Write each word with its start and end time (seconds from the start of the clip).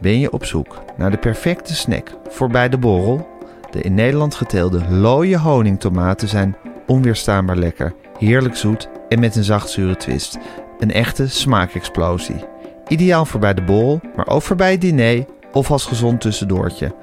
Ben 0.00 0.18
je 0.18 0.32
op 0.32 0.44
zoek 0.44 0.78
naar 0.96 1.10
de 1.10 1.16
perfecte 1.16 1.74
snack 1.74 2.10
voor 2.28 2.48
bij 2.48 2.68
de 2.68 2.78
borrel? 2.78 3.28
De 3.70 3.80
in 3.80 3.94
Nederland 3.94 4.34
geteelde 4.34 4.84
looie 4.90 5.38
honingtomaten 5.38 6.28
zijn 6.28 6.56
onweerstaanbaar 6.86 7.56
lekker, 7.56 7.94
heerlijk 8.18 8.56
zoet 8.56 8.88
en 9.08 9.20
met 9.20 9.36
een 9.36 9.44
zachtzure 9.44 9.96
twist. 9.96 10.38
Een 10.78 10.92
echte 10.92 11.28
smaakexplosie. 11.28 12.44
Ideaal 12.88 13.24
voor 13.24 13.40
bij 13.40 13.54
de 13.54 13.62
borrel, 13.62 14.00
maar 14.16 14.26
ook 14.28 14.42
voor 14.42 14.56
bij 14.56 14.70
het 14.70 14.80
diner 14.80 15.24
of 15.52 15.70
als 15.70 15.84
gezond 15.84 16.20
tussendoortje. 16.20 16.94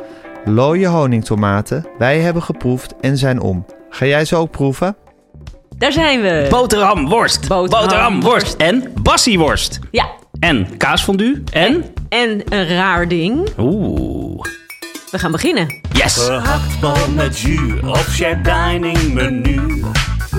Looie 0.45 0.87
honingtomaten, 0.87 1.85
wij 1.97 2.19
hebben 2.19 2.43
geproefd 2.43 2.95
en 3.01 3.17
zijn 3.17 3.41
om. 3.41 3.65
Ga 3.89 4.05
jij 4.05 4.25
ze 4.25 4.35
ook 4.35 4.51
proeven? 4.51 4.95
Daar 5.77 5.91
zijn 5.91 6.21
we. 6.21 6.47
Boterham, 6.49 7.09
worst. 7.09 7.47
Boterham, 7.47 7.83
Boterham, 7.83 8.21
worst. 8.21 8.53
En 8.53 8.93
bassieworst. 9.01 9.79
ja. 9.91 10.05
En 10.43 10.77
kaasfondue. 10.77 11.43
En... 11.51 11.83
En 12.09 12.41
een 12.49 12.67
raar 12.67 13.07
ding. 13.07 13.49
Oeh. 13.57 14.45
We 15.11 15.19
gaan 15.19 15.31
beginnen. 15.31 15.81
Yes. 15.93 16.17
Gehaktbal 16.17 17.09
met 17.15 17.39
jus 17.39 17.81
of 17.81 18.09
share 18.11 18.41
dining 18.41 19.13
menu. 19.13 19.83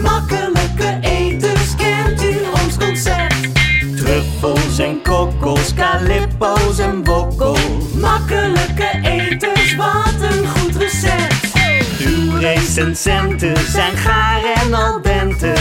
Makkelijke 0.03 0.99
etens, 1.01 1.75
kent 1.77 2.23
u 2.23 2.37
ons 2.65 2.77
concept? 2.77 3.49
Truffels 3.97 4.79
en 4.79 5.03
kokkels, 5.03 5.75
calippo's 5.75 6.79
en 6.79 7.05
wokkel. 7.05 7.57
Makkelijke 7.95 9.01
etens, 9.03 9.75
wat 9.77 10.31
een 10.31 10.49
goed 10.49 10.77
recept. 10.77 11.53
Uw 11.99 12.39
recensenten 12.39 13.57
zijn 13.71 13.97
gaar 13.97 14.43
en 14.65 14.75
al 14.75 15.03
dente. 15.03 15.53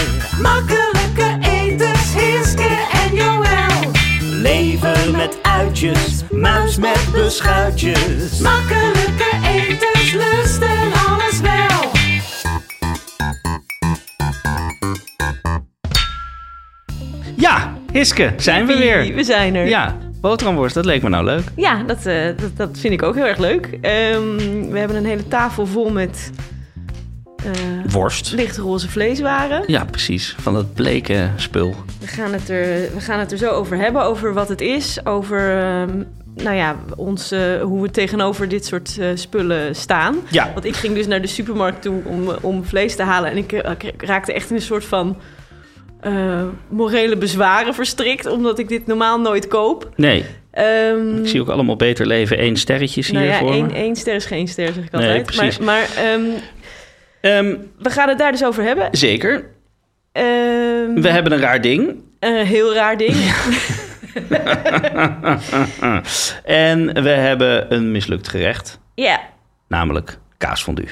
Makkelijke 0.41 1.02
uitjes, 5.53 6.23
muis 6.31 6.77
met 6.77 7.07
beschuitjes. 7.11 8.39
Makkelijke 8.39 9.29
etens, 9.47 10.13
lusten 10.13 10.93
alles 11.07 11.39
wel. 11.41 11.91
Ja, 17.35 17.73
Hiske, 17.91 18.33
zijn 18.37 18.65
we 18.65 18.77
weer. 18.77 19.15
We 19.15 19.23
zijn 19.23 19.55
er. 19.55 19.67
Ja, 19.67 19.97
boterhamworst, 20.21 20.75
dat 20.75 20.85
leek 20.85 21.01
me 21.01 21.09
nou 21.09 21.23
leuk. 21.25 21.43
Ja, 21.55 21.83
dat, 21.83 22.05
eh, 22.05 22.25
dat, 22.37 22.57
dat 22.57 22.77
vind 22.79 22.93
ik 22.93 23.03
ook 23.03 23.15
heel 23.15 23.27
erg 23.27 23.37
leuk. 23.37 23.65
Ehm, 23.81 24.37
we 24.69 24.79
hebben 24.79 24.97
een 24.97 25.05
hele 25.05 25.27
tafel 25.27 25.65
vol 25.65 25.89
met 25.89 26.31
eh, 27.45 27.91
Worst. 27.91 28.31
lichtroze 28.31 28.89
vleeswaren. 28.89 29.63
Ja, 29.67 29.85
precies. 29.85 30.35
Van 30.39 30.53
dat 30.53 30.73
bleke 30.73 31.29
spul. 31.35 31.75
We 31.99 32.07
gaan, 32.07 32.33
het 32.33 32.49
er, 32.49 32.65
we 32.93 32.99
gaan 32.99 33.19
het 33.19 33.31
er 33.31 33.37
zo 33.37 33.49
over 33.49 33.77
hebben, 33.77 34.03
over 34.03 34.33
wat 34.33 34.49
het 34.49 34.61
is, 34.61 35.05
over 35.05 35.59
ehm, 35.61 36.03
nou 36.35 36.55
ja, 36.55 36.75
ons, 36.95 37.31
eh, 37.31 37.61
hoe 37.61 37.81
we 37.81 37.91
tegenover 37.91 38.47
dit 38.49 38.65
soort 38.65 38.97
eh, 38.99 39.07
spullen 39.13 39.75
staan. 39.75 40.15
Ja. 40.29 40.51
Want 40.53 40.65
ik 40.65 40.75
ging 40.75 40.95
dus 40.95 41.07
naar 41.07 41.21
de 41.21 41.27
supermarkt 41.27 41.81
toe 41.81 42.01
om, 42.05 42.29
om 42.41 42.65
vlees 42.65 42.95
te 42.95 43.03
halen 43.03 43.31
en 43.31 43.37
ik, 43.37 43.51
ik 43.51 44.03
raakte 44.03 44.33
echt 44.33 44.49
in 44.49 44.55
een 44.55 44.61
soort 44.61 44.85
van 44.85 45.17
morele 46.69 47.17
bezwaren 47.17 47.73
verstrikt, 47.73 48.25
omdat 48.25 48.59
ik 48.59 48.67
dit 48.67 48.87
normaal 48.87 49.19
nooit 49.19 49.47
koop. 49.47 49.89
Nee, 49.95 50.25
Ehm, 50.53 51.17
ik 51.17 51.27
zie 51.27 51.41
ook 51.41 51.49
allemaal 51.49 51.75
beter 51.75 52.05
leven 52.07 52.37
één 52.37 52.57
sterretjes 52.57 53.07
hier 53.07 53.15
nou 53.19 53.27
ja, 53.31 53.39
voor 53.39 53.51
één, 53.51 53.65
me. 53.65 53.73
één 53.73 53.95
ster 53.95 54.15
is 54.15 54.25
geen 54.25 54.47
ster, 54.47 54.73
zeg 54.73 54.83
ik 54.83 54.91
Nee, 54.91 55.01
altijd. 55.01 55.25
precies. 55.25 55.57
Maar, 55.57 55.65
maar 55.95 56.05
ehm, 56.05 56.21
Ehm, 57.23 57.55
we 57.79 57.89
gaan 57.89 58.09
het 58.09 58.17
daar 58.17 58.31
dus 58.31 58.43
over 58.45 58.63
hebben. 58.63 58.87
zeker. 58.91 59.49
Ehm, 60.11 60.93
We 61.01 61.09
hebben 61.09 61.31
een 61.31 61.39
raar 61.39 61.61
ding. 61.61 61.95
Een 62.19 62.45
heel 62.45 62.73
raar 62.73 62.97
ding. 62.97 63.15
En 66.43 67.03
we 67.03 67.09
hebben 67.09 67.73
een 67.73 67.91
mislukt 67.91 68.27
gerecht. 68.27 68.79
Ja. 68.95 69.19
Namelijk 69.67 70.17
kaasfondue. 70.37 70.87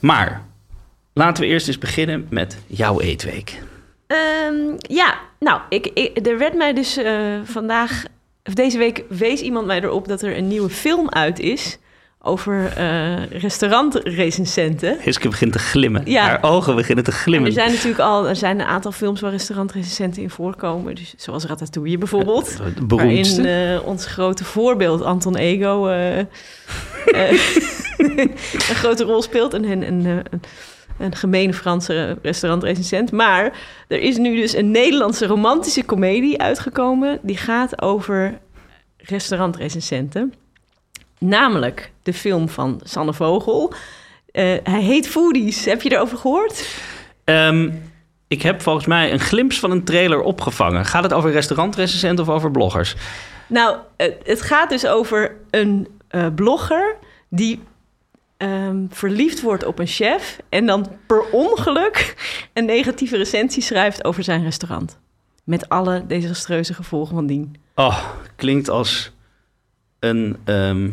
Maar 0.00 0.42
laten 1.14 1.42
we 1.42 1.48
eerst 1.48 1.66
eens 1.68 1.78
beginnen 1.78 2.26
met 2.30 2.58
jouw 2.66 3.00
eetweek. 3.00 3.58
Ehm, 4.06 4.54
ja, 4.78 5.18
nou, 5.38 5.60
ik, 5.68 5.86
ik- 5.86 6.26
er 6.26 6.38
werd 6.38 6.54
mij 6.54 6.72
dus 6.74 6.96
eh, 6.96 7.14
vandaag, 7.44 8.04
of 8.44 8.54
deze 8.54 8.78
week 8.78 9.04
wees 9.08 9.40
iemand 9.40 9.66
mij 9.66 9.80
erop 9.82 10.08
dat 10.08 10.22
er 10.22 10.36
een 10.36 10.48
nieuwe 10.48 10.70
film 10.70 11.08
uit 11.10 11.38
is 11.38 11.78
over 12.22 12.72
eh 12.76 13.22
restaurantrecensenten. 13.30 14.96
Hiske 15.00 15.28
begint 15.28 15.52
te 15.52 15.58
glimmen. 15.58 16.02
Ja. 16.04 16.22
Haar 16.22 16.42
ogen 16.42 16.74
beginnen 16.74 17.04
te 17.04 17.10
En 17.10 17.16
glimmen. 17.16 17.48
er 17.48 17.54
zijn 17.54 17.70
natuurlijk 17.70 18.00
al 18.00 18.28
er 18.28 18.36
zijn 18.36 18.60
een 18.60 18.66
aantal 18.66 18.92
films 18.92 19.20
waar 19.20 19.30
restaurantrecensenten 19.30 20.22
in 20.22 20.30
voorkomen. 20.30 20.94
Dus, 20.94 21.14
zoals 21.16 21.44
Ratatouille 21.44 21.98
bijvoorbeeld. 21.98 22.60
Beroemdste. 22.86 23.42
Waarin 23.42 23.78
eh, 23.78 23.86
ons 23.86 24.06
grote 24.06 24.44
voorbeeld 24.44 25.02
Anton 25.02 25.36
Ego 25.36 25.86
eh, 25.88 26.18
een 28.68 28.74
grote 28.74 29.04
rol 29.04 29.22
speelt. 29.22 29.54
En 29.54 29.64
een, 29.64 29.86
een, 29.86 30.04
een, 30.04 30.42
een 30.98 31.14
gemene 31.14 31.54
Franse 31.54 32.18
restaurantrecensent. 32.22 33.12
Maar 33.12 33.52
er 33.88 34.00
is 34.00 34.16
nu 34.16 34.36
dus 34.36 34.54
een 34.54 34.70
Nederlandse 34.70 35.26
romantische 35.26 35.84
komedie 35.84 36.40
uitgekomen. 36.40 37.18
Die 37.22 37.36
gaat 37.36 37.82
over 37.82 38.38
restaurantrecensenten. 38.96 40.34
Namelijk 41.20 41.92
de 42.02 42.12
film 42.12 42.48
van 42.48 42.80
Sanne 42.84 43.14
Vogel. 43.14 43.72
Eh, 44.32 44.44
hij 44.62 44.82
heet 44.82 45.08
Foodies. 45.08 45.64
Heb 45.64 45.82
je 45.82 45.92
erover 45.92 46.18
gehoord? 46.18 46.68
Ehm, 47.24 47.70
ik 48.28 48.42
heb 48.42 48.62
volgens 48.62 48.86
mij 48.86 49.12
een 49.12 49.20
glimp 49.20 49.52
van 49.52 49.70
een 49.70 49.84
trailer 49.84 50.22
opgevangen. 50.22 50.84
Gaat 50.84 51.02
het 51.02 51.12
over 51.12 51.30
restaurantrecensenten 51.30 52.24
of 52.24 52.30
over 52.34 52.50
bloggers? 52.50 52.94
Nou, 53.46 53.76
het, 53.96 54.16
het 54.24 54.42
gaat 54.42 54.68
dus 54.68 54.86
over 54.86 55.36
een 55.50 55.88
eh, 56.08 56.26
blogger 56.34 56.96
die 57.28 57.62
ehm, 58.36 58.84
verliefd 58.90 59.40
wordt 59.40 59.64
op 59.64 59.78
een 59.78 59.86
chef 59.86 60.40
en 60.48 60.66
dan 60.66 60.86
per 61.06 61.22
ongeluk 61.30 62.14
een 62.52 62.64
negatieve 62.64 63.16
recensie 63.16 63.62
schrijft 63.62 64.04
over 64.04 64.22
zijn 64.24 64.42
restaurant. 64.42 64.98
Met 65.44 65.68
alle 65.68 66.06
desastreuze 66.06 66.74
gevolgen 66.74 67.14
van 67.14 67.26
dien. 67.26 67.56
Oh, 67.74 68.04
klinkt 68.36 68.68
als 68.68 69.12
een 69.98 70.36
ehm, 70.44 70.88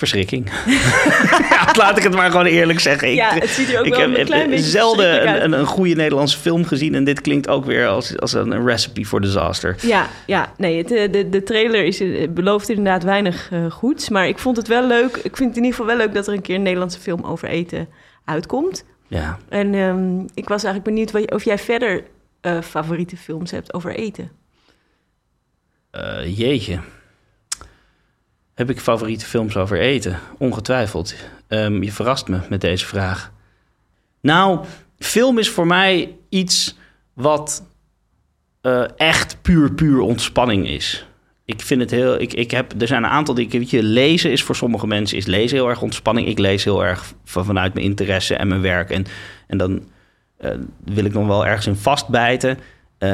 verschrikking. 0.00 0.50
ja, 1.50 1.68
laat 1.72 1.96
ik 1.96 2.02
het 2.02 2.14
maar 2.14 2.30
gewoon 2.30 2.46
eerlijk 2.46 2.80
zeggen. 2.80 3.08
Ik, 3.08 3.14
Ja, 3.14 3.34
het 3.34 3.48
ziet 3.48 3.72
er 3.72 3.78
ook 3.78 3.86
ik 3.86 3.94
wel 3.94 4.00
heb 4.00 4.18
een 4.18 4.24
klein 4.24 4.50
beetje 4.50 4.64
zelden 4.64 5.28
een, 5.28 5.44
een, 5.44 5.52
een 5.52 5.66
goede 5.66 5.94
Nederlandse 5.94 6.38
film 6.38 6.64
gezien. 6.64 6.94
En 6.94 7.04
dit 7.04 7.20
klinkt 7.20 7.48
ook 7.48 7.64
weer 7.64 7.86
als, 7.86 8.18
als 8.18 8.32
een, 8.32 8.50
een 8.50 8.66
recipe 8.66 9.06
for 9.06 9.20
disaster. 9.20 9.76
Ja, 9.80 10.08
ja 10.26 10.52
nee, 10.56 10.78
het, 10.78 10.92
eh, 10.92 11.12
de, 11.12 11.28
de 11.28 11.42
trailer 11.42 11.84
is, 11.84 12.00
eh, 12.00 12.28
belooft 12.28 12.68
inderdaad 12.68 13.02
weinig 13.02 13.50
eh, 13.50 13.70
goeds. 13.70 14.08
Maar 14.08 14.28
ik 14.28 14.38
vond 14.38 14.56
het 14.56 14.68
wel 14.68 14.86
leuk. 14.86 15.16
Ik 15.16 15.36
vind 15.36 15.48
het 15.48 15.56
in 15.58 15.64
ieder 15.64 15.70
geval 15.70 15.86
wel 15.86 15.96
leuk 15.96 16.14
dat 16.14 16.26
er 16.26 16.34
een 16.34 16.42
keer 16.42 16.54
een 16.54 16.62
Nederlandse 16.62 17.00
film 17.00 17.24
over 17.24 17.48
eten 17.48 17.88
uitkomt. 18.24 18.84
Ja, 19.08 19.38
En 19.48 19.74
ehm, 19.74 20.20
ik 20.20 20.48
was 20.48 20.64
eigenlijk 20.64 20.84
benieuwd 20.84 21.10
wat 21.10 21.32
of 21.32 21.44
jij 21.44 21.58
verder 21.58 22.02
favoriete 22.62 23.16
films 23.16 23.50
hebt 23.50 23.74
over 23.74 23.94
eten. 23.94 24.30
Jeetje. 26.24 26.78
Heb 28.60 28.70
ik 28.70 28.80
favoriete 28.80 29.26
films 29.26 29.56
over 29.56 29.78
eten? 29.78 30.18
Ongetwijfeld. 30.38 31.14
Ehm, 31.48 31.82
je 31.82 31.92
verrast 31.92 32.28
me 32.28 32.38
met 32.48 32.60
deze 32.60 32.86
vraag. 32.86 33.32
Nou, 34.20 34.60
film 34.98 35.38
is 35.38 35.50
voor 35.50 35.66
mij 35.66 36.16
iets 36.28 36.76
wat 37.12 37.62
eh, 38.60 38.84
echt 38.96 39.42
puur, 39.42 39.72
puur 39.72 40.00
ontspanning 40.00 40.68
is. 40.68 41.06
Ik 41.44 41.60
vind 41.60 41.80
het 41.80 41.90
heel. 41.90 42.20
Ik, 42.20 42.34
ik 42.34 42.50
heb, 42.50 42.80
er 42.80 42.86
zijn 42.86 43.04
een 43.04 43.10
aantal 43.10 43.34
dingen. 43.34 43.58
Weet 43.58 43.70
je, 43.70 43.82
lezen 43.82 44.30
is 44.30 44.42
voor 44.42 44.56
sommige 44.56 44.86
mensen 44.86 45.16
is 45.16 45.26
lezen 45.26 45.56
heel 45.56 45.68
erg 45.68 45.82
ontspanning. 45.82 46.26
Ik 46.26 46.38
lees 46.38 46.64
heel 46.64 46.84
erg 46.84 47.14
van, 47.24 47.44
vanuit 47.44 47.74
mijn 47.74 47.86
interesse 47.86 48.34
en 48.34 48.48
mijn 48.48 48.60
werk. 48.60 48.90
En, 48.90 49.04
en 49.46 49.58
dan 49.58 49.88
eh, 50.36 50.50
wil 50.84 51.04
ik 51.04 51.12
nog 51.12 51.26
wel 51.26 51.46
ergens 51.46 51.66
in 51.66 51.76
vastbijten. 51.76 52.58
Eh, 53.00 53.08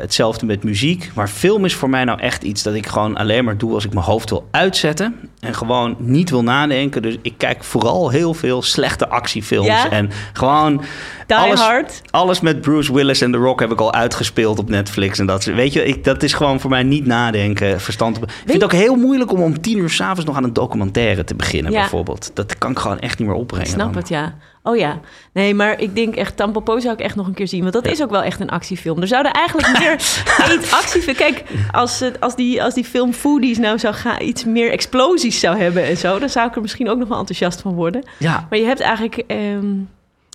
hetzelfde 0.00 0.46
met 0.46 0.64
muziek. 0.64 1.10
Maar 1.14 1.28
film 1.28 1.64
is 1.64 1.74
voor 1.74 1.90
mij 1.90 2.04
nou 2.04 2.20
echt 2.20 2.42
iets 2.42 2.62
dat 2.62 2.74
ik 2.74 2.86
gewoon 2.86 3.16
alleen 3.16 3.44
maar 3.44 3.58
doe 3.58 3.74
als 3.74 3.84
ik 3.84 3.92
mijn 3.92 4.04
hoofd 4.06 4.30
wil 4.30 4.48
uitzetten. 4.50 5.14
En 5.40 5.54
gewoon 5.54 5.96
niet 5.98 6.30
wil 6.30 6.42
nadenken. 6.42 7.02
Dus 7.02 7.16
ik 7.22 7.34
kijk 7.36 7.64
vooral 7.64 8.10
heel 8.10 8.34
veel 8.34 8.62
slechte 8.62 9.08
actiefilms. 9.08 9.66
Ja? 9.66 9.90
En 9.90 10.10
gewoon 10.32 10.82
Die 11.26 11.36
alles, 11.36 11.60
Hard. 11.60 12.02
alles 12.10 12.40
met 12.40 12.60
Bruce 12.60 12.92
Willis 12.94 13.20
en 13.20 13.32
The 13.32 13.38
Rock 13.38 13.60
heb 13.60 13.70
ik 13.72 13.80
al 13.80 13.92
uitgespeeld 13.92 14.58
op 14.58 14.68
Netflix. 14.68 15.18
En 15.18 15.26
dat, 15.26 15.44
weet 15.44 15.72
je, 15.72 15.84
ik, 15.84 16.04
dat 16.04 16.22
is 16.22 16.32
gewoon 16.32 16.60
voor 16.60 16.70
mij 16.70 16.82
niet 16.82 17.06
nadenken, 17.06 17.80
verstand. 17.80 18.16
Ik 18.16 18.22
vind 18.36 18.52
het 18.52 18.64
ook 18.64 18.72
heel 18.72 18.96
moeilijk 18.96 19.32
om 19.32 19.40
om 19.42 19.60
tien 19.60 19.78
uur 19.78 19.90
s'avonds 19.90 20.24
nog 20.24 20.36
aan 20.36 20.44
een 20.44 20.52
documentaire 20.52 21.24
te 21.24 21.34
beginnen, 21.34 21.72
Ja. 21.72 21.80
bijvoorbeeld. 21.80 22.30
Dat 22.34 22.58
kan 22.58 22.70
ik 22.70 22.78
gewoon 22.78 22.98
echt 22.98 23.18
niet 23.18 23.28
meer 23.28 23.36
opbrengen. 23.36 23.66
Ik 23.66 23.72
snap 23.72 23.86
dan. 23.92 23.96
het, 24.02 24.08
ja. 24.08 24.34
Oh 24.66 24.76
ja. 24.76 25.00
Nee, 25.32 25.54
maar 25.54 25.80
ik 25.80 25.94
denk 25.94 26.14
echt, 26.16 26.36
Tampopo 26.36 26.78
zou 26.78 26.94
ik 26.94 27.00
echt 27.00 27.16
nog 27.16 27.26
een 27.26 27.34
keer 27.34 27.48
zien. 27.48 27.60
Want 27.60 27.72
dat 27.72 27.86
is 27.86 28.02
ook 28.02 28.10
wel 28.10 28.22
echt 28.22 28.40
een 28.40 28.48
actiefilm. 28.50 29.00
Er 29.00 29.06
zouden 29.06 29.32
eigenlijk 29.32 29.78
meer 29.78 29.90
eetactiefilms... 30.50 31.18
Kijk, 31.18 31.42
als, 31.72 32.00
het, 32.00 32.20
als, 32.20 32.36
die, 32.36 32.62
als 32.62 32.74
die 32.74 32.84
film 32.84 33.12
Foodies 33.12 33.58
nou 33.58 33.78
zou 33.78 33.94
gaan, 33.94 34.22
iets 34.22 34.44
meer 34.44 34.70
explosies 34.70 35.40
zou 35.40 35.58
hebben 35.58 35.84
en 35.84 35.96
zo... 35.96 36.18
dan 36.18 36.28
zou 36.28 36.48
ik 36.48 36.54
er 36.54 36.60
misschien 36.62 36.88
ook 36.88 36.98
nog 36.98 37.08
wel 37.08 37.18
enthousiast 37.18 37.60
van 37.60 37.74
worden. 37.74 38.02
Ja, 38.18 38.46
Maar 38.50 38.58
je 38.58 38.64
hebt 38.64 38.80
eigenlijk... 38.80 39.22
ehm, 39.26 39.66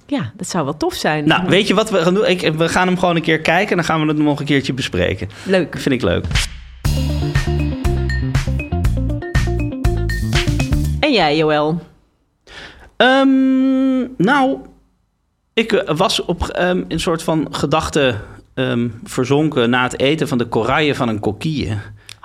Ja, 0.05 0.31
dat 0.37 0.47
zou 0.47 0.63
wel 0.63 0.77
tof 0.77 0.93
zijn. 0.93 1.27
Nou, 1.27 1.47
weet 1.47 1.67
je 1.67 1.73
wat 1.73 1.89
we 1.89 1.97
gaan 2.01 2.13
doen? 2.13 2.25
Ik, 2.27 2.41
we 2.53 2.69
gaan 2.69 2.87
hem 2.87 2.97
gewoon 2.99 3.15
een 3.15 3.21
keer 3.21 3.39
kijken 3.39 3.69
en 3.69 3.75
dan 3.75 3.85
gaan 3.85 4.01
we 4.01 4.07
het 4.07 4.17
nog 4.17 4.39
een 4.39 4.45
keertje 4.45 4.73
bespreken. 4.73 5.29
Leuk. 5.43 5.75
Vind 5.79 5.95
ik 5.95 6.01
leuk. 6.01 6.25
En 10.99 11.11
jij, 11.11 11.37
Joël? 11.37 11.81
Ehm, 13.01 13.99
nou, 14.17 14.57
ik 15.53 15.71
eh, 15.71 15.95
was 15.97 16.25
op 16.25 16.47
ehm, 16.47 16.83
een 16.87 16.99
soort 16.99 17.23
van 17.23 17.47
gedachte 17.51 18.15
ehm, 18.53 18.89
verzonken 19.03 19.69
na 19.69 19.83
het 19.83 19.99
eten 19.99 20.27
van 20.27 20.37
de 20.37 20.47
koraille 20.47 20.95
van 20.95 21.07
een 21.07 21.19
kokkie. 21.19 21.69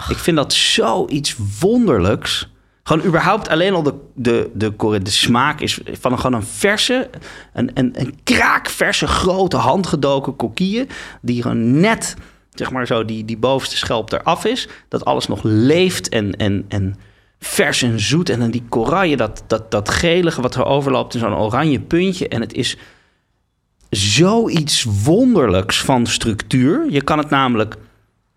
Ik 0.08 0.16
vind 0.16 0.36
dat 0.36 0.52
zoiets 0.52 1.36
wonderlijks. 1.60 2.48
Gewoon 2.82 3.06
überhaupt 3.06 3.48
alleen 3.48 3.74
al 3.74 3.82
de, 3.82 3.94
de, 4.14 4.50
de, 4.54 4.74
de 5.02 5.10
smaak 5.10 5.60
is 5.60 5.80
van 5.92 6.12
een, 6.12 6.18
gewoon 6.18 6.40
een 6.40 6.46
verse, 6.46 7.10
een, 7.52 7.70
een, 7.74 8.00
een 8.00 8.18
kraakverse, 8.24 9.06
grote, 9.06 9.56
handgedoken 9.56 10.36
kokkie. 10.36 10.86
Die 11.20 11.42
gewoon 11.42 11.80
net, 11.80 12.16
zeg 12.50 12.70
maar 12.70 12.86
zo, 12.86 13.04
die, 13.04 13.24
die 13.24 13.38
bovenste 13.38 13.76
schelp 13.76 14.12
eraf 14.12 14.44
is. 14.44 14.68
Dat 14.88 15.04
alles 15.04 15.26
nog 15.26 15.40
leeft 15.42 16.08
en, 16.08 16.32
en, 16.32 16.64
en 16.68 16.96
vers 17.38 17.82
en 17.82 18.00
zoet. 18.00 18.28
En 18.28 18.38
dan 18.38 18.50
die 18.50 18.64
koraille, 18.68 19.16
dat, 19.16 19.42
dat, 19.46 19.70
dat 19.70 19.88
gelige 19.88 20.40
wat 20.40 20.54
er 20.54 20.64
overloopt 20.64 21.14
in 21.14 21.20
zo'n 21.20 21.36
oranje 21.36 21.80
puntje. 21.80 22.28
En 22.28 22.40
het 22.40 22.52
is 22.52 22.76
zoiets 23.90 24.86
wonderlijks 25.04 25.80
van 25.80 26.06
structuur. 26.06 26.86
Je 26.90 27.02
kan 27.02 27.18
het 27.18 27.30
namelijk 27.30 27.76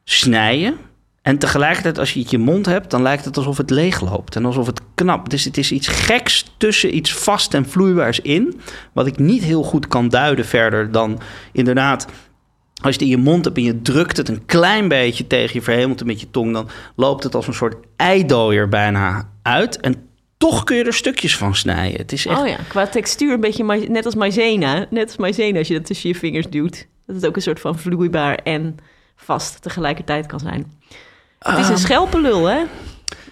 snijden. 0.04 0.78
En 1.22 1.38
tegelijkertijd, 1.38 2.00
als 2.00 2.14
je 2.14 2.20
het 2.20 2.30
je 2.30 2.38
mond 2.38 2.66
hebt, 2.66 2.92
dan 2.92 3.02
lijkt 3.02 3.26
het 3.26 3.38
alsof 3.38 3.58
het 3.58 3.70
leegloopt. 3.70 4.36
En 4.36 4.46
alsof 4.46 4.66
het 4.66 4.82
knap. 4.96 5.30
Dus 5.30 5.44
het 5.44 5.58
is 5.58 5.72
iets 5.72 5.88
geks 5.88 6.46
tussen 6.58 6.96
iets 6.96 7.14
vast 7.14 7.54
en 7.54 7.70
vloeibaars 7.70 8.20
in. 8.20 8.62
Wat 8.94 9.08
ik 9.08 9.20
niet 9.20 9.44
heel 9.44 9.64
goed 9.64 9.88
kan 9.88 10.10
duiden 10.10 10.46
verder 10.46 10.92
dan 10.92 11.20
inderdaad. 11.52 12.08
Als 12.82 12.96
je 12.96 13.00
het 13.00 13.02
in 13.02 13.18
je 13.18 13.18
mond 13.18 13.46
hebt 13.46 13.58
en 13.58 13.64
je 13.64 13.82
drukt 13.82 14.18
het 14.18 14.30
een 14.30 14.46
klein 14.46 14.88
beetje 14.88 15.28
tegen 15.28 15.54
je 15.54 15.62
verhemelte 15.62 16.06
met 16.06 16.20
je 16.20 16.32
tong, 16.32 16.54
dan 16.54 16.70
loopt 16.96 17.24
het 17.24 17.36
als 17.36 17.48
een 17.48 17.54
soort 17.54 17.76
eidooier 17.96 18.70
bijna 18.70 19.30
uit. 19.42 19.80
En 19.80 19.96
toch 20.38 20.64
kun 20.64 20.76
je 20.76 20.84
er 20.84 20.94
stukjes 20.94 21.38
van 21.38 21.56
snijden. 21.56 22.00
Het 22.00 22.12
is 22.12 22.26
echt 22.26 22.40
Oh 22.40 22.48
ja, 22.48 22.58
qua 22.68 22.88
textuur 22.88 23.34
een 23.34 23.40
beetje 23.40 23.88
net 23.90 24.06
als 24.06 24.16
maizena. 24.16 24.86
Net 24.90 25.08
als 25.08 25.18
maizena 25.18 25.58
als 25.58 25.68
je 25.68 25.74
dat 25.74 25.86
tussen 25.86 26.10
je 26.10 26.16
vingers 26.16 26.50
duwt. 26.50 26.88
Dat 27.06 27.16
het 27.16 27.26
ook 27.28 27.36
een 27.36 27.42
soort 27.42 27.60
van 27.60 27.80
vloeibaar 27.80 28.36
en 28.36 28.78
vast 29.16 29.62
tegelijkertijd 29.62 30.26
kan 30.26 30.40
zijn. 30.40 30.72
Het 31.40 31.58
is 31.58 31.70
een 31.70 31.78
schelpenlul, 31.78 32.46
hè? 32.46 32.64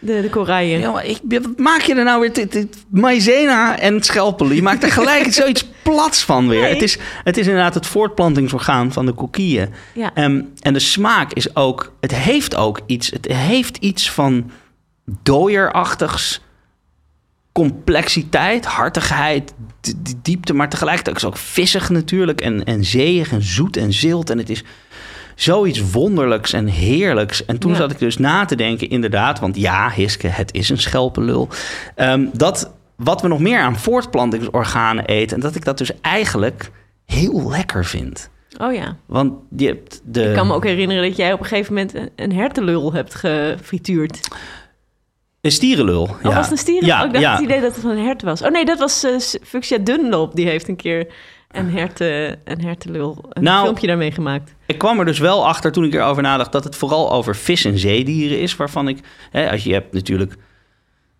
De, 0.08 0.30
de. 0.46 0.52
Ja, 0.80 1.02
ik, 1.02 1.20
wat 1.28 1.58
maak 1.58 1.82
je 1.82 1.96
er 1.96 2.04
nou 2.04 2.20
weer? 2.20 2.34
Dit, 2.34 2.52
dit, 2.52 2.86
maizena 2.90 3.80
en 3.80 4.04
schelpen. 4.04 4.56
Je 4.56 4.62
maakt 4.70 4.84
er 4.84 4.92
gelijk 4.92 5.34
zoiets 5.34 5.68
plats 5.84 6.24
van 6.24 6.48
weer. 6.48 6.62
Nee. 6.62 6.74
Het, 6.74 6.82
is, 6.82 6.98
het 7.24 7.38
is 7.38 7.48
inderdaad 7.48 7.74
het 7.74 7.86
voortplantingsorgaan 7.86 8.92
van 8.92 9.06
de 9.06 9.12
kokieën. 9.12 9.70
Ja. 9.94 10.12
Ehm, 10.14 10.42
en 10.62 10.74
de 10.74 10.80
smaak 10.80 11.34
is 11.34 11.56
ook... 11.56 11.94
Het 12.00 12.16
heeft 12.16 12.56
ook 12.56 12.80
iets... 12.86 13.10
Het 13.10 13.26
heeft 13.32 13.78
iets 13.78 14.12
van 14.12 14.52
dooierachtigs. 15.24 16.42
Complexiteit, 17.52 18.66
hartigheid, 18.66 19.54
diepte. 20.22 20.54
Maar 20.54 20.70
tegelijkertijd 20.70 21.16
is 21.16 21.22
het 21.22 21.32
ook 21.32 21.38
vissig 21.38 21.90
natuurlijk. 21.90 22.42
En, 22.42 22.64
en 22.64 22.86
zeeig 22.86 23.32
en 23.32 23.42
zoet 23.42 23.78
en 23.78 23.94
zilt. 23.94 24.30
En 24.30 24.38
het 24.38 24.50
is 24.50 24.64
zoiets 25.38 25.92
wonderlijks 25.92 26.54
en 26.54 26.68
heerlijks. 26.68 27.46
En 27.46 27.58
toen 27.58 27.72
Ja. 27.72 27.78
zat 27.78 27.92
ik 27.92 28.00
dus 28.00 28.18
na 28.18 28.46
te 28.46 28.56
denken, 28.56 28.90
inderdaad, 28.90 29.40
want 29.40 29.58
ja, 29.58 29.90
Hiske, 29.90 30.28
het 30.28 30.54
is 30.54 30.70
een 30.70 30.78
schelpenlul. 30.78 31.50
Ehm, 31.96 32.26
dat 32.34 32.72
wat 32.96 33.22
we 33.22 33.28
nog 33.28 33.40
meer 33.40 33.60
aan 33.60 33.78
voortplantingsorganen 33.78 35.06
eten, 35.06 35.36
en 35.36 35.42
dat 35.42 35.56
ik 35.56 35.66
dat 35.66 35.78
dus 35.78 35.92
eigenlijk 36.02 36.72
heel 37.06 37.50
lekker 37.50 37.86
vind. 37.86 38.30
Oh 38.62 38.74
ja. 38.74 38.96
Want 39.06 39.34
je 39.56 39.68
hebt 39.68 40.02
de. 40.06 40.24
Ik 40.24 40.36
kan 40.36 40.48
me 40.48 40.54
ook 40.54 40.64
herinneren 40.64 41.04
dat 41.04 41.18
jij 41.18 41.34
op 41.34 41.40
een 41.40 41.46
gegeven 41.46 41.74
moment 41.74 42.12
een, 42.16 42.34
hertenlul 42.34 42.94
hebt 42.94 43.16
gefrituurd. 43.16 44.28
Een 45.42 45.52
stierenlul. 45.52 46.04
Oh, 46.04 46.24
was 46.24 46.36
het 46.36 46.52
een 46.52 46.58
stieren? 46.58 46.88
Ja, 46.88 47.00
oh, 47.00 47.06
ik 47.06 47.12
dacht 47.12 47.24
ja. 47.24 47.32
het 47.32 47.42
idee 47.42 47.62
dat 47.62 47.76
het 47.76 47.84
een 47.84 48.06
hert 48.06 48.22
was. 48.22 48.42
Oh 48.42 48.52
nee, 48.52 48.66
dat 48.66 48.80
was 48.80 49.06
Fuchsia 49.44 49.78
Dunlop. 49.78 50.36
Die 50.36 50.48
heeft 50.48 50.68
een 50.68 50.76
keer 50.76 51.08
een, 51.48 51.70
herten, 51.72 52.40
een 52.44 52.62
hertenlul, 52.62 53.26
een 53.30 53.44
Nou, 53.44 53.64
filmpje 53.64 53.88
daarmee 53.88 54.12
gemaakt. 54.12 54.54
Ik 54.66 54.78
kwam 54.78 55.00
er 55.00 55.06
dus 55.06 55.20
wel 55.20 55.48
achter 55.48 55.72
toen 55.72 55.84
ik 55.84 55.94
erover 55.94 56.24
nadacht 56.24 56.52
dat 56.52 56.64
het 56.64 56.76
vooral 56.76 57.12
over 57.12 57.36
vis- 57.36 57.66
en 57.66 57.78
zeedieren 57.80 58.40
is. 58.40 58.56
Waarvan 58.56 58.88
ik, 58.88 59.00
hè, 59.32 59.52
als 59.52 59.64
je 59.64 59.74
hebt 59.74 59.94
natuurlijk 59.94 60.36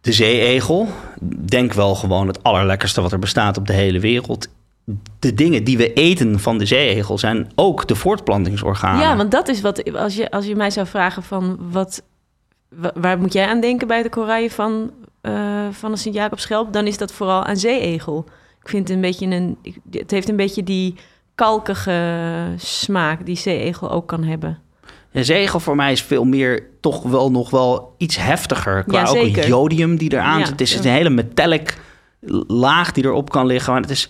de 0.02 0.12
zeeegel, 0.12 0.88
denk 1.46 1.74
wel 1.74 1.96
gewoon 1.96 2.28
het 2.28 2.44
allerlekkerste 2.44 3.02
wat 3.02 3.12
er 3.12 3.20
bestaat 3.20 3.58
op 3.58 3.68
de 3.68 3.74
hele 3.74 4.00
wereld. 4.00 4.48
De 5.20 5.34
dingen 5.34 5.64
die 5.64 5.78
we 5.78 5.94
eten 5.94 6.40
van 6.40 6.58
de 6.58 6.66
zeeegel 6.66 7.18
zijn 7.18 7.52
ook 7.56 7.88
de 7.88 7.96
voortplantingsorganen. 7.96 9.02
Ja, 9.02 9.16
want 9.18 9.32
dat 9.32 9.48
is 9.48 9.62
wat... 9.62 9.94
Als 9.96 10.16
je, 10.16 10.32
als 10.32 10.46
je 10.46 10.56
mij 10.56 10.70
zou 10.70 10.88
vragen 10.88 11.24
van... 11.24 11.58
Wat, 11.72 12.04
wa- 12.70 12.92
waar 12.96 13.18
moet 13.20 13.34
jij 13.34 13.48
aan 13.48 13.62
denken 13.62 13.88
bij 13.88 14.04
de 14.04 14.10
koraille 14.10 14.52
van, 14.52 14.92
eh, 15.22 15.68
van 15.72 15.92
de 15.92 15.98
Sint-Jacobschelp? 15.98 16.74
Dan 16.74 16.88
is 16.88 16.98
dat 16.98 17.12
vooral 17.12 17.44
aan 17.44 17.58
zeeegel. 17.58 18.26
Ik 18.68 18.74
vind 18.74 18.88
het 18.88 18.96
een 18.98 19.02
beetje 19.02 19.26
een... 19.26 19.58
Het 19.92 20.12
heeft 20.12 20.30
een 20.30 20.36
beetje 20.36 20.64
die 20.64 20.96
kalkige 21.36 22.54
smaak 22.58 23.26
die 23.26 23.36
zeeegel 23.36 23.92
ook 23.92 24.08
kan 24.08 24.24
hebben. 24.24 24.60
De 25.12 25.24
zeegel 25.24 25.60
voor 25.60 25.76
mij 25.76 25.92
is 25.92 26.02
veel 26.02 26.24
meer 26.24 26.70
toch 26.82 27.04
wel 27.04 27.32
nog 27.32 27.50
wel 27.50 27.96
iets 27.98 28.18
heftiger. 28.18 28.84
Qua 28.84 29.00
Ja, 29.00 29.08
ook 29.08 29.36
het 29.36 29.46
jodium 29.46 29.98
die 29.98 30.14
eraan 30.14 30.40
Ja, 30.40 30.46
zit. 30.46 30.52
Het 30.52 30.62
is 30.62 30.76
een 30.76 30.92
hele 30.92 31.10
metallic 31.10 31.78
laag 32.48 32.92
die 32.92 33.04
erop 33.04 33.30
kan 33.30 33.46
liggen. 33.46 33.74
Maar 33.74 33.82
het 33.82 33.92
is 33.92 34.10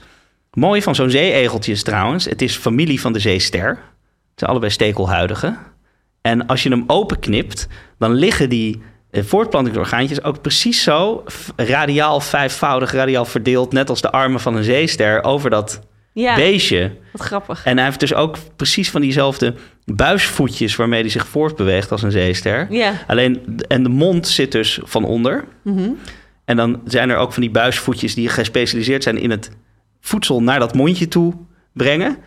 mooi 0.51 0.81
van 0.81 0.95
zo'n 0.95 1.09
zeeegeltje 1.09 1.71
is 1.71 1.83
trouwens. 1.83 2.25
Het 2.25 2.42
is 2.42 2.56
familie 2.56 3.01
van 3.01 3.13
de 3.13 3.19
zeester. 3.19 3.68
Het 3.68 3.80
zijn 4.36 4.51
allebei 4.51 4.71
stekelhuidige. 4.71 5.57
En 6.21 6.48
als 6.48 6.63
je 6.63 6.69
hem 6.69 6.83
openknipt, 6.88 7.68
dan 7.98 8.13
liggen 8.13 8.50
die 8.50 8.81
voortplantingsorgaantjes 9.24 10.24
ook 10.24 10.42
precies 10.42 10.84
zo 10.84 11.24
radiaal 11.56 12.19
vijfvoudig, 12.19 12.92
radiaal 12.92 13.25
verdeeld, 13.25 13.72
net 13.74 13.90
als 13.90 14.02
de 14.02 14.12
armen 14.12 14.40
van 14.40 14.56
een 14.56 14.64
zeester, 14.64 15.24
over 15.24 15.50
dat 15.50 15.80
Ja, 16.14 16.36
beestje. 16.36 16.92
wat 17.12 17.22
grappig. 17.22 17.64
En 17.66 17.75
hij 17.78 17.86
heeft 17.86 18.00
dus 18.00 18.14
ook 18.14 18.38
precies 18.56 18.90
van 18.90 19.02
diezelfde 19.02 19.54
buisvoetjes 19.86 20.75
waarmee 20.75 21.02
hij 21.02 21.10
zich 21.10 21.28
voortbeweegt 21.28 21.92
als 21.92 22.02
een 22.04 22.12
zeester. 22.12 22.68
Ja. 22.69 22.94
Alleen, 23.08 23.60
en 23.68 23.84
de 23.84 23.90
mond 23.90 24.28
zit 24.28 24.52
dus 24.52 24.80
van 24.84 25.04
onder. 25.06 25.46
Mhm. 25.64 25.90
En 26.46 26.58
dan 26.58 26.81
zijn 26.86 27.10
er 27.10 27.18
ook 27.18 27.34
van 27.34 27.42
die 27.42 27.52
buisvoetjes 27.52 28.16
die 28.16 28.30
gespecialiseerd 28.30 29.04
zijn 29.04 29.18
in 29.18 29.30
het 29.30 29.50
voedsel 30.02 30.44
naar 30.44 30.60
dat 30.60 30.74
mondje 30.74 31.08
toe 31.08 31.34
brengen. 31.74 32.18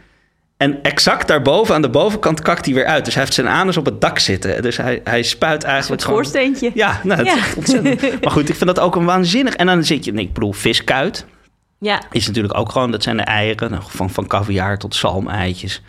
En 0.61 0.83
exact 0.83 1.29
daarboven, 1.29 1.75
aan 1.75 1.83
de 1.83 1.89
bovenkant, 1.89 2.41
kakt 2.43 2.65
hij 2.65 2.75
weer 2.75 2.85
uit. 2.87 3.05
Dus 3.05 3.15
hij 3.15 3.23
heeft 3.23 3.35
zijn 3.35 3.49
anus 3.49 3.77
op 3.77 3.85
het 3.85 4.01
dak 4.01 4.19
zitten. 4.19 4.63
Dus 4.63 4.77
hij, 4.77 5.01
hij 5.05 5.23
spuit 5.23 5.63
eigenlijk 5.65 6.03
gewoon... 6.03 6.25
schoorsteentje. 6.25 6.71
Ja, 6.75 7.01
nou, 7.03 7.25
dat 7.25 7.27
Ja. 7.27 7.37
is 7.37 7.55
ontzettend. 7.55 8.01
Maar 8.23 8.31
goed, 8.33 8.49
ik 8.49 8.55
vind 8.55 8.75
dat 8.75 8.81
ook 8.81 8.97
een 8.97 9.05
waanzinnig... 9.05 9.55
En 9.55 9.67
dan 9.67 9.85
zit 9.85 10.05
je, 10.05 10.13
ik 10.13 10.33
bedoel, 10.33 10.53
viskuit 10.53 11.27
Ja, 11.79 12.03
is 12.11 12.27
natuurlijk 12.27 12.59
ook 12.59 12.73
gewoon... 12.73 12.91
Dat 12.91 13.03
zijn 13.03 13.17
de 13.17 13.23
eieren, 13.23 13.71
nou, 13.71 13.83
van, 13.87 14.11
van 14.11 14.27
caviar 14.27 14.79
tot 14.79 14.95
zalmeitjes. 14.95 15.83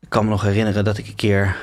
Ik 0.00 0.08
kan 0.08 0.24
me 0.24 0.30
nog 0.30 0.42
herinneren 0.42 0.84
dat 0.84 0.98
ik 0.98 1.06
een 1.06 1.14
keer 1.14 1.56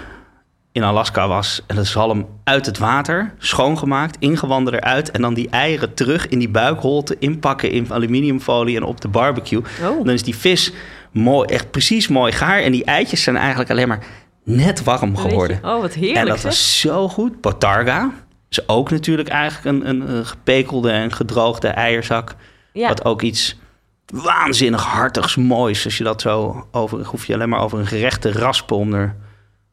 in 0.72 0.84
Alaska 0.84 1.28
was... 1.28 1.62
en 1.68 1.76
de 1.76 1.84
zalm 1.84 2.28
uit 2.44 2.66
het 2.66 2.78
water, 2.78 3.34
schoongemaakt, 3.38 4.16
ingewanden 4.20 4.74
eruit... 4.74 5.12
en 5.12 5.22
dan 5.22 5.34
die 5.34 5.50
eieren 5.50 5.94
terug 5.94 6.28
in 6.28 6.40
die 6.40 6.50
buikholte 6.50 7.16
inpakken 7.20 7.72
in 7.72 7.94
aluminiumfolie... 7.94 8.76
en 8.76 8.84
op 8.84 9.02
de 9.02 9.08
barbecue. 9.08 9.62
Oh. 9.84 10.06
Dan 10.06 10.10
is 10.10 10.24
die 10.24 10.36
vis 10.36 10.72
mooi, 11.16 11.48
echt 11.48 11.72
precies 11.72 12.08
mooi 12.08 12.32
gaar... 12.32 12.60
en 12.60 12.72
die 12.72 12.84
eitjes 12.84 13.24
zijn 13.24 13.38
eigenlijk 13.38 13.70
alleen 13.70 13.88
maar 13.88 14.06
net 14.44 14.84
warm 14.84 15.18
geworden. 15.18 15.60
Oh, 15.64 15.82
wat 15.82 15.94
heerlijk 15.94 16.20
En 16.20 16.26
dat 16.26 16.40
zeg. 16.40 16.46
was 16.46 16.80
zo 16.80 17.08
goed. 17.08 17.42
Botarga 17.42 18.12
is 18.50 18.68
ook 18.68 18.92
natuurlijk 18.92 19.30
eigenlijk 19.30 19.66
een, 19.66 19.90
een, 19.90 20.16
een 20.16 20.26
gepekelde 20.26 20.92
en 20.92 21.12
gedroogde 21.12 21.68
eierzak. 21.68 22.36
Ja. 22.74 22.88
Wat 22.88 23.06
ook 23.06 23.22
iets 23.22 23.58
waanzinnig 24.06 24.84
hartigs, 24.84 25.36
moois. 25.36 25.86
Als 25.86 25.98
je 25.98 26.04
dat 26.04 26.22
zo 26.22 26.68
over, 26.72 27.06
hoef 27.06 27.26
je 27.26 27.34
alleen 27.34 27.50
maar 27.50 27.62
over 27.62 27.80
een 27.80 27.88
gerecht 27.88 28.22
te 28.22 28.32
raspen 28.32 28.78
om 28.78 28.94
er 28.94 29.16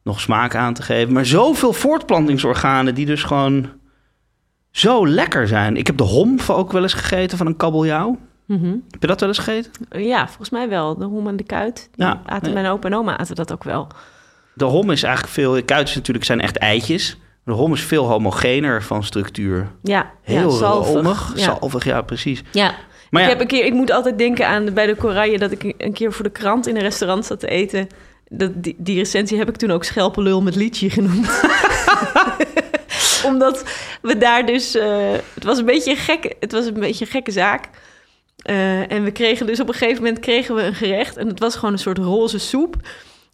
nog 0.03 0.19
smaak 0.19 0.55
aan 0.55 0.73
te 0.73 0.81
geven. 0.81 1.13
Maar 1.13 1.25
zoveel 1.25 1.73
voortplantingsorganen 1.73 2.95
die 2.95 3.05
dus 3.05 3.23
gewoon 3.23 3.69
zo 4.71 5.07
lekker 5.07 5.47
zijn. 5.47 5.77
Ik 5.77 5.87
heb 5.87 5.97
de 5.97 6.03
homf 6.03 6.49
ook 6.49 6.71
wel 6.71 6.81
eens 6.81 6.93
gegeten 6.93 7.37
van 7.37 7.47
een 7.47 7.57
kabeljauw. 7.57 8.17
Mhm. 8.45 8.75
Heb 8.89 9.01
je 9.01 9.07
dat 9.07 9.19
wel 9.19 9.29
eens 9.29 9.37
gegeten? 9.37 9.71
Ja, 9.89 10.27
volgens 10.27 10.49
mij 10.49 10.69
wel. 10.69 10.97
De 10.97 11.05
hoem 11.05 11.27
en 11.27 11.35
de 11.35 11.43
kuit. 11.43 11.89
Die 11.95 12.05
Ja, 12.05 12.21
aten 12.25 12.53
mijn 12.53 12.65
opa 12.65 12.87
en 12.87 12.95
oma 12.95 13.17
aten 13.17 13.35
dat 13.35 13.51
ook 13.51 13.63
wel. 13.63 13.87
De 14.53 14.65
hom 14.65 14.91
is 14.91 15.03
eigenlijk 15.03 15.33
veel... 15.33 15.63
Kuitjes 15.63 15.95
natuurlijk 15.95 16.25
zijn 16.25 16.41
echt 16.41 16.57
eitjes. 16.57 17.17
De 17.45 17.51
hom 17.51 17.73
is 17.73 17.81
veel 17.81 18.05
homogener 18.07 18.83
van 18.83 19.03
structuur. 19.03 19.67
Ja, 19.81 20.11
Heel 20.21 20.51
ja, 20.51 20.57
zalvig. 20.57 21.31
Ja. 21.35 21.43
Zalvig, 21.43 21.83
ja, 21.85 22.01
precies. 22.01 22.41
ja. 22.51 22.75
Maar 23.09 23.23
ik, 23.23 23.29
heb 23.29 23.39
een 23.39 23.47
keer, 23.47 23.65
ik 23.65 23.73
moet 23.73 23.91
altijd 23.91 24.17
denken 24.17 24.47
aan 24.47 24.73
bij 24.73 24.85
de 24.85 24.95
koraille 24.95 25.37
dat 25.37 25.51
ik 25.51 25.73
een 25.77 25.93
keer 25.93 26.11
voor 26.13 26.23
de 26.23 26.31
krant 26.31 26.67
in 26.67 26.75
een 26.75 26.81
restaurant 26.81 27.25
zat 27.25 27.39
te 27.39 27.47
eten. 27.47 27.87
Dat, 28.29 28.51
die, 28.63 28.75
die 28.77 28.97
recensie 28.97 29.37
heb 29.37 29.49
ik 29.49 29.55
toen 29.55 29.71
ook 29.71 29.83
schelpenlul 29.83 30.41
met 30.41 30.55
liedje 30.55 30.89
genoemd. 30.89 31.41
Omdat 33.25 33.63
we 34.01 34.17
daar 34.17 34.45
dus... 34.45 34.75
eh, 34.75 35.11
het, 35.33 35.43
was 35.43 35.57
een 35.57 35.65
beetje 35.65 35.91
een 35.91 35.97
gekke, 35.97 36.35
het 36.39 36.51
was 36.51 36.65
een 36.65 36.73
beetje 36.73 37.05
een 37.05 37.11
gekke 37.11 37.31
zaak. 37.31 37.69
Eh, 38.43 38.91
en 38.91 39.03
we 39.03 39.11
kregen 39.11 39.45
dus 39.45 39.59
op 39.59 39.67
een 39.67 39.73
gegeven 39.73 40.03
moment 40.03 40.19
kregen 40.19 40.55
we 40.55 40.61
een 40.61 40.75
gerecht. 40.75 41.17
En 41.17 41.27
het 41.27 41.39
was 41.39 41.55
gewoon 41.55 41.73
een 41.73 41.79
soort 41.79 41.97
roze 41.97 42.39
soep. 42.39 42.75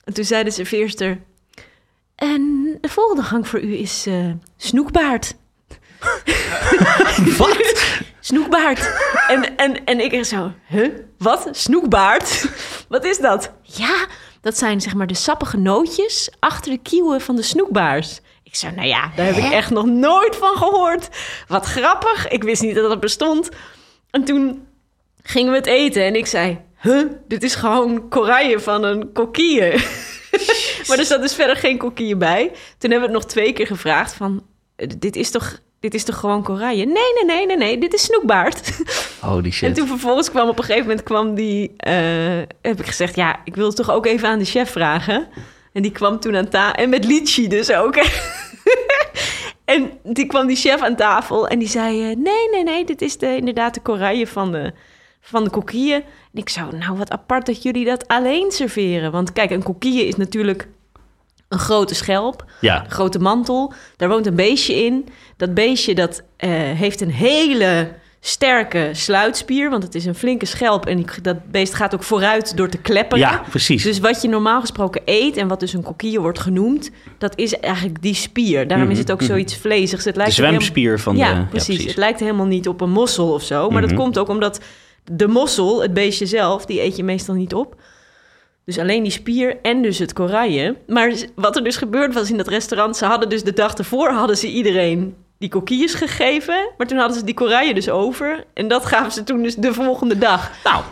En 0.04 0.14
toen 0.14 0.24
zei 0.24 0.44
de 0.44 0.52
serveerster... 0.52 1.20
En 2.16 2.78
de 2.82 2.90
volgende 2.90 3.24
gang 3.24 3.48
voor 3.48 3.62
u 3.62 3.78
is 3.78 4.06
eh, 4.08 4.30
snoekbaard. 4.58 5.36
Wat? 7.38 7.84
Snoekbaard. 8.20 8.92
En, 9.28 9.58
en, 9.58 9.86
en 9.86 10.00
ik 10.00 10.26
zo, 10.26 10.52
huh? 10.68 10.90
Wat? 11.18 11.48
Snoekbaard? 11.52 12.46
Wat 12.88 13.06
is 13.06 13.18
dat? 13.18 13.52
Ja, 13.62 14.08
dat 14.42 14.58
zijn 14.58 14.82
zeg 14.82 14.94
maar 14.94 15.08
de 15.08 15.14
sappige 15.14 15.58
nootjes 15.58 16.30
achter 16.40 16.72
de 16.72 16.78
kieuwen 16.78 17.22
van 17.22 17.36
de 17.36 17.42
snoekbaars. 17.42 18.20
Ik 18.44 18.56
zei, 18.56 18.76
nou 18.76 18.88
ja, 18.88 19.12
daar 19.16 19.26
heb 19.26 19.36
ik 19.36 19.52
echt 19.52 19.70
nog 19.70 19.86
nooit 19.86 20.36
van 20.36 20.56
gehoord. 20.56 21.10
Wat 21.48 21.66
grappig. 21.66 22.28
Ik 22.28 22.44
wist 22.44 22.62
niet 22.62 22.76
dat 22.76 22.90
dat 22.90 23.00
bestond. 23.00 23.50
En 24.10 24.24
toen 24.24 24.68
gingen 25.24 25.52
we 25.52 25.58
het 25.58 25.68
eten 25.68 26.04
en 26.04 26.16
ik 26.16 26.26
zei, 26.26 26.60
huh? 26.82 27.04
Dit 27.28 27.44
is 27.44 27.56
gewoon 27.56 28.10
koraille 28.10 28.60
van 28.60 28.84
een 28.84 29.12
kokkie. 29.14 29.60
maar 30.88 30.98
er 30.98 31.06
zat 31.06 31.22
dus 31.22 31.34
verder 31.36 31.56
geen 31.56 31.78
kokkie 31.78 32.16
bij. 32.16 32.52
Toen 32.78 32.92
hebben 32.92 33.10
we 33.10 33.16
het 33.16 33.24
nog 33.24 33.26
twee 33.26 33.54
keer 33.54 33.68
gevraagd 33.68 34.14
van, 34.14 34.44
dit 34.98 35.16
is 35.16 35.32
toch... 35.32 35.60
Dit 35.80 35.94
is 35.94 36.04
toch 36.04 36.16
gewoon 36.18 36.44
koraille? 36.44 36.86
Nee, 36.86 37.14
nee, 37.14 37.26
nee, 37.26 37.46
nee, 37.46 37.58
nee. 37.58 37.78
Dit 37.78 37.94
is 37.94 38.04
snoekbaard. 38.04 38.72
Holy 39.20 39.46
En 39.46 39.52
shit. 39.52 39.76
toen 39.76 39.88
vervolgens 39.88 40.30
kwam 40.30 40.50
op 40.50 40.58
een 40.58 40.64
gegeven 40.64 40.88
moment 40.88 41.04
kwam 41.04 41.36
die... 41.36 41.74
eh, 41.78 41.94
heb 42.62 42.80
ik 42.80 42.86
gezegd, 42.86 43.16
ja, 43.16 43.40
ik 43.44 43.56
wil 43.56 43.68
het 43.68 43.76
toch 43.76 43.92
ook 43.92 44.06
even 44.06 44.28
aan 44.30 44.40
de 44.40 44.46
chef 44.46 44.72
vragen. 44.72 45.28
En 45.74 45.82
die 45.82 45.92
kwam 45.92 46.20
toen 46.20 46.36
aan 46.36 46.50
tafel. 46.50 46.74
En 46.84 46.90
met 46.90 47.06
litchi 47.06 47.48
dus 47.48 47.72
ook. 47.72 47.96
en 49.66 49.92
die 50.04 50.26
kwam 50.26 50.48
die 50.48 50.56
chef 50.56 50.82
aan 50.82 50.96
tafel 50.96 51.48
en 51.48 51.60
die 51.60 51.68
zei... 51.68 52.10
eh, 52.12 52.16
nee, 52.18 52.50
nee, 52.52 52.64
nee, 52.64 52.86
dit 52.86 53.02
is 53.02 53.18
de, 53.18 53.36
inderdaad 53.36 53.74
de 53.74 53.82
koraille 53.82 54.28
van 54.28 54.52
de, 54.52 54.74
van 55.30 55.44
de 55.44 55.50
kokieën. 55.50 55.96
En 56.34 56.40
ik 56.42 56.50
zou, 56.50 56.78
nou 56.78 56.98
wat 56.98 57.12
apart 57.12 57.46
dat 57.46 57.64
jullie 57.64 57.86
dat 57.86 58.08
alleen 58.08 58.52
serveren. 58.52 59.12
Want 59.12 59.34
kijk, 59.34 59.52
een 59.52 59.64
kokkie 59.64 60.06
is 60.08 60.16
natuurlijk 60.16 60.68
een 61.48 61.60
grote 61.60 61.96
schelp 61.96 62.46
Ja, 62.62 62.84
een 62.84 62.92
grote 62.92 63.20
mantel. 63.20 63.74
Daar 63.96 64.10
woont 64.10 64.26
een 64.28 64.36
beestje 64.36 64.74
in. 64.86 65.08
Dat 65.38 65.54
beestje 65.54 65.96
dat, 65.96 66.22
eh, 66.38 66.50
heeft 66.52 67.02
een 67.02 67.12
hele 67.12 67.92
sterke 68.22 68.90
sluitspier, 68.92 69.70
want 69.70 69.84
het 69.84 69.96
is 69.96 70.06
een 70.06 70.16
flinke 70.16 70.46
schelp 70.46 70.86
en 70.86 71.06
dat 71.22 71.52
beest 71.52 71.74
gaat 71.74 71.94
ook 71.94 72.04
vooruit 72.04 72.58
door 72.58 72.70
te 72.70 72.78
klepperen. 72.78 73.20
ja 73.20 73.44
precies. 73.50 73.84
Dus 73.84 74.00
wat 74.00 74.22
je 74.22 74.28
normaal 74.28 74.60
gesproken 74.62 75.02
eet 75.06 75.38
en 75.38 75.48
wat 75.48 75.60
dus 75.60 75.74
een 75.74 75.84
kokkie 75.84 76.20
wordt 76.20 76.40
genoemd, 76.40 76.92
dat 77.18 77.38
is 77.38 77.60
eigenlijk 77.60 78.02
die 78.02 78.14
spier. 78.14 78.68
Daarom 78.68 78.90
is 78.90 78.98
het 78.98 79.12
ook 79.12 79.22
zoiets 79.22 79.56
vleesigs. 79.56 80.06
Het 80.06 80.14
de 80.14 80.20
lijkt 80.20 80.36
helemaal- 80.36 80.60
zwemspier 80.62 81.00
van 81.00 81.18
ja, 81.18 81.34
de... 81.34 81.46
precies. 81.46 81.86
Het 81.86 81.96
lijkt 81.98 82.20
helemaal 82.20 82.46
niet 82.46 82.68
op 82.68 82.82
een 82.82 82.92
mossel 82.92 83.34
of 83.34 83.44
zo. 83.44 83.70
Maar 83.70 83.82
Mhm. 83.82 83.90
dat 83.90 84.00
komt 84.00 84.18
ook 84.18 84.28
omdat 84.30 84.60
de 85.04 85.28
mossel, 85.28 85.82
het 85.82 85.94
beestje 85.94 86.26
zelf, 86.26 86.66
die 86.66 86.82
eet 86.82 86.96
je 86.96 87.04
meestal 87.04 87.36
niet 87.36 87.54
op. 87.54 87.76
Dus 88.66 88.80
alleen 88.80 89.04
die 89.04 89.12
spier 89.12 89.58
en 89.62 89.82
dus 89.82 90.00
het 90.00 90.14
koraille. 90.14 90.76
Maar 90.88 91.14
wat 91.36 91.56
er 91.56 91.64
dus 91.64 91.78
gebeurd 91.78 92.14
was 92.14 92.32
in 92.32 92.38
dat 92.38 92.48
restaurant... 92.48 92.98
ze 92.98 93.06
hadden 93.06 93.30
dus 93.30 93.44
de 93.44 93.54
dag 93.54 93.74
ervoor 93.74 94.10
hadden 94.10 94.38
ze 94.38 94.48
iedereen 94.48 95.16
die 95.38 95.50
kokkies 95.50 95.94
gegeven. 95.94 96.70
Maar 96.78 96.88
toen 96.88 96.98
hadden 96.98 97.18
ze 97.18 97.26
die 97.26 97.34
koraille 97.34 97.74
dus 97.74 97.90
over. 97.90 98.46
En 98.54 98.68
dat 98.68 98.86
gaven 98.86 99.12
ze 99.12 99.24
toen 99.24 99.44
dus 99.44 99.56
de 99.56 99.74
volgende 99.74 100.18
dag. 100.18 100.52
Nou, 100.64 100.84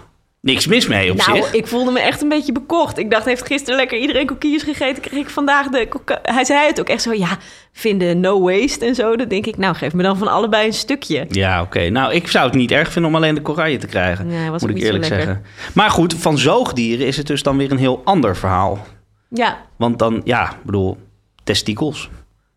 niks 0.47 0.67
mis 0.67 0.87
mee 0.87 1.11
op 1.11 1.17
nou, 1.17 1.37
zich. 1.37 1.53
ik 1.53 1.67
voelde 1.67 1.91
me 1.91 1.99
echt 1.99 2.21
een 2.21 2.29
beetje 2.29 2.51
bekocht. 2.51 2.97
Ik 2.97 3.11
dacht, 3.11 3.25
heeft 3.25 3.45
gisteren 3.45 3.75
lekker 3.75 3.97
iedereen 3.97 4.25
kokkies 4.25 4.63
gegeten... 4.63 5.01
kreeg 5.01 5.19
ik 5.19 5.29
vandaag 5.29 5.67
de... 5.67 5.87
Hij 6.21 6.45
zei 6.45 6.67
het 6.67 6.79
ook 6.79 6.89
echt 6.89 7.01
zo, 7.01 7.13
ja, 7.13 7.37
vinden 7.71 8.19
no 8.19 8.41
waste 8.41 8.85
en 8.85 8.95
zo. 8.95 9.15
Dan 9.15 9.27
denk 9.27 9.45
ik, 9.45 9.57
nou, 9.57 9.75
geef 9.75 9.93
me 9.93 10.03
dan 10.03 10.17
van 10.17 10.27
allebei 10.27 10.67
een 10.67 10.73
stukje. 10.73 11.25
Ja, 11.29 11.61
oké. 11.61 11.89
Nou, 11.89 12.13
ik 12.13 12.27
zou 12.27 12.45
het 12.45 12.55
niet 12.55 12.71
erg 12.71 12.91
vinden 12.91 13.11
om 13.11 13.17
alleen 13.17 13.35
de 13.35 13.41
koraille 13.41 13.77
te 13.77 13.87
krijgen. 13.87 14.51
Was 14.51 14.61
moet 14.61 14.69
ik 14.69 14.81
eerlijk 14.81 15.05
zeggen. 15.05 15.43
Maar 15.73 15.89
goed, 15.89 16.13
van 16.13 16.37
zoogdieren 16.37 17.07
is 17.07 17.17
het 17.17 17.27
dus 17.27 17.43
dan 17.43 17.57
weer 17.57 17.71
een 17.71 17.77
heel 17.77 18.01
ander 18.03 18.35
verhaal. 18.35 18.85
Ja, 19.29 19.57
Want 19.77 19.99
dan, 19.99 20.21
ja, 20.23 20.51
ik 20.51 20.63
bedoel, 20.63 20.97
testikels 21.43 22.09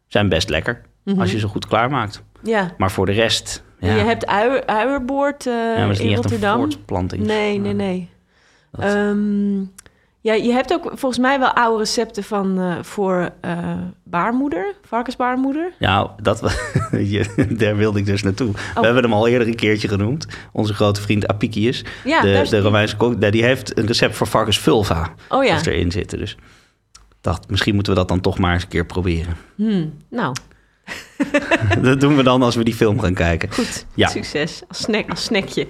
zijn 0.08 0.28
best 0.28 0.48
lekker 0.48 0.82
als 1.18 1.32
je 1.32 1.38
ze 1.38 1.48
goed 1.48 1.66
klaarmaakt. 1.66 2.22
ja. 2.42 2.74
Maar 2.78 2.90
voor 2.90 3.06
de 3.06 3.12
rest, 3.12 3.62
ja, 3.80 3.94
Je 3.94 4.00
hebt 4.02 4.26
uier, 4.26 4.66
uierboord 4.66 5.46
eh, 5.46 5.52
ja, 5.52 5.74
maar 5.74 5.80
het 5.88 5.90
is 5.90 5.98
in 5.98 6.06
niet 6.06 6.14
echt 6.16 6.24
een 6.24 6.30
Rotterdam. 6.30 6.58
voortplanting. 6.58 7.22
Nee, 7.26 7.58
nee, 7.58 7.72
nee. 7.72 8.08
Dat- 8.72 8.84
Ehm, 8.84 9.58
ja, 10.22 10.32
je 10.34 10.52
hebt 10.52 10.72
ook 10.72 10.82
volgens 10.94 11.18
mij 11.18 11.38
wel 11.38 11.50
oude 11.52 11.78
recepten 11.78 12.22
van 12.24 12.58
eh, 12.60 12.74
voor 12.82 13.30
eh, 13.40 13.58
baarmoeder, 14.04 14.74
varkensbaarmoeder. 14.84 15.72
Ja, 15.78 16.14
dat, 16.22 16.40
je- 16.90 17.46
daar 17.58 17.76
wilde 17.76 17.98
ik 17.98 18.06
dus 18.06 18.22
naartoe. 18.22 18.52
We 18.74 18.80
hebben 18.84 19.02
hem 19.02 19.12
al 19.12 19.26
eerder 19.28 19.48
een 19.48 19.54
keertje 19.56 19.88
genoemd. 19.88 20.26
Onze 20.52 20.74
grote 20.74 21.00
vriend 21.00 21.26
Apicius, 21.28 21.84
Ja, 22.04 22.20
de, 22.20 22.46
de. 22.50 22.60
Romeinse 22.60 22.96
kok, 22.96 23.18
nou, 23.18 23.32
die 23.32 23.44
heeft 23.44 23.78
een 23.78 23.86
recept 23.86 24.14
voor 24.16 24.26
varkensvulva. 24.26 25.14
Oh 25.28 25.44
ja. 25.44 25.54
Dat 25.54 25.66
erin 25.66 25.90
zitten. 25.90 26.18
Dus 26.18 26.36
dacht, 27.20 27.50
misschien 27.50 27.74
moeten 27.74 27.92
we 27.92 27.98
dat 27.98 28.08
dan 28.08 28.20
toch 28.20 28.38
maar 28.38 28.52
eens 28.54 28.62
een 28.62 28.68
keer 28.68 28.86
proberen. 28.86 29.36
Hmm, 29.54 29.92
nou, 30.10 30.34
dat 31.82 32.00
doen 32.00 32.16
we 32.16 32.22
dan 32.22 32.42
als 32.42 32.54
we 32.54 32.64
die 32.64 32.74
film 32.74 33.00
gaan 33.00 33.14
kijken. 33.14 33.52
goed. 33.52 33.86
Ja. 33.94 34.08
Succes. 34.08 34.62
Als, 34.68 34.82
snack, 34.82 35.10
als 35.10 35.24
snackje. 35.24 35.66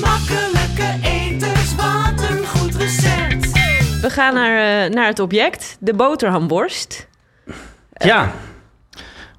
Makkelijke 0.00 0.98
eters, 1.02 1.74
wat 1.74 2.30
een 2.30 2.46
goed 2.46 2.74
recept. 2.74 3.52
We 4.00 4.10
gaan 4.10 4.34
naar, 4.34 4.84
eh, 4.84 4.92
naar 4.94 5.06
het 5.06 5.18
object, 5.18 5.76
de 5.80 5.94
boterhamworst. 5.94 7.08
Ja, 7.92 8.32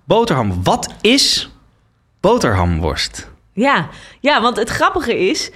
boterham. 0.04 0.64
Wat 0.64 0.94
is 1.02 1.50
boterhamworst? 2.20 3.32
Ja, 3.54 3.90
ja, 4.20 4.42
want 4.42 4.58
het 4.58 4.70
grappige 4.70 5.30
is, 5.30 5.52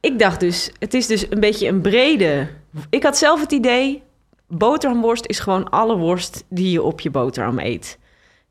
ik 0.00 0.18
dacht 0.18 0.40
dus, 0.40 0.70
het 0.78 0.94
is 0.94 1.06
dus 1.06 1.30
een 1.30 1.40
beetje 1.40 1.68
een 1.68 1.80
brede. 1.80 2.48
Ik 2.90 3.02
had 3.02 3.18
zelf 3.18 3.40
het 3.40 3.52
idee, 3.52 4.02
boterhamworst 4.48 5.26
is 5.26 5.38
gewoon 5.38 5.70
alle 5.70 5.96
worst 5.96 6.44
die 6.48 6.70
je 6.70 6.82
op 6.82 7.00
je 7.00 7.10
boterham 7.10 7.58
eet. 7.58 7.98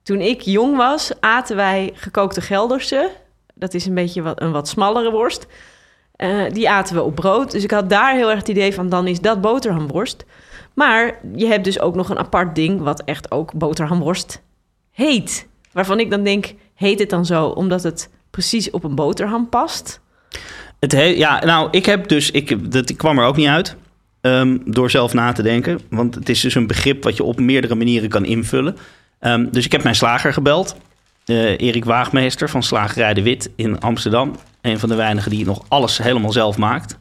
Toen 0.07 0.21
ik 0.21 0.41
jong 0.41 0.77
was, 0.77 1.11
aten 1.19 1.55
wij 1.55 1.91
gekookte 1.93 2.41
Gelderse. 2.41 3.11
Dat 3.53 3.73
is 3.73 3.85
een 3.85 3.93
beetje 3.93 4.21
wat, 4.21 4.41
een 4.41 4.51
wat 4.51 4.67
smallere 4.67 5.11
worst. 5.11 5.47
Eh, 6.15 6.43
die 6.51 6.69
aten 6.69 6.95
we 6.95 7.01
op 7.03 7.15
brood. 7.15 7.51
Dus 7.51 7.63
ik 7.63 7.71
had 7.71 7.89
daar 7.89 8.15
heel 8.15 8.29
erg 8.29 8.39
het 8.39 8.47
idee 8.47 8.73
van, 8.73 8.89
dan 8.89 9.07
is 9.07 9.19
dat 9.19 9.41
boterhamworst. 9.41 10.25
Maar 10.73 11.19
je 11.35 11.45
hebt 11.45 11.63
dus 11.63 11.79
ook 11.79 11.95
nog 11.95 12.09
een 12.09 12.17
apart 12.17 12.55
ding, 12.55 12.81
wat 12.81 13.03
echt 13.03 13.31
ook 13.31 13.53
boterhamworst 13.53 14.41
heet. 14.91 15.47
Waarvan 15.71 15.99
ik 15.99 16.09
dan 16.09 16.23
denk, 16.23 16.53
heet 16.75 16.99
het 16.99 17.09
dan 17.09 17.25
zo 17.25 17.45
omdat 17.47 17.83
het 17.83 18.09
precies 18.29 18.69
op 18.69 18.83
een 18.83 18.95
boterham 18.95 19.49
past? 19.49 19.99
Het 20.79 20.91
he- 20.91 21.03
ja, 21.03 21.45
nou, 21.45 21.67
ik 21.71 21.85
heb 21.85 22.07
dus, 22.07 22.31
ik, 22.31 22.71
dat 22.71 22.89
ik 22.89 22.97
kwam 22.97 23.19
er 23.19 23.25
ook 23.25 23.37
niet 23.37 23.47
uit 23.47 23.75
ehm, 24.21 24.57
door 24.65 24.89
zelf 24.89 25.13
na 25.13 25.31
te 25.31 25.43
denken. 25.43 25.79
Want 25.89 26.15
het 26.15 26.29
is 26.29 26.41
dus 26.41 26.55
een 26.55 26.67
begrip 26.67 27.03
wat 27.03 27.17
je 27.17 27.23
op 27.23 27.39
meerdere 27.39 27.75
manieren 27.75 28.09
kan 28.09 28.25
invullen. 28.25 28.77
Ehm, 29.19 29.45
dus 29.51 29.65
ik 29.65 29.71
heb 29.71 29.83
mijn 29.83 29.95
slager 29.95 30.33
gebeld, 30.33 30.75
eh, 31.25 31.59
Erik 31.59 31.86
Waagmeester 31.86 32.50
van 32.50 32.63
Slagerij 32.63 33.13
de 33.13 33.21
Wit 33.21 33.50
in 33.55 33.79
Amsterdam. 33.79 34.36
Een 34.62 34.79
van 34.79 34.89
de 34.89 34.95
weinigen 34.95 35.31
die 35.31 35.45
nog 35.45 35.65
alles 35.67 35.97
helemaal 35.97 36.31
zelf 36.31 36.57
maakt. 36.57 36.97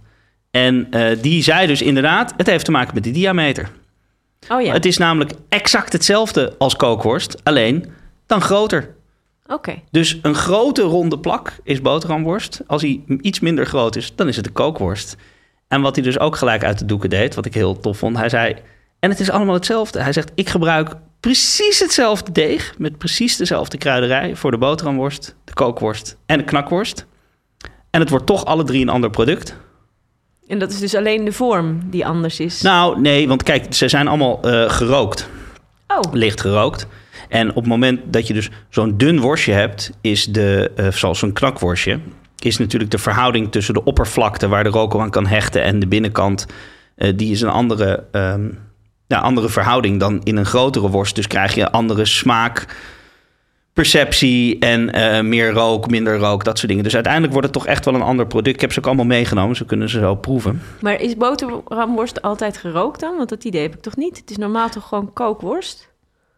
En 0.51 0.87
eh, 0.91 1.23
die 1.23 1.43
zei 1.43 1.67
dus 1.67 1.83
inderdaad, 1.83 2.35
het 2.37 2.47
heeft 2.47 2.65
te 2.65 2.71
maken 2.71 2.95
met 2.95 3.05
de 3.05 3.11
diameter. 3.11 3.71
Oh 4.49 4.63
ja, 4.63 4.73
Het 4.73 4.87
is 4.87 4.97
namelijk 4.99 5.33
exact 5.49 5.93
hetzelfde 5.93 6.55
als 6.59 6.77
kookworst, 6.77 7.45
alleen 7.45 7.87
dan 8.27 8.41
groter. 8.41 8.95
oké. 9.47 9.75
Dus 9.91 10.19
een 10.23 10.35
grote 10.35 10.83
ronde 10.83 11.19
plak 11.19 11.53
is 11.63 11.81
boterhamworst. 11.81 12.61
Als 12.67 12.83
hij 12.83 13.01
iets 13.21 13.41
minder 13.41 13.67
groot 13.67 13.97
is, 13.97 14.13
dan 14.15 14.29
is 14.29 14.37
het 14.37 14.47
een 14.47 14.53
kookworst. 14.53 15.17
En 15.69 15.81
wat 15.81 15.95
hij 15.95 16.05
dus 16.05 16.19
ook 16.19 16.37
gelijk 16.37 16.65
uit 16.65 16.79
de 16.79 16.85
doeken 16.85 17.11
deed, 17.11 17.35
wat 17.35 17.47
ik 17.47 17.55
heel 17.55 17.81
tof 17.81 17.99
vond, 17.99 18.17
hij 18.17 18.29
zei: 18.29 18.57
En 18.99 19.11
het 19.11 19.21
is 19.21 19.31
allemaal 19.31 19.55
hetzelfde. 19.55 20.03
Hij 20.03 20.13
zegt: 20.13 20.33
Ik 20.35 20.49
gebruik 20.49 20.95
precies 21.21 21.79
hetzelfde 21.79 22.33
deeg 22.33 22.75
met 22.79 22.99
precies 22.99 23.37
dezelfde 23.37 23.79
kruiderij 23.79 24.37
voor 24.37 24.51
de 24.51 24.59
boterhamworst, 24.59 25.35
de 25.45 25.53
kookworst 25.53 26.17
en 26.27 26.39
de 26.39 26.45
knakworst. 26.45 27.07
En 27.91 28.01
het 28.01 28.11
wordt 28.11 28.27
toch 28.27 28.45
alle 28.45 28.65
drie 28.65 28.83
een 28.83 28.89
ander 28.89 29.11
product. 29.11 29.57
En 30.49 30.59
dat 30.59 30.71
is 30.71 30.79
dus 30.79 30.95
alleen 30.95 31.25
de 31.25 31.33
vorm 31.33 31.81
die 31.91 32.07
anders 32.07 32.41
is. 32.41 32.63
Nou, 32.63 33.01
nee, 33.01 33.29
want 33.29 33.43
kijk, 33.43 33.75
ze 33.75 33.89
zijn 33.89 34.09
allemaal 34.09 34.43
eh, 34.43 34.71
gerookt. 34.71 35.29
oh, 35.87 36.13
licht 36.13 36.41
gerookt. 36.41 36.87
En 37.29 37.49
op 37.49 37.55
het 37.55 37.67
moment 37.67 38.01
dat 38.13 38.27
je 38.27 38.35
dus 38.35 38.51
zo'n 38.69 38.97
dun 38.97 39.21
worstje 39.21 39.53
hebt, 39.53 39.91
is 40.01 40.25
de, 40.25 40.71
eh, 40.77 40.91
zoals 40.91 41.19
zo'n 41.19 41.33
knakworstje, 41.33 42.01
is 42.39 42.59
natuurlijk 42.59 42.91
de 42.91 42.99
verhouding 42.99 43.53
tussen 43.53 43.75
de 43.75 43.85
oppervlakte 43.85 44.49
waar 44.49 44.65
de 44.65 44.71
rook 44.71 44.95
aan 44.95 45.11
kan 45.11 45.27
hechten 45.27 45.63
en 45.63 45.79
de 45.79 45.87
binnenkant, 45.87 46.47
eh, 46.97 47.13
die 47.17 47.31
is 47.31 47.41
een 47.41 47.49
andere, 47.49 48.05
ehm, 48.13 48.49
ja, 49.07 49.19
andere 49.19 49.49
verhouding 49.49 50.01
dan 50.01 50.21
in 50.23 50.37
een 50.37 50.47
grotere 50.47 50.91
worst. 50.91 51.15
Dus 51.15 51.27
krijg 51.27 51.55
je 51.55 51.71
andere 51.71 52.05
smaak, 52.05 52.67
perceptie 53.73 54.59
en 54.59 54.93
eh, 54.93 55.23
meer 55.23 55.51
rook, 55.51 55.91
minder 55.91 56.19
rook, 56.19 56.45
dat 56.45 56.57
soort 56.57 56.69
dingen. 56.69 56.85
Dus 56.85 56.95
uiteindelijk 56.95 57.33
wordt 57.33 57.49
het 57.49 57.57
toch 57.57 57.67
echt 57.67 57.85
wel 57.85 57.95
een 57.95 58.03
ander 58.03 58.27
product. 58.27 58.55
Ik 58.55 58.61
heb 58.61 58.73
ze 58.73 58.79
ook 58.79 58.87
allemaal 58.87 59.05
meegenomen, 59.05 59.57
ze 59.57 59.65
kunnen 59.65 59.89
ze 59.89 59.99
zo 59.99 60.15
proeven. 60.15 60.63
maar 60.81 61.01
is 61.01 61.17
boterhamworst 61.17 62.23
altijd 62.23 62.57
gerookt 62.57 63.01
dan? 63.01 63.17
Want 63.17 63.29
dat 63.29 63.45
idee 63.45 63.63
heb 63.63 63.75
ik 63.75 63.83
toch 63.83 63.97
niet? 63.97 64.17
Het 64.17 64.31
is 64.31 64.37
normaal 64.37 64.69
toch 64.69 64.89
gewoon 64.89 65.13
kookworst? 65.13 65.89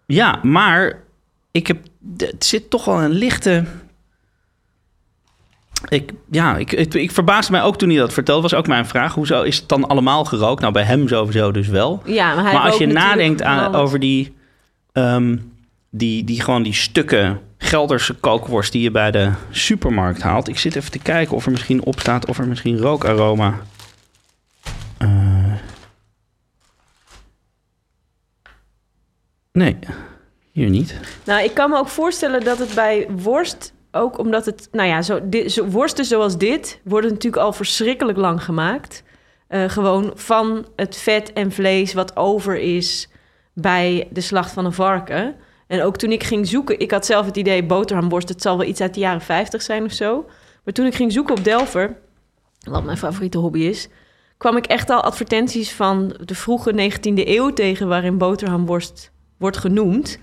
Ja, 0.07 0.41
maar 0.43 1.03
ik 1.51 1.67
heb, 1.67 1.79
het 2.17 2.45
zit 2.45 2.71
toch 2.71 2.85
wel 2.85 3.01
een 3.01 3.11
lichte. 3.11 3.65
Ik, 5.89 6.13
ja, 6.31 6.57
ik, 6.57 6.73
ik, 6.73 6.95
ik 6.95 7.11
verbaasde 7.11 7.53
mij 7.53 7.63
ook 7.63 7.79
toen 7.79 7.89
hij 7.89 7.99
dat 7.99 8.13
vertelde. 8.13 8.43
Was 8.43 8.55
ook 8.55 8.67
mijn 8.67 8.87
vraag. 8.87 9.15
Hoezo 9.15 9.43
is 9.43 9.57
het 9.57 9.69
dan 9.69 9.87
allemaal 9.87 10.25
gerookt? 10.25 10.61
Nou, 10.61 10.73
bij 10.73 10.83
hem 10.83 11.09
sowieso 11.09 11.53
dus 11.53 11.69
wel. 11.69 12.03
Ja, 12.05 12.35
maar, 12.35 12.45
hij 12.45 12.53
maar 12.53 12.63
als 12.63 12.79
je 12.79 12.87
nadenkt 12.87 13.43
aan, 13.43 13.75
over 13.75 14.01
die, 14.01 14.35
ehm, 14.93 15.37
die, 15.91 16.25
die, 16.25 16.41
gewoon 16.43 16.63
die 16.63 16.75
stukken 16.75 17.41
Gelderse 17.59 18.15
kookworst 18.15 18.73
die 18.73 18.83
je 18.83 18.91
bij 18.91 19.11
de 19.11 19.33
supermarkt 19.51 20.23
haalt. 20.23 20.49
Ik 20.49 20.59
zit 20.59 20.77
even 20.77 20.91
te 20.91 20.99
kijken 20.99 21.37
of 21.37 21.45
er 21.45 21.51
misschien 21.51 21.85
op 21.85 22.01
staat 22.01 22.27
of 22.27 22.39
er 22.39 22.49
misschien 22.49 22.79
rookaroma. 22.79 23.59
Eh. 24.99 25.53
nee, 29.53 29.79
hier 30.53 30.69
niet. 30.69 30.95
Nou, 31.25 31.45
ik 31.45 31.55
kan 31.55 31.71
me 31.71 31.77
ook 31.77 31.89
voorstellen 31.89 32.45
dat 32.45 32.59
het 32.59 32.75
bij 32.75 33.07
worst 33.11 33.73
ook 33.93 34.19
omdat 34.19 34.47
het, 34.47 34.69
nou 34.73 34.89
ja, 34.89 35.03
zo, 35.03 35.21
worsten 35.67 36.05
zoals 36.05 36.39
dit 36.39 36.81
worden 36.85 37.11
natuurlijk 37.11 37.43
al 37.43 37.53
verschrikkelijk 37.53 38.19
lang 38.19 38.45
gemaakt. 38.45 39.03
Eh, 39.49 39.69
gewoon 39.69 40.13
van 40.15 40.67
het 40.77 40.97
vet 40.97 41.33
en 41.33 41.53
vlees 41.53 41.93
wat 41.95 42.17
over 42.17 42.57
is 42.57 43.09
bij 43.55 44.09
de 44.11 44.21
slacht 44.21 44.53
van 44.53 44.65
een 44.65 44.73
varken. 44.73 45.35
En 45.67 45.83
ook 45.83 45.97
toen 45.97 46.13
ik 46.13 46.23
ging 46.23 46.47
zoeken, 46.47 46.81
ik 46.81 46.91
had 46.91 47.07
zelf 47.07 47.27
het 47.27 47.37
idee 47.37 47.65
boterhamworst, 47.65 48.29
het 48.29 48.43
zal 48.43 48.59
wel 48.59 48.67
iets 48.67 48.81
uit 48.81 48.95
de 48.95 49.01
jaren 49.01 49.21
50 49.21 49.63
zijn 49.63 49.85
of 49.85 49.93
zo. 49.93 50.27
Maar 50.65 50.75
toen 50.75 50.87
ik 50.87 50.95
ging 50.95 51.13
zoeken 51.13 51.37
op 51.37 51.45
Delver, 51.45 51.97
wat 52.61 52.85
mijn 52.85 52.97
favoriete 52.97 53.39
hobby 53.39 53.61
is, 53.61 53.89
kwam 54.37 54.57
ik 54.57 54.67
echt 54.67 54.91
al 54.91 55.03
advertenties 55.03 55.73
van 55.73 56.17
de 56.25 56.35
vroege 56.35 56.91
19e 56.91 57.13
eeuw 57.15 57.53
tegen 57.53 57.89
waarin 57.89 58.19
boterhamworst 58.19 59.11
wordt 59.39 59.57
genoemd. 59.57 60.19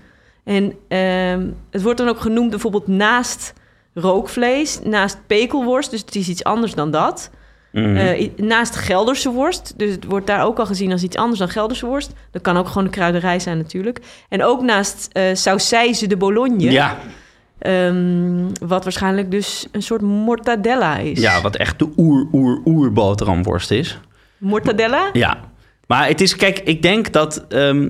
En 0.46 0.72
ehm, 0.88 1.46
het 1.70 1.82
wordt 1.82 1.98
dan 1.98 2.08
ook 2.08 2.20
genoemd 2.20 2.50
bijvoorbeeld 2.50 2.86
naast 2.86 3.52
rookvlees, 3.94 4.80
naast 4.84 5.18
pekelworst, 5.26 5.90
dus 5.90 6.00
het 6.00 6.14
is 6.14 6.28
iets 6.28 6.44
anders 6.44 6.74
dan 6.74 6.90
dat. 6.90 7.30
Mhm. 7.72 7.96
Eh, 7.96 8.28
naast 8.36 8.76
Gelderse 8.76 9.30
worst, 9.30 9.74
dus 9.76 9.90
het 9.90 10.04
wordt 10.04 10.26
daar 10.26 10.44
ook 10.44 10.58
al 10.58 10.66
gezien 10.66 10.92
als 10.92 11.02
iets 11.02 11.16
anders 11.16 11.38
dan 11.38 11.48
Gelderse 11.48 11.86
worst. 11.86 12.12
Dat 12.30 12.42
kan 12.42 12.56
ook 12.56 12.68
gewoon 12.68 12.84
de 12.84 12.90
kruiderij 12.90 13.40
zijn 13.40 13.56
natuurlijk. 13.56 14.00
En 14.28 14.44
ook 14.44 14.62
naast 14.62 15.08
sausijze 15.32 16.06
de 16.06 16.16
Bologne, 16.16 16.70
ja, 16.70 16.96
ehm, 17.58 18.48
wat 18.66 18.84
waarschijnlijk 18.84 19.30
dus 19.30 19.66
een 19.72 19.82
soort 19.82 20.00
mortadella 20.00 20.96
is. 20.96 21.20
ja, 21.20 21.40
wat 21.40 21.56
echt 21.56 21.78
de 21.78 21.88
oer, 21.96 22.28
oer, 22.32 22.60
oer 22.64 22.92
boterhamworst 22.92 23.70
is. 23.70 24.00
Mortadella? 24.38 25.08
Ja, 25.12 25.40
maar 25.86 26.06
het 26.06 26.20
is, 26.20 26.36
kijk, 26.36 26.58
ik 26.58 26.82
denk 26.82 27.12
dat 27.12 27.44
ehm, 27.48 27.88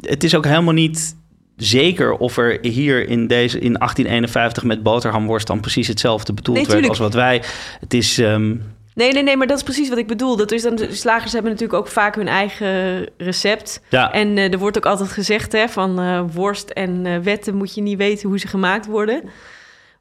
het 0.00 0.24
is 0.24 0.34
ook 0.34 0.44
helemaal 0.44 0.74
niet 0.74 1.16
zeker 1.56 2.12
of 2.12 2.36
er 2.36 2.58
hier 2.62 3.08
in 3.08 3.26
deze 3.26 3.58
in 3.58 3.72
1851 3.74 4.64
met 4.64 4.82
boterhamworst 4.82 5.46
dan 5.46 5.60
precies 5.60 5.88
hetzelfde 5.88 6.32
bedoeld 6.32 6.56
Nee, 6.56 6.66
werd 6.66 6.88
als 6.88 6.98
wat 6.98 7.14
wij. 7.14 7.42
Het 7.80 7.94
is, 7.94 8.18
ehm, 8.18 8.56
Nee, 8.94 9.12
nee, 9.12 9.22
nee, 9.22 9.36
maar 9.36 9.46
dat 9.46 9.56
is 9.56 9.62
precies 9.62 9.88
wat 9.88 9.98
ik 9.98 10.06
bedoel. 10.06 10.36
Dat 10.36 10.52
is 10.52 10.62
dan, 10.62 10.74
de 10.76 10.94
slagers 10.94 11.32
hebben 11.32 11.50
natuurlijk 11.50 11.78
ook 11.78 11.88
vaak 11.88 12.14
hun 12.14 12.28
eigen 12.28 13.06
recept. 13.18 13.80
ja, 13.90 14.12
En 14.12 14.36
eh, 14.38 14.52
er 14.52 14.58
wordt 14.58 14.76
ook 14.76 14.86
altijd 14.86 15.12
gezegd 15.12 15.52
hè, 15.52 15.68
van 15.68 15.98
eh, 16.00 16.22
worst 16.32 16.70
en 16.70 17.06
eh, 17.06 17.18
wetten 17.18 17.54
moet 17.54 17.74
je 17.74 17.80
niet 17.80 17.98
weten 17.98 18.28
hoe 18.28 18.38
ze 18.38 18.46
gemaakt 18.46 18.86
worden. 18.86 19.22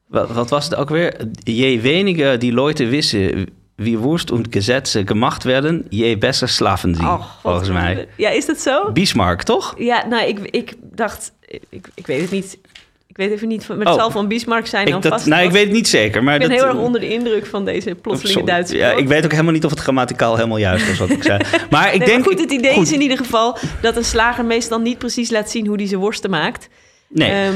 wat, 0.08 0.32
wat 0.32 0.50
was 0.50 0.66
het 0.66 0.76
ook 0.76 0.90
weer? 0.90 1.16
Je 1.44 1.80
wenige 1.80 2.36
die 2.40 2.54
Leute 2.54 2.86
wissen 2.86 3.46
wie 3.76 3.98
Wurst 4.00 4.32
und 4.32 4.48
Gesetze 4.50 5.02
gemacht 5.06 5.44
werden, 5.44 5.86
je 5.90 6.18
besser 6.18 6.50
slaven 6.50 6.96
Oh, 7.02 7.12
God. 7.14 7.26
volgens 7.42 7.70
mij. 7.70 8.08
Ja, 8.18 8.30
is 8.30 8.46
dat 8.46 8.60
zo? 8.60 8.92
Bismarck, 8.92 9.44
toch? 9.44 9.76
Ja, 9.78 10.06
nou, 10.08 10.28
ik, 10.28 10.40
ik 10.40 10.74
dacht, 10.82 11.32
ik, 11.70 11.88
ik 11.94 12.08
weet 12.08 12.22
het 12.22 12.32
niet. 12.32 12.58
Ik 13.08 13.20
weet 13.20 13.32
even 13.32 13.48
niet, 13.48 13.68
maar 13.68 13.78
het 13.78 13.88
Oh. 13.88 13.94
zal 13.94 14.12
van 14.12 14.28
Bismarck 14.28 14.66
zijn 14.68 14.86
dan 14.90 14.98
Ik, 15.04 15.10
vast. 15.10 15.26
nou, 15.26 15.44
ik 15.44 15.52
weet 15.52 15.64
het 15.64 15.72
niet 15.72 15.88
zeker, 15.88 16.24
maar 16.24 16.34
Ik 16.34 16.40
ben 16.40 16.50
dat, 16.50 16.58
heel 16.60 16.68
erg 16.68 16.78
onder 16.78 17.02
de 17.02 17.10
indruk 17.14 17.46
van 17.46 17.66
deze 17.66 17.96
plotselinge. 17.96 18.44
Duitse 18.46 18.78
Ja, 18.78 18.92
ik 18.92 19.08
weet 19.08 19.24
ook 19.26 19.32
helemaal 19.32 19.54
niet 19.54 19.66
of 19.66 19.72
het 19.72 19.80
grammaticaal 19.80 20.36
helemaal 20.36 20.58
juist 20.58 20.88
was 20.88 20.98
wat 20.98 21.10
ik 21.10 21.24
zei. 21.24 21.40
Maar 21.70 21.94
ik 21.94 22.00
Nee, 22.00 22.08
denk... 22.08 22.20
maar 22.20 22.30
goed, 22.30 22.40
het 22.42 22.52
idee 22.52 22.74
goed. 22.74 22.84
is 22.84 22.92
in 22.92 23.02
ieder 23.02 23.18
geval 23.18 23.58
dat 23.82 23.96
een 23.98 24.04
slager 24.06 24.46
meestal 24.46 24.80
niet 24.80 24.98
precies 24.98 25.30
laat 25.32 25.50
zien 25.52 25.68
hoe 25.68 25.76
hij 25.78 25.88
zijn 25.88 26.00
worsten 26.00 26.30
maakt. 26.30 26.68
Nee. 27.08 27.30
Ehm, 27.32 27.54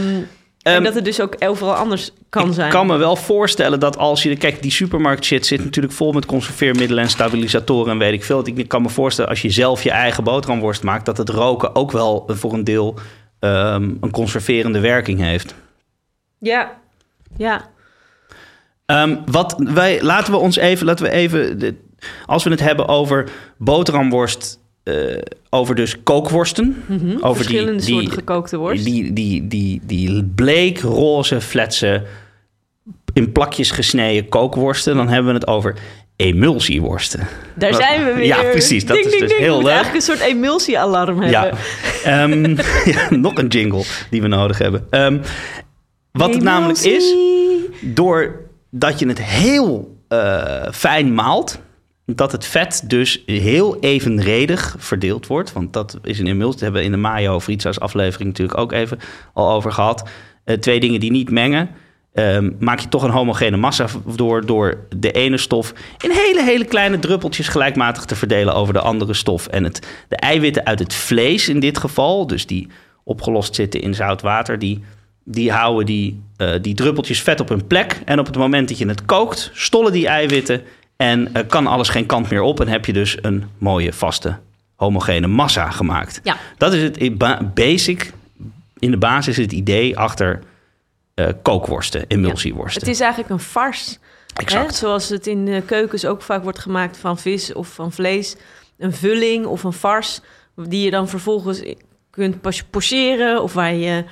Ehm, 0.62 0.75
en 0.75 0.84
dat 0.84 0.96
het 0.96 1.06
dus 1.06 1.22
ook 1.22 1.36
overal 1.39 1.74
anders 1.74 2.12
kan 2.30 2.48
ik 2.48 2.54
zijn. 2.54 2.72
kan 2.72 2.88
me 2.88 2.98
wel 2.98 3.16
voorstellen 3.16 3.80
dat 3.80 3.98
als 3.98 4.24
je... 4.24 4.36
Kijk, 4.38 4.62
die 4.62 4.72
supermarkt 4.72 5.26
shit 5.26 5.45
zit 5.45 5.63
natuurlijk 5.63 5.93
vol 5.93 6.12
met 6.12 6.26
conserveermiddelen 6.26 7.04
en 7.04 7.10
stabilisatoren 7.10 7.91
en 7.91 7.98
weet 7.98 8.13
ik 8.13 8.24
veel. 8.24 8.48
Ik 8.56 8.67
kan 8.67 8.82
me 8.82 8.89
voorstellen 8.89 9.30
als 9.30 9.41
je 9.41 9.50
zelf 9.50 9.84
je 9.84 9.91
eigen 9.91 10.24
boterhamworst 10.24 10.84
maakt... 10.84 11.06
dat 11.06 11.17
het 11.17 11.30
roken 11.30 11.76
ook 11.76 11.91
wel 11.91 12.24
voor 12.28 12.54
een 12.54 12.63
deel 12.63 13.00
ehm, 13.39 13.84
een 14.02 14.12
conserverende 14.12 14.80
werking 14.80 15.19
heeft. 15.19 15.56
Ja, 16.39 16.80
ja. 17.38 17.69
Ehm, 18.86 19.15
wat 19.26 19.56
wij, 19.73 20.02
laten 20.04 20.34
we 20.34 20.39
ons 20.39 20.56
even, 20.58 20.86
laten 20.86 21.06
we 21.06 21.12
even, 21.12 21.60
de- 21.60 21.76
als 22.26 22.43
we 22.43 22.50
het 22.50 22.60
hebben 22.60 22.88
over 22.88 23.30
boterhamworst, 23.58 24.60
eh, 24.84 25.17
over 25.50 25.76
dus 25.76 26.04
kookworsten, 26.04 26.84
Mhm. 26.88 27.17
over 27.21 27.36
Verschillende 27.43 27.71
die, 27.82 27.82
soorten 27.89 28.10
die, 28.10 28.17
gekookte 28.17 28.58
worst. 28.58 28.84
die, 28.86 29.13
die, 29.13 29.47
die, 29.47 29.82
die 29.86 30.23
bleek, 30.23 30.80
roze, 30.80 31.41
fletse, 31.41 32.04
in 33.13 33.32
plakjes 33.32 33.71
gesneden 33.71 34.30
kookworsten, 34.30 34.95
dan 34.95 35.08
hebben 35.10 35.34
we 35.34 35.39
het 35.39 35.47
over 35.47 35.76
emulsieworsten. 36.17 37.27
Daar 37.56 37.71
Wat- 37.71 37.82
zijn 37.82 38.06
we 38.06 38.13
weer. 38.13 38.25
Ja, 38.25 38.41
precies. 38.43 38.86
Dat 38.86 38.95
Ding, 38.95 39.06
is 39.06 39.12
ding, 39.12 39.23
dus 39.23 39.32
ding. 39.32 39.41
heel 39.41 39.58
We 39.58 39.63
leuk. 39.63 39.73
eigenlijk 39.73 40.06
een 40.06 40.15
soort 40.15 40.30
emulsiealarm 40.30 41.23
Ja. 41.23 41.41
hebben. 41.43 41.60
Ehm, 42.03 42.67
ja, 42.93 43.15
nog 43.15 43.38
een 43.38 43.47
jingle 43.47 43.84
die 44.10 44.21
we 44.21 44.27
nodig 44.27 44.58
hebben. 44.58 44.88
Ehm, 44.89 45.17
wat 46.12 46.34
het 46.34 46.43
namelijk 46.43 46.80
is, 46.80 47.15
doordat 47.82 48.99
je 48.99 49.08
het 49.08 49.21
heel 49.21 49.95
eh, 50.08 50.67
fijn 50.71 51.13
maalt, 51.13 51.60
dat 52.06 52.32
het 52.32 52.45
vet 52.45 52.84
dus 52.86 53.23
heel 53.25 53.80
evenredig 53.80 54.75
verdeeld 54.77 55.27
wordt. 55.27 55.53
Want 55.53 55.73
dat 55.73 55.97
is 56.03 56.19
een 56.19 56.27
emulsie. 56.27 56.51
Dat 56.53 56.62
hebben 56.62 56.80
we 56.80 56.86
in 56.86 56.91
de 56.93 56.97
Mayo 56.97 57.39
Frietsaus 57.39 57.80
aflevering 57.80 58.30
natuurlijk 58.30 58.58
ook 58.60 58.71
even 58.71 58.99
al 59.34 59.51
over 59.51 59.71
gehad. 59.71 60.10
Eh, 60.43 60.58
twee 60.58 60.80
dingen 60.80 60.99
die 60.99 61.12
niet 61.12 61.30
mengen. 61.32 61.69
Ehm, 62.17 62.51
maak 62.60 62.80
je 62.80 62.89
toch 62.89 63.03
een 63.03 63.10
homogene 63.10 63.58
massa 63.58 63.88
door, 64.15 64.45
door 64.45 64.77
de 64.95 65.12
ene 65.12 65.38
stof 65.38 65.73
in 65.97 66.12
hele, 66.12 66.43
hele 66.43 66.65
kleine 66.65 66.99
druppeltjes 66.99 67.47
gelijkmatig 67.47 68.06
te 68.06 68.15
verdelen 68.15 68.56
over 68.56 68.73
de 68.73 68.80
andere 68.80 69.13
stof. 69.13 69.47
En 69.47 69.63
het, 69.63 69.88
de 70.08 70.15
eiwitten 70.15 70.65
uit 70.65 70.80
het 70.80 70.93
vlees 70.93 71.49
in 71.49 71.60
dit 71.60 71.77
geval, 71.77 72.27
dus 72.27 72.45
die 72.45 72.67
opgelost 73.03 73.56
zitten 73.56 73.82
in 73.82 73.93
zout 73.93 74.21
water, 74.21 74.60
die, 74.60 74.84
die 75.23 75.51
houden 75.51 75.86
die, 75.86 76.21
eh, 76.38 76.49
die 76.62 76.73
druppeltjes 76.73 77.21
vet 77.21 77.39
op 77.39 77.49
hun 77.49 77.67
plek. 77.67 78.01
En 78.06 78.19
op 78.19 78.25
het 78.25 78.38
moment 78.38 78.67
dat 78.67 78.77
je 78.77 78.88
het 78.88 79.06
kookt, 79.06 79.51
stollen 79.53 79.91
die 79.91 80.08
eiwitten 80.08 80.62
en 80.95 81.34
eh, 81.34 81.43
kan 81.47 81.67
alles 81.67 81.89
geen 81.89 82.06
kant 82.06 82.30
meer 82.30 82.41
op. 82.41 82.60
En 82.60 82.67
heb 82.67 82.86
je 82.86 82.93
dus 82.93 83.17
een 83.21 83.45
mooie, 83.58 83.93
vaste, 83.93 84.38
homogene 84.75 85.27
massa 85.27 85.69
gemaakt. 85.69 86.19
Ja. 86.23 86.38
Dat 86.58 86.73
is 86.73 86.82
het 86.82 87.17
basic, 87.53 88.12
in 88.80 88.91
de 88.91 88.97
basis 88.97 89.38
het 89.38 89.51
idee 89.51 89.97
achter 89.97 90.39
eh, 91.17 91.27
kookworsten, 91.41 92.06
emulsieworsten. 92.08 92.82
Het 92.82 92.89
is 92.91 92.99
eigenlijk 92.99 93.32
een 93.32 93.39
farce. 93.39 93.97
Exact. 94.34 94.69
Hè? 94.69 94.75
Zoals 94.75 95.10
het 95.10 95.27
in 95.27 95.45
de 95.45 95.62
keukens 95.65 96.06
ook 96.06 96.21
vaak 96.21 96.43
wordt 96.43 96.60
gemaakt 96.60 96.97
van 96.97 97.17
vis 97.17 97.53
of 97.53 97.67
van 97.67 97.91
vlees. 97.91 98.36
Een 98.77 98.93
vulling 98.93 99.45
of 99.45 99.63
een 99.63 99.73
farce 99.73 100.21
die 100.56 100.84
je 100.84 100.91
dan 100.91 101.08
vervolgens 101.08 101.62
kunt 102.10 102.41
pocheren... 102.69 103.43
of 103.43 103.53
waar 103.53 103.73
je 103.73 104.03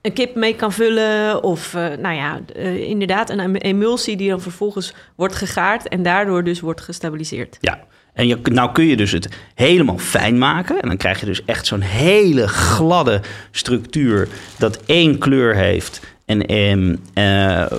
een 0.00 0.12
kip 0.12 0.34
mee 0.34 0.56
kan 0.56 0.72
vullen. 0.72 1.42
Of 1.42 1.74
eh, 1.74 1.88
nou 1.98 2.14
ja, 2.14 2.40
eh, 2.54 2.88
inderdaad 2.88 3.30
een 3.30 3.40
em- 3.40 3.56
emulsie 3.56 4.16
die 4.16 4.30
dan 4.30 4.40
vervolgens 4.40 4.94
wordt 5.16 5.34
gegaard... 5.34 5.88
en 5.88 6.02
daardoor 6.02 6.44
dus 6.44 6.60
wordt 6.60 6.80
gestabiliseerd. 6.80 7.58
Ja, 7.60 7.84
en 8.14 8.26
je, 8.26 8.38
nou 8.42 8.72
kun 8.72 8.84
je 8.84 8.96
dus 8.96 9.12
het 9.12 9.28
helemaal 9.54 9.98
fijn 9.98 10.38
maken. 10.38 10.80
En 10.80 10.88
dan 10.88 10.96
krijg 10.96 11.20
je 11.20 11.26
dus 11.26 11.44
echt 11.44 11.66
zo'n 11.66 11.80
hele 11.80 12.48
gladde 12.48 13.20
structuur 13.50 14.28
dat 14.58 14.80
één 14.86 15.18
kleur 15.18 15.54
heeft. 15.54 16.00
En, 16.24 16.46
ehm, 16.46 16.96
eh, 17.14 17.78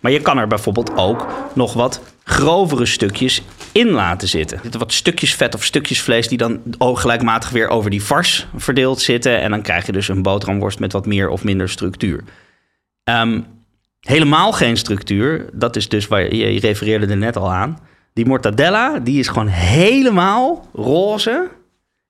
maar 0.00 0.12
je 0.12 0.20
kan 0.20 0.38
er 0.38 0.46
bijvoorbeeld 0.46 0.96
ook 0.96 1.26
nog 1.54 1.72
wat 1.72 2.00
grovere 2.24 2.86
stukjes 2.86 3.42
in 3.72 3.90
laten 3.90 4.28
zitten. 4.28 4.56
Er 4.56 4.62
zitten 4.62 4.80
wat 4.80 4.92
stukjes 4.92 5.34
vet 5.34 5.54
of 5.54 5.64
stukjes 5.64 6.00
vlees 6.00 6.28
die 6.28 6.38
dan 6.38 6.60
gelijkmatig 6.78 7.50
weer 7.50 7.68
over 7.68 7.90
die 7.90 8.02
vars 8.02 8.46
verdeeld 8.56 9.00
zitten. 9.00 9.40
En 9.40 9.50
dan 9.50 9.62
krijg 9.62 9.86
je 9.86 9.92
dus 9.92 10.08
een 10.08 10.22
boterhamworst 10.22 10.78
met 10.78 10.92
wat 10.92 11.06
meer 11.06 11.28
of 11.28 11.44
minder 11.44 11.68
structuur. 11.68 12.24
Ehm, 13.04 13.40
helemaal 14.00 14.52
geen 14.52 14.76
structuur. 14.76 15.48
Dat 15.52 15.76
is 15.76 15.88
dus 15.88 16.06
waar 16.08 16.34
je, 16.34 16.52
je 16.52 16.60
refereerde 16.60 17.06
er 17.06 17.16
net 17.16 17.36
al 17.36 17.52
aan. 17.52 17.78
Die 18.12 18.26
mortadella, 18.26 18.98
die 18.98 19.18
is 19.18 19.28
gewoon 19.28 19.46
helemaal 19.46 20.68
roze. 20.72 21.50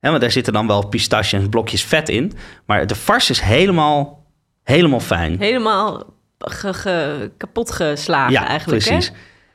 Want 0.01 0.21
daar 0.21 0.31
zitten 0.31 0.53
dan 0.53 0.67
wel 0.67 0.87
pistache 0.87 1.37
en 1.37 1.49
blokjes 1.49 1.85
vet 1.85 2.09
in. 2.09 2.33
Maar 2.67 2.87
de 2.87 2.95
vars 2.95 3.31
is 3.31 3.41
helemaal, 3.41 4.22
helemaal 4.63 5.01
fijn. 5.01 5.39
Helemaal 5.39 6.15
ge, 6.39 6.75
ge- 6.75 7.31
kapot 7.37 7.71
geslagen 7.71 8.33
ja, 8.33 8.47
eigenlijk. 8.47 8.85
precies. 8.85 9.13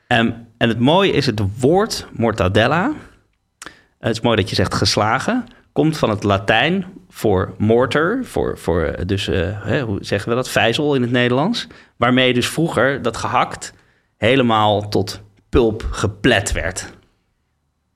Hè? 0.07 0.17
Ehm, 0.17 0.31
en 0.57 0.69
het 0.69 0.79
mooie 0.79 1.11
is 1.11 1.25
het 1.25 1.41
woord 1.59 2.07
mortadella. 2.11 2.91
Het 3.99 4.15
is 4.15 4.21
mooi 4.21 4.35
dat 4.35 4.49
je 4.49 4.55
zegt 4.55 4.73
geslagen. 4.73 5.45
Komt 5.71 5.97
van 5.97 6.09
het 6.09 6.23
Latijn 6.23 6.85
voor 7.09 7.53
mortar, 7.57 8.19
voor, 8.23 8.57
voor 8.57 8.83
eh, 8.83 9.05
dus, 9.05 9.27
eh, 9.27 9.81
hoe 9.83 9.97
zeggen 10.01 10.29
we 10.29 10.35
dat, 10.35 10.49
vijzel 10.49 10.95
in 10.95 11.01
het 11.01 11.11
Nederlands. 11.11 11.67
Waarmee 11.95 12.33
dus 12.33 12.47
vroeger 12.47 13.01
dat 13.01 13.17
gehakt 13.17 13.73
helemaal 14.17 14.89
tot 14.89 15.21
pulp 15.49 15.87
geplet 15.91 16.51
werd. 16.51 16.89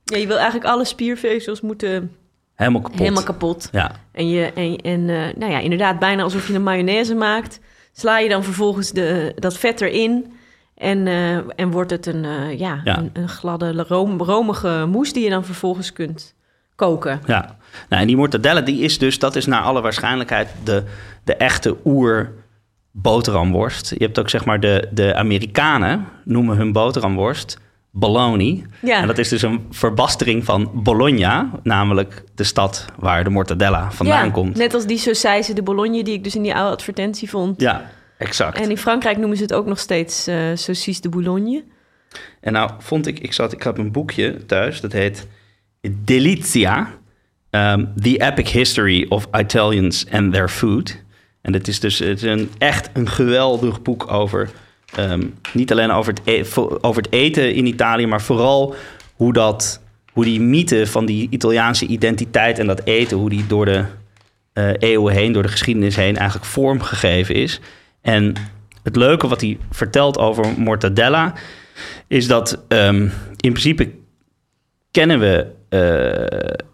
Ja, 0.04 0.18
je 0.18 0.28
wil 0.28 0.38
eigenlijk 0.38 0.66
alle 0.66 0.86
spiervezels 0.86 1.62
moeten 1.62 2.16
Helemaal 2.62 2.82
kapot. 2.82 3.00
helemaal 3.00 3.24
kapot. 3.24 3.70
Ja, 3.72 3.92
En, 4.12 4.30
je, 4.30 4.54
en, 4.54 4.76
en 4.78 5.10
eh, 5.10 5.36
nou 5.36 5.52
ja, 5.52 5.60
inderdaad, 5.60 6.00
bijna 6.00 6.24
alsof 6.24 6.48
je 6.48 6.54
een 6.54 6.64
mayonaise 6.64 7.16
maakt. 7.16 7.60
Sla 7.94 8.20
je 8.20 8.30
dan 8.30 8.44
vervolgens 8.44 8.92
de, 8.92 9.32
dat 9.36 9.58
vet 9.58 9.82
erin. 9.82 10.34
En, 10.76 11.08
eh, 11.08 11.36
en 11.56 11.72
wordt 11.72 11.92
het 11.92 12.06
een, 12.06 12.26
eh, 12.26 12.60
ja, 12.60 12.82
Ja. 12.84 12.98
Een, 12.98 13.10
een 13.14 13.30
gladde, 13.30 13.84
room, 13.88 14.22
romige 14.22 14.86
moes 14.88 15.14
die 15.14 15.24
je 15.24 15.30
dan 15.30 15.46
vervolgens 15.46 15.94
kunt 15.94 16.36
koken. 16.76 17.22
ja. 17.26 17.58
Nou, 17.90 18.02
en 18.02 18.08
die 18.08 18.18
mortadella, 18.18 18.62
die 18.62 18.82
is 18.82 18.98
dus, 18.98 19.20
dat 19.20 19.36
is 19.36 19.46
naar 19.46 19.62
alle 19.62 19.82
waarschijnlijkheid 19.82 20.50
de, 20.64 20.84
de 21.24 21.36
echte 21.36 21.78
oer 21.86 22.32
boterhamworst. 22.92 23.90
Je 23.90 24.04
hebt 24.06 24.20
ook 24.20 24.30
zeg 24.30 24.46
maar 24.46 24.60
de, 24.60 24.88
de 24.92 25.16
Amerikanen 25.16 26.08
noemen 26.24 26.58
hun 26.58 26.72
boterhamworst 26.72 27.60
bologna. 27.92 28.62
Ja. 28.82 29.02
En 29.02 29.08
dat 29.08 29.18
is 29.18 29.30
dus 29.30 29.42
een 29.42 29.66
verbastering 29.70 30.46
van 30.46 30.72
Bologna, 30.74 31.50
namelijk 31.64 32.24
de 32.36 32.44
stad 32.44 32.86
waar 33.00 33.24
de 33.24 33.30
mortadella 33.30 33.92
vandaan 33.92 34.26
ja, 34.26 34.32
komt. 34.32 34.56
net 34.58 34.74
als 34.74 34.86
die 34.86 34.98
saucijse 34.98 35.54
de 35.54 35.64
Bologne 35.64 36.04
die 36.04 36.14
ik 36.14 36.24
dus 36.24 36.36
in 36.36 36.42
die 36.42 36.56
oude 36.56 36.72
advertentie 36.72 37.30
vond. 37.30 37.62
Ja, 37.62 37.92
exact. 38.18 38.58
En 38.58 38.70
in 38.70 38.78
Frankrijk 38.78 39.18
noemen 39.18 39.38
ze 39.38 39.44
het 39.44 39.54
ook 39.54 39.66
nog 39.66 39.80
steeds 39.80 40.28
eh 40.28 40.36
saucisse 40.54 41.02
de 41.02 41.10
Boulogne. 41.10 41.64
En 42.42 42.54
nou 42.54 42.72
vond 42.80 43.08
ik, 43.08 43.20
ik, 43.20 43.34
zat, 43.34 43.54
ik 43.54 43.64
had 43.64 43.78
een 43.78 43.92
boekje 43.92 44.46
thuis, 44.46 44.82
dat 44.82 44.92
heet 44.92 45.28
Delizia, 45.82 46.90
um, 47.50 47.94
The 48.02 48.18
Epic 48.18 48.52
History 48.52 49.06
of 49.10 49.28
Italians 49.40 50.06
and 50.12 50.34
Their 50.34 50.50
Food. 50.50 51.04
En 51.42 51.54
het 51.54 51.68
is 51.68 51.80
dus 51.80 52.00
het 52.00 52.18
is 52.18 52.24
een, 52.24 52.52
echt 52.58 52.90
een 52.94 53.10
geweldig 53.10 53.82
boek 53.82 54.12
over, 54.12 54.50
ehm, 54.96 55.22
niet 55.54 55.72
alleen 55.72 55.92
over 55.92 56.14
het, 56.14 56.22
e- 56.24 56.44
over 56.82 57.02
het 57.02 57.12
eten 57.12 57.54
in 57.54 57.66
Italië, 57.66 58.06
maar 58.08 58.22
vooral 58.22 58.76
hoe, 59.16 59.34
dat, 59.34 59.82
hoe 60.12 60.24
die 60.24 60.42
mythe 60.42 60.88
van 60.88 61.06
die 61.06 61.28
Italiaanse 61.30 61.86
identiteit 61.86 62.60
en 62.60 62.68
dat 62.68 62.82
eten, 62.84 63.18
hoe 63.18 63.30
die 63.30 63.48
door 63.48 63.66
de 63.66 63.84
eh, 64.54 64.70
eeuwen 64.80 65.14
heen, 65.14 65.32
door 65.32 65.44
de 65.44 65.50
geschiedenis 65.50 65.96
heen 65.96 66.18
eigenlijk 66.18 66.46
vormgegeven 66.50 67.36
is. 67.36 67.60
En 68.02 68.34
het 68.84 68.96
leuke 68.96 69.28
wat 69.28 69.42
hij 69.42 69.58
vertelt 69.72 70.18
over 70.18 70.46
mortadella 70.58 71.34
is 72.08 72.28
dat 72.28 72.64
ehm, 72.68 73.02
in 73.38 73.52
principe 73.52 73.90
kennen 74.92 75.20
we. 75.20 75.46
eh, 75.70 76.66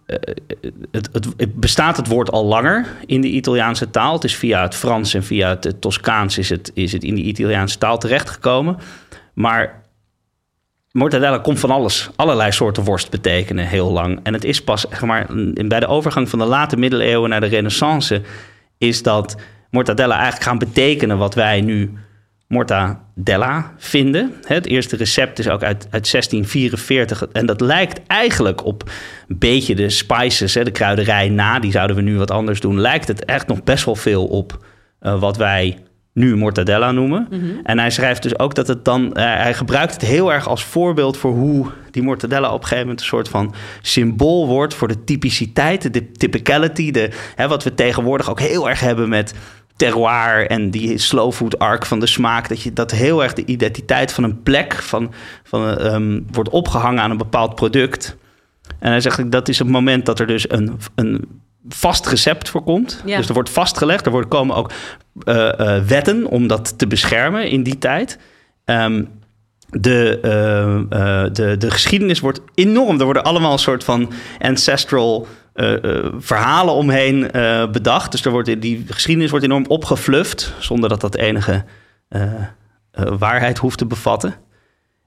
het, 0.91 1.09
het, 1.11 1.55
bestaat 1.55 1.97
het 1.97 2.07
woord 2.07 2.31
al 2.31 2.45
langer 2.45 2.87
in 3.05 3.21
de 3.21 3.27
Italiaanse 3.27 3.89
taal. 3.89 4.13
Het 4.13 4.23
is 4.23 4.35
via 4.35 4.61
het 4.61 4.75
Frans 4.75 5.13
en 5.13 5.23
via 5.23 5.49
het 5.49 5.81
Toscaans 5.81 6.37
is 6.37 6.49
het, 6.49 6.71
is 6.73 6.91
het 6.91 7.03
in 7.03 7.15
de 7.15 7.21
Italiaanse 7.21 7.77
taal 7.77 7.97
terechtgekomen. 7.97 8.77
Maar 9.33 9.83
mortadella 10.91 11.37
komt 11.37 11.59
van 11.59 11.71
alles, 11.71 12.09
allerlei 12.15 12.51
soorten 12.51 12.83
worst 12.83 13.09
betekenen 13.09 13.67
heel 13.67 13.91
lang. 13.91 14.19
En 14.23 14.33
het 14.33 14.43
is 14.43 14.63
pas, 14.63 14.85
zeg 14.89 15.01
maar, 15.01 15.27
bij 15.53 15.79
de 15.79 15.87
overgang 15.87 16.29
van 16.29 16.39
de 16.39 16.45
late 16.45 16.77
middeleeuwen 16.77 17.29
naar 17.29 17.41
de 17.41 17.47
renaissance... 17.47 18.21
is 18.77 19.03
dat 19.03 19.35
mortadella 19.69 20.15
eigenlijk 20.15 20.43
gaan 20.43 20.57
betekenen 20.57 21.17
wat 21.17 21.33
wij 21.33 21.61
nu 21.61 21.93
mortadella 22.47 23.73
vinden. 23.77 24.33
Het 24.43 24.65
eerste 24.67 24.95
recept 24.95 25.39
is 25.39 25.49
ook 25.49 25.63
uit, 25.63 25.87
uit 25.91 26.11
1644. 26.11 27.27
En 27.31 27.45
dat 27.45 27.61
lijkt 27.61 28.07
eigenlijk 28.07 28.65
op 28.65 28.89
een 29.27 29.37
beetje 29.37 29.75
de 29.75 29.89
spices, 29.89 30.53
hè, 30.53 30.63
de 30.63 30.71
kruiderij 30.71 31.29
na. 31.29 31.59
Die 31.59 31.71
zouden 31.71 31.95
we 31.95 32.01
nu 32.01 32.17
wat 32.17 32.31
anders 32.31 32.59
doen. 32.59 32.79
Lijkt 32.79 33.07
het 33.07 33.25
echt 33.25 33.47
nog 33.47 33.63
best 33.63 33.85
wel 33.85 33.95
veel 33.95 34.25
op 34.25 34.65
eh, 34.99 35.19
wat 35.19 35.37
wij 35.37 35.77
nu 36.13 36.35
mortadella 36.35 36.91
noemen. 36.91 37.27
En 37.63 37.79
hij 37.79 37.89
schrijft 37.89 38.23
dus 38.23 38.39
ook 38.39 38.55
dat 38.55 38.67
het 38.67 38.85
dan... 38.85 39.13
eh, 39.13 39.23
hij 39.23 39.53
gebruikt 39.53 39.93
het 39.93 40.01
heel 40.01 40.33
erg 40.33 40.47
als 40.47 40.63
voorbeeld 40.63 41.17
voor 41.17 41.31
hoe 41.31 41.65
die 41.91 42.03
mortadella 42.03 42.47
op 42.47 42.53
een 42.53 42.61
gegeven 42.61 42.83
moment... 42.83 42.99
een 42.99 43.07
soort 43.07 43.29
van 43.29 43.53
symbool 43.81 44.47
wordt 44.47 44.73
voor 44.73 44.87
de 44.87 45.03
typiciteit, 45.03 45.93
de 45.93 46.11
typicality. 46.11 46.91
De, 46.91 47.09
hè, 47.35 47.47
wat 47.47 47.63
we 47.63 47.73
tegenwoordig 47.73 48.29
ook 48.29 48.39
heel 48.39 48.69
erg 48.69 48.79
hebben 48.79 49.09
met 49.09 49.33
terroir 49.77 50.47
en 50.47 50.69
die 50.71 50.97
slow 50.97 51.33
food 51.33 51.59
arc 51.59 51.85
van 51.85 51.99
de 51.99 52.07
smaak. 52.07 52.49
Dat, 52.49 52.61
je, 52.61 52.73
dat 52.73 52.91
heel 52.91 53.23
erg 53.23 53.33
de 53.33 53.45
identiteit 53.45 54.11
van 54.11 54.23
een 54.23 54.43
plek 54.43 54.73
van, 54.73 55.13
van, 55.43 55.77
ehm, 55.77 56.21
wordt 56.31 56.49
opgehangen 56.49 57.03
aan 57.03 57.11
een 57.11 57.17
bepaald 57.17 57.55
product. 57.55 58.17
En 58.79 58.89
hij 58.89 59.01
zegt 59.01 59.31
dat 59.31 59.47
is 59.47 59.59
het 59.59 59.67
moment 59.67 60.05
dat 60.05 60.19
er 60.19 60.27
dus 60.27 60.51
een, 60.51 60.79
een 60.95 61.41
vast 61.69 62.07
recept 62.07 62.49
voor 62.49 62.63
komt. 62.63 63.01
Ja. 63.05 63.17
Dus 63.17 63.27
er 63.27 63.33
wordt 63.33 63.49
vastgelegd. 63.49 64.05
Er 64.05 64.11
worden 64.11 64.29
komen 64.29 64.55
ook 64.55 64.71
eh, 65.23 65.59
eh, 65.59 65.83
wetten 65.83 66.25
om 66.25 66.47
dat 66.47 66.77
te 66.77 66.87
beschermen 66.87 67.49
in 67.49 67.63
die 67.63 67.77
tijd. 67.77 68.19
Ehm, 68.65 69.03
de, 69.69 70.19
eh, 70.89 71.23
de, 71.33 71.57
de 71.57 71.71
geschiedenis 71.71 72.19
wordt 72.19 72.41
enorm. 72.53 72.99
Er 72.99 73.05
worden 73.05 73.23
allemaal 73.23 73.51
een 73.51 73.59
soort 73.59 73.83
van 73.83 74.11
ancestral 74.39 75.27
eh, 75.57 75.83
eh, 75.83 76.13
verhalen 76.17 76.73
omheen 76.73 77.31
eh, 77.31 77.69
bedacht. 77.69 78.11
Dus 78.11 78.25
er 78.25 78.31
wordt, 78.31 78.61
die 78.61 78.85
geschiedenis 78.87 79.29
wordt 79.29 79.45
enorm 79.45 79.65
opgefluft, 79.67 80.53
zonder 80.59 80.89
dat 80.89 81.01
dat 81.01 81.15
enige 81.15 81.63
waarheid 83.17 83.57
hoeft 83.57 83.77
te 83.77 83.85
bevatten. 83.85 84.35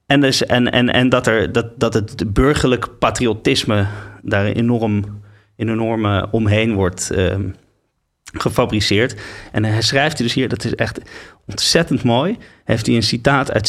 En, 0.06 0.20
dus, 0.20 0.46
en, 0.46 0.72
en, 0.72 0.88
en 0.88 1.08
dat, 1.08 1.26
er, 1.26 1.52
dat, 1.52 1.80
dat 1.80 1.94
het 1.94 2.32
burgerlijk 2.32 2.98
patriotisme 2.98 3.86
daar 4.22 4.44
enorm, 4.44 5.22
in 5.56 5.68
enorme 5.68 6.28
omheen 6.30 6.74
wordt 6.74 7.10
ehm, 7.10 7.48
gefabriceerd. 8.24 9.20
En 9.52 9.64
hij 9.64 9.82
schrijft 9.82 10.18
dus 10.18 10.34
hier, 10.34 10.48
dat 10.48 10.64
is 10.64 10.74
echt 10.74 11.00
ontzettend 11.46 12.02
mooi, 12.02 12.38
heeft 12.64 12.86
hij 12.86 12.96
een 12.96 13.02
citaat 13.02 13.52
uit 13.52 13.68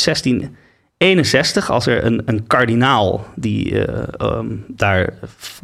1661 1.01 1.69
als 1.69 1.85
er 1.85 2.05
een, 2.05 2.21
een 2.25 2.47
kardinaal 2.47 3.25
die 3.35 3.85
eh, 3.85 4.03
ehm, 4.17 4.47
daar 4.67 5.13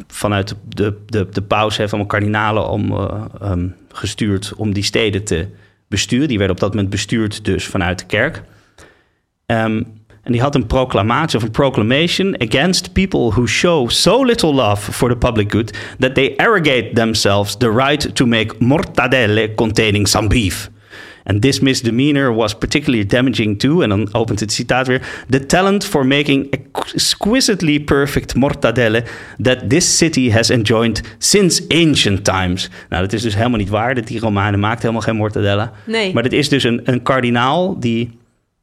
vanuit 0.08 0.56
de, 0.67 0.97
de, 1.06 1.28
de 1.32 1.41
paus 1.41 1.78
heeft 1.78 1.91
allemaal 1.91 2.12
kardinalen 2.12 2.69
om, 2.69 2.91
eh, 2.91 3.26
ehm, 3.41 3.67
gestuurd 3.91 4.54
om 4.56 4.73
die 4.73 4.84
steden 4.84 5.23
te 5.23 5.47
besturen. 5.88 6.28
Die 6.28 6.38
werden 6.38 6.56
op 6.56 6.62
dat 6.62 6.73
moment 6.73 6.89
bestuurd 6.89 7.45
dus 7.45 7.65
vanuit 7.65 8.00
de 8.00 8.06
kerk. 8.06 8.41
Ehm, 9.45 9.84
en 10.23 10.32
die 10.32 10.41
had 10.41 10.56
een 10.56 10.67
proclamatie 10.67 11.38
of 11.38 11.43
een 11.43 11.52
proclamation 11.52 12.41
against 12.41 12.93
people 12.93 13.30
who 13.30 13.45
show 13.45 13.89
so 13.89 14.26
little 14.26 14.54
love 14.54 14.91
for 14.91 15.10
the 15.10 15.17
public 15.17 15.52
good 15.52 15.95
that 16.00 16.15
they 16.15 16.34
arrogate 16.38 16.89
themselves 16.93 17.58
the 17.58 17.71
right 17.71 18.15
to 18.15 18.26
make 18.26 18.56
mortadelle 18.60 19.54
containing 19.56 20.08
some 20.08 20.28
beef. 20.28 20.69
And 21.27 21.41
this 21.41 21.59
misdemeanor 21.59 22.35
was 22.35 22.55
particularly 22.55 23.05
damaging 23.05 23.59
to, 23.59 23.81
en 23.81 23.89
dan 23.89 24.09
opent 24.11 24.39
het 24.39 24.51
citaat 24.51 24.87
weer, 24.87 25.01
the 25.29 25.45
talent 25.45 25.85
for 25.85 26.05
making 26.05 26.47
exquisitely 26.49 27.79
perfect 27.79 28.35
mortadelle 28.35 29.03
that 29.41 29.69
this 29.69 29.97
city 29.97 30.31
has 30.31 30.49
enjoyed 30.49 31.01
since 31.17 31.63
ancient 31.67 32.23
times. 32.23 32.69
Nou, 32.89 33.01
dat 33.01 33.13
is 33.13 33.21
dus 33.21 33.35
helemaal 33.35 33.57
niet 33.57 33.69
waar. 33.69 33.95
Dat 33.95 34.07
die 34.07 34.19
Romeinen 34.19 34.59
maakten 34.59 34.81
helemaal 34.81 35.01
geen 35.01 35.15
mortadella. 35.15 35.71
Nee. 35.85 36.13
Maar 36.13 36.23
dit 36.23 36.33
is 36.33 36.49
dus 36.49 36.63
een, 36.63 36.81
een 36.83 37.01
kardinaal 37.01 37.79
die 37.79 38.17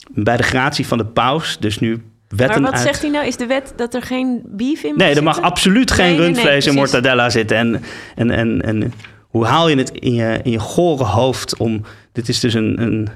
bij 0.09 0.37
de 0.37 0.43
gratie 0.43 0.87
van 0.87 0.99
de 0.99 1.07
paus 1.07 1.57
dus 1.61 1.79
nu 1.79 2.03
wetten 2.29 2.63
Maar 2.63 2.71
wat 2.71 2.81
uit... 2.81 2.89
zegt 2.89 3.03
hij 3.03 3.11
nou? 3.11 3.27
Is 3.27 3.37
de 3.37 3.47
wet 3.47 3.73
dat 3.77 3.95
er 3.95 4.03
geen 4.03 4.43
beef 4.45 4.83
in 4.83 4.95
mag 4.95 5.07
Nee, 5.07 5.15
er 5.15 5.23
mag 5.23 5.41
absoluut 5.41 5.91
geen 5.91 6.05
Nee, 6.05 6.17
nee, 6.17 6.27
nee, 6.27 6.35
rundvlees 6.35 6.67
in 6.67 6.75
mortadella 6.75 7.31
zitten. 7.31 7.57
En, 7.57 7.83
en, 8.15 8.31
en, 8.31 8.63
en 8.63 8.93
hoe 9.21 9.45
haal 9.47 9.69
je 9.69 9.77
het 9.77 9.91
in 9.91 10.15
je, 10.15 10.41
in 10.43 10.51
je 10.51 10.59
gore 10.59 11.05
hoofd 11.05 11.57
om... 11.57 11.85
Dit 12.15 12.29
is 12.29 12.41
dus 12.41 12.55
een, 12.55 12.81
een, 12.83 13.09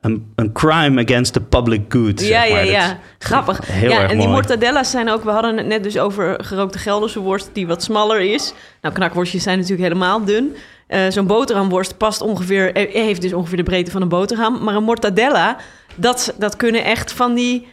een, 0.00 0.32
een 0.36 0.52
crime 0.52 1.02
against 1.04 1.32
the 1.32 1.40
public 1.40 1.80
good. 1.88 2.20
Ja, 2.20 2.26
zeg 2.26 2.48
ja, 2.48 2.54
maar. 2.54 2.62
Dat- 2.64 2.72
ja. 2.72 2.98
Grappig. 3.18 3.60
Heel 3.66 3.90
ja, 3.90 4.00
erg 4.00 4.10
en 4.10 4.18
die 4.18 4.28
mortadella's 4.28 4.90
zijn 4.90 5.10
ook... 5.10 5.24
We 5.24 5.30
hadden 5.30 5.56
het 5.56 5.66
net 5.66 5.82
dus 5.82 5.98
over 5.98 6.44
gerookte 6.44 6.78
Gelderse 6.78 7.20
worst... 7.20 7.50
die 7.52 7.66
wat 7.66 7.82
smaller 7.82 8.20
is. 8.20 8.52
Nou, 8.82 8.94
knakworstjes 8.94 9.42
zijn 9.42 9.56
natuurlijk 9.58 9.88
helemaal 9.88 10.24
dun. 10.24 10.54
Eh, 10.86 11.00
Zo'n 11.08 11.26
boterhamworst 11.26 11.96
past 11.96 12.20
ongeveer... 12.20 12.72
eh, 12.74 12.94
heeft 13.04 13.22
dus 13.22 13.32
ongeveer 13.32 13.56
de 13.56 13.62
breedte 13.62 13.90
van 13.90 14.02
een 14.02 14.08
boterham. 14.08 14.62
Maar 14.64 14.74
een 14.74 14.82
mortadella, 14.82 15.56
dat, 15.94 16.34
dat 16.38 16.56
kunnen 16.56 16.84
echt 16.84 17.12
van 17.12 17.34
die 17.34 17.66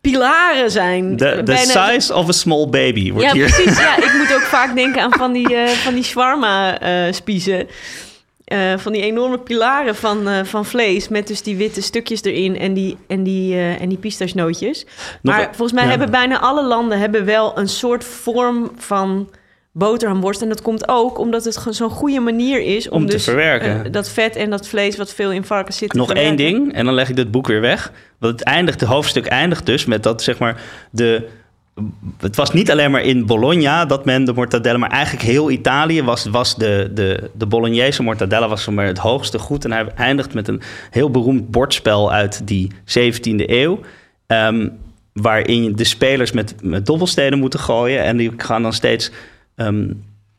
pilaren 0.00 0.70
zijn. 0.70 1.16
The, 1.16 1.32
the 1.36 1.42
Bijna- 1.42 1.90
size 1.90 2.14
of 2.14 2.28
a 2.28 2.32
small 2.32 2.68
baby 2.68 3.12
wordt 3.12 3.26
Ja, 3.26 3.32
hier... 3.32 3.50
precies. 3.50 3.78
Ja, 3.78 3.96
ik 4.06 4.12
moet 4.18 4.34
ook 4.34 4.40
vaak 4.42 4.74
denken 4.74 5.02
aan 5.02 5.12
van 5.12 5.32
die, 5.32 5.56
eh 5.56 5.68
van 5.68 5.94
die 5.94 6.04
shawarma-spiezen. 6.04 7.66
Eh, 8.52 8.78
van 8.78 8.92
die 8.92 9.02
enorme 9.02 9.38
pilaren 9.38 9.94
van, 9.94 10.28
eh, 10.28 10.44
van 10.44 10.64
vlees 10.64 11.08
met 11.08 11.26
dus 11.26 11.42
die 11.42 11.56
witte 11.56 11.82
stukjes 11.82 12.22
erin 12.22 12.58
en 12.58 12.74
die, 12.74 12.96
en 13.06 13.22
die, 13.22 13.54
eh 13.54 13.80
en 13.80 13.88
die 13.88 13.98
pistachenootjes. 13.98 14.86
Nog 15.22 15.36
maar 15.36 15.44
volgens 15.44 15.72
mij 15.72 15.82
ja. 15.82 15.88
hebben 15.88 16.10
bijna 16.10 16.40
alle 16.40 16.64
landen 16.64 16.98
hebben 16.98 17.24
wel 17.24 17.58
een 17.58 17.68
soort 17.68 18.04
vorm 18.04 18.70
van 18.76 19.28
boterhamworst. 19.72 20.42
En 20.42 20.48
dat 20.48 20.62
komt 20.62 20.88
ook 20.88 21.18
omdat 21.18 21.44
het 21.44 21.66
zo'n 21.70 21.90
goede 21.90 22.20
manier 22.20 22.60
is 22.60 22.88
om, 22.88 22.96
Om 22.96 23.06
te 23.06 23.12
dus, 23.12 23.24
verwerken. 23.24 23.92
dat 23.92 24.08
vet 24.08 24.36
en 24.36 24.50
dat 24.50 24.68
vlees 24.68 24.96
wat 24.96 25.12
veel 25.12 25.32
in 25.32 25.44
varkens 25.44 25.76
zit 25.76 25.90
te 25.90 25.96
Nog 25.96 26.12
één 26.12 26.36
ding 26.36 26.74
en 26.74 26.84
dan 26.84 26.94
leg 26.94 27.08
ik 27.08 27.16
dit 27.16 27.30
boek 27.30 27.46
weer 27.46 27.60
weg. 27.60 27.92
Want 28.18 28.32
het, 28.38 28.48
eindigt, 28.48 28.80
het 28.80 28.88
hoofdstuk 28.88 29.26
eindigt 29.26 29.66
dus 29.66 29.84
met 29.84 30.02
dat 30.02 30.22
zeg 30.22 30.38
maar 30.38 30.60
de... 30.90 31.28
Het 32.18 32.36
was 32.36 32.52
niet 32.52 32.70
alleen 32.70 32.90
maar 32.90 33.02
in 33.02 33.26
Bologna 33.26 33.84
dat 33.84 34.04
men 34.04 34.24
de 34.24 34.32
mortadella... 34.32 34.78
maar 34.78 34.90
eigenlijk 34.90 35.24
heel 35.24 35.50
Italië 35.50 36.02
was, 36.02 36.24
was 36.24 36.54
de, 36.54 36.90
de, 36.94 37.30
de 37.34 37.46
Bolognese 37.46 38.02
mortadella 38.02 38.48
was 38.48 38.62
zomaar 38.62 38.86
het 38.86 38.98
hoogste 38.98 39.38
goed. 39.38 39.64
En 39.64 39.72
hij 39.72 39.88
eindigt 39.94 40.34
met 40.34 40.48
een 40.48 40.62
heel 40.90 41.10
beroemd 41.10 41.50
bordspel 41.50 42.12
uit 42.12 42.46
die 42.46 42.72
17e 42.84 43.44
eeuw. 43.46 43.80
Ehm, 44.26 44.68
waarin 45.12 45.76
de 45.76 45.84
spelers 45.84 46.32
met, 46.32 46.54
met 46.62 46.86
dobbelstenen 46.86 47.38
moeten 47.38 47.60
gooien. 47.60 48.04
En 48.04 48.16
die 48.16 48.32
gaan 48.36 48.62
dan 48.62 48.72
steeds, 48.72 49.10
ehm, 49.54 49.92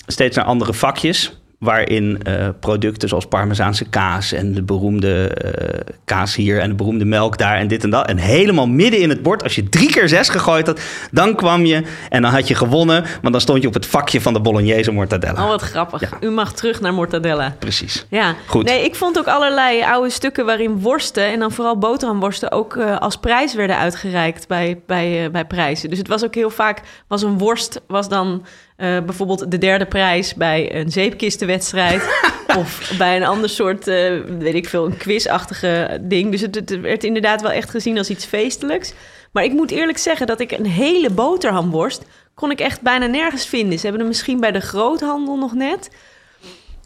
steeds 0.08 0.36
naar 0.36 0.46
andere 0.46 0.74
vakjes. 0.74 1.42
Waarin 1.64 2.24
eh, 2.24 2.48
producten 2.60 3.10
zoals 3.10 3.26
Parmezaanse 3.26 3.86
kaas 3.90 4.32
en 4.32 4.54
de 4.54 4.64
beroemde 4.64 5.28
eh, 5.28 5.94
kaas 6.06 6.36
hier 6.36 6.60
en 6.60 6.70
de 6.70 6.76
beroemde 6.76 7.06
melk 7.06 7.38
daar 7.38 7.56
en 7.56 7.68
dit 7.68 7.84
en 7.84 7.90
dat. 7.90 8.08
En 8.08 8.18
helemaal 8.18 8.68
midden 8.68 9.00
in 9.00 9.10
het 9.10 9.22
bord, 9.22 9.44
als 9.44 9.56
je 9.56 9.70
drie 9.70 9.92
keer 9.92 10.08
zes 10.08 10.30
gegooid 10.30 10.68
had, 10.68 10.82
dan 11.12 11.36
kwam 11.36 11.66
je 11.66 11.84
en 12.10 12.22
dan 12.22 12.32
had 12.32 12.48
je 12.48 12.56
gewonnen. 12.56 13.04
Want 13.22 13.34
dan 13.34 13.42
stond 13.42 13.62
je 13.62 13.68
op 13.68 13.74
het 13.74 13.86
vakje 13.86 14.22
van 14.22 14.34
de 14.34 14.40
Bolognese 14.40 14.92
mortadella. 14.92 15.44
Oh, 15.44 15.48
wat 15.48 15.62
grappig. 15.62 16.02
Ja. 16.02 16.10
U 16.20 16.30
mag 16.30 16.54
terug 16.54 16.82
naar 16.82 16.94
mortadella. 16.94 17.56
Precies. 17.60 18.06
Ja, 18.10 18.36
Goed. 18.48 18.66
Nee, 18.66 18.84
ik 18.84 18.96
vond 18.96 19.18
ook 19.18 19.28
allerlei 19.28 19.84
oude 19.84 20.10
stukken 20.10 20.46
waarin 20.46 20.80
worsten 20.80 21.26
en 21.26 21.40
dan 21.40 21.52
vooral 21.52 21.78
boterhamworsten 21.78 22.52
ook 22.52 22.76
eh, 22.76 22.98
als 22.98 23.18
prijs 23.18 23.54
werden 23.54 23.78
uitgereikt 23.78 24.48
bij, 24.48 24.82
bij, 24.88 25.32
bij 25.32 25.46
prijzen. 25.46 25.90
Dus 25.90 25.98
het 25.98 26.08
was 26.08 26.24
ook 26.24 26.36
heel 26.36 26.50
vaak, 26.50 26.82
was 27.08 27.22
een 27.22 27.38
worst, 27.38 27.82
was 27.88 28.10
dan 28.10 28.46
eh, 28.76 29.00
bijvoorbeeld 29.00 29.52
de 29.52 29.58
derde 29.58 29.86
prijs 29.86 30.34
bij 30.34 30.76
een 30.76 30.92
zeepkistenwedstrijd 30.92 32.02
of 32.58 32.94
bij 32.98 33.16
een 33.16 33.26
ander 33.26 33.50
soort, 33.50 33.88
eh, 33.88 34.20
weet 34.40 34.54
ik 34.54 34.70
veel, 34.70 34.86
een 34.86 34.98
quizachtige 34.98 36.00
ding. 36.02 36.32
Dus 36.32 36.42
het, 36.42 36.56
het 36.56 36.80
werd 36.80 37.04
inderdaad 37.04 37.42
wel 37.42 37.52
echt 37.52 37.70
gezien 37.70 37.98
als 37.98 38.10
iets 38.10 38.26
feestelijks. 38.26 38.94
Maar 39.32 39.44
ik 39.44 39.52
moet 39.52 39.72
eerlijk 39.72 39.98
zeggen 39.98 40.28
dat 40.28 40.40
ik 40.40 40.52
een 40.52 40.66
hele 40.66 41.10
boterhamworst 41.10 42.04
kon 42.34 42.52
ik 42.52 42.60
echt 42.60 42.82
bijna 42.82 43.06
nergens 43.06 43.46
vinden. 43.46 43.78
Ze 43.78 43.82
hebben 43.82 44.00
hem 44.00 44.10
misschien 44.10 44.40
bij 44.40 44.52
de 44.52 44.60
groothandel 44.60 45.38
nog 45.38 45.54
net. 45.54 45.90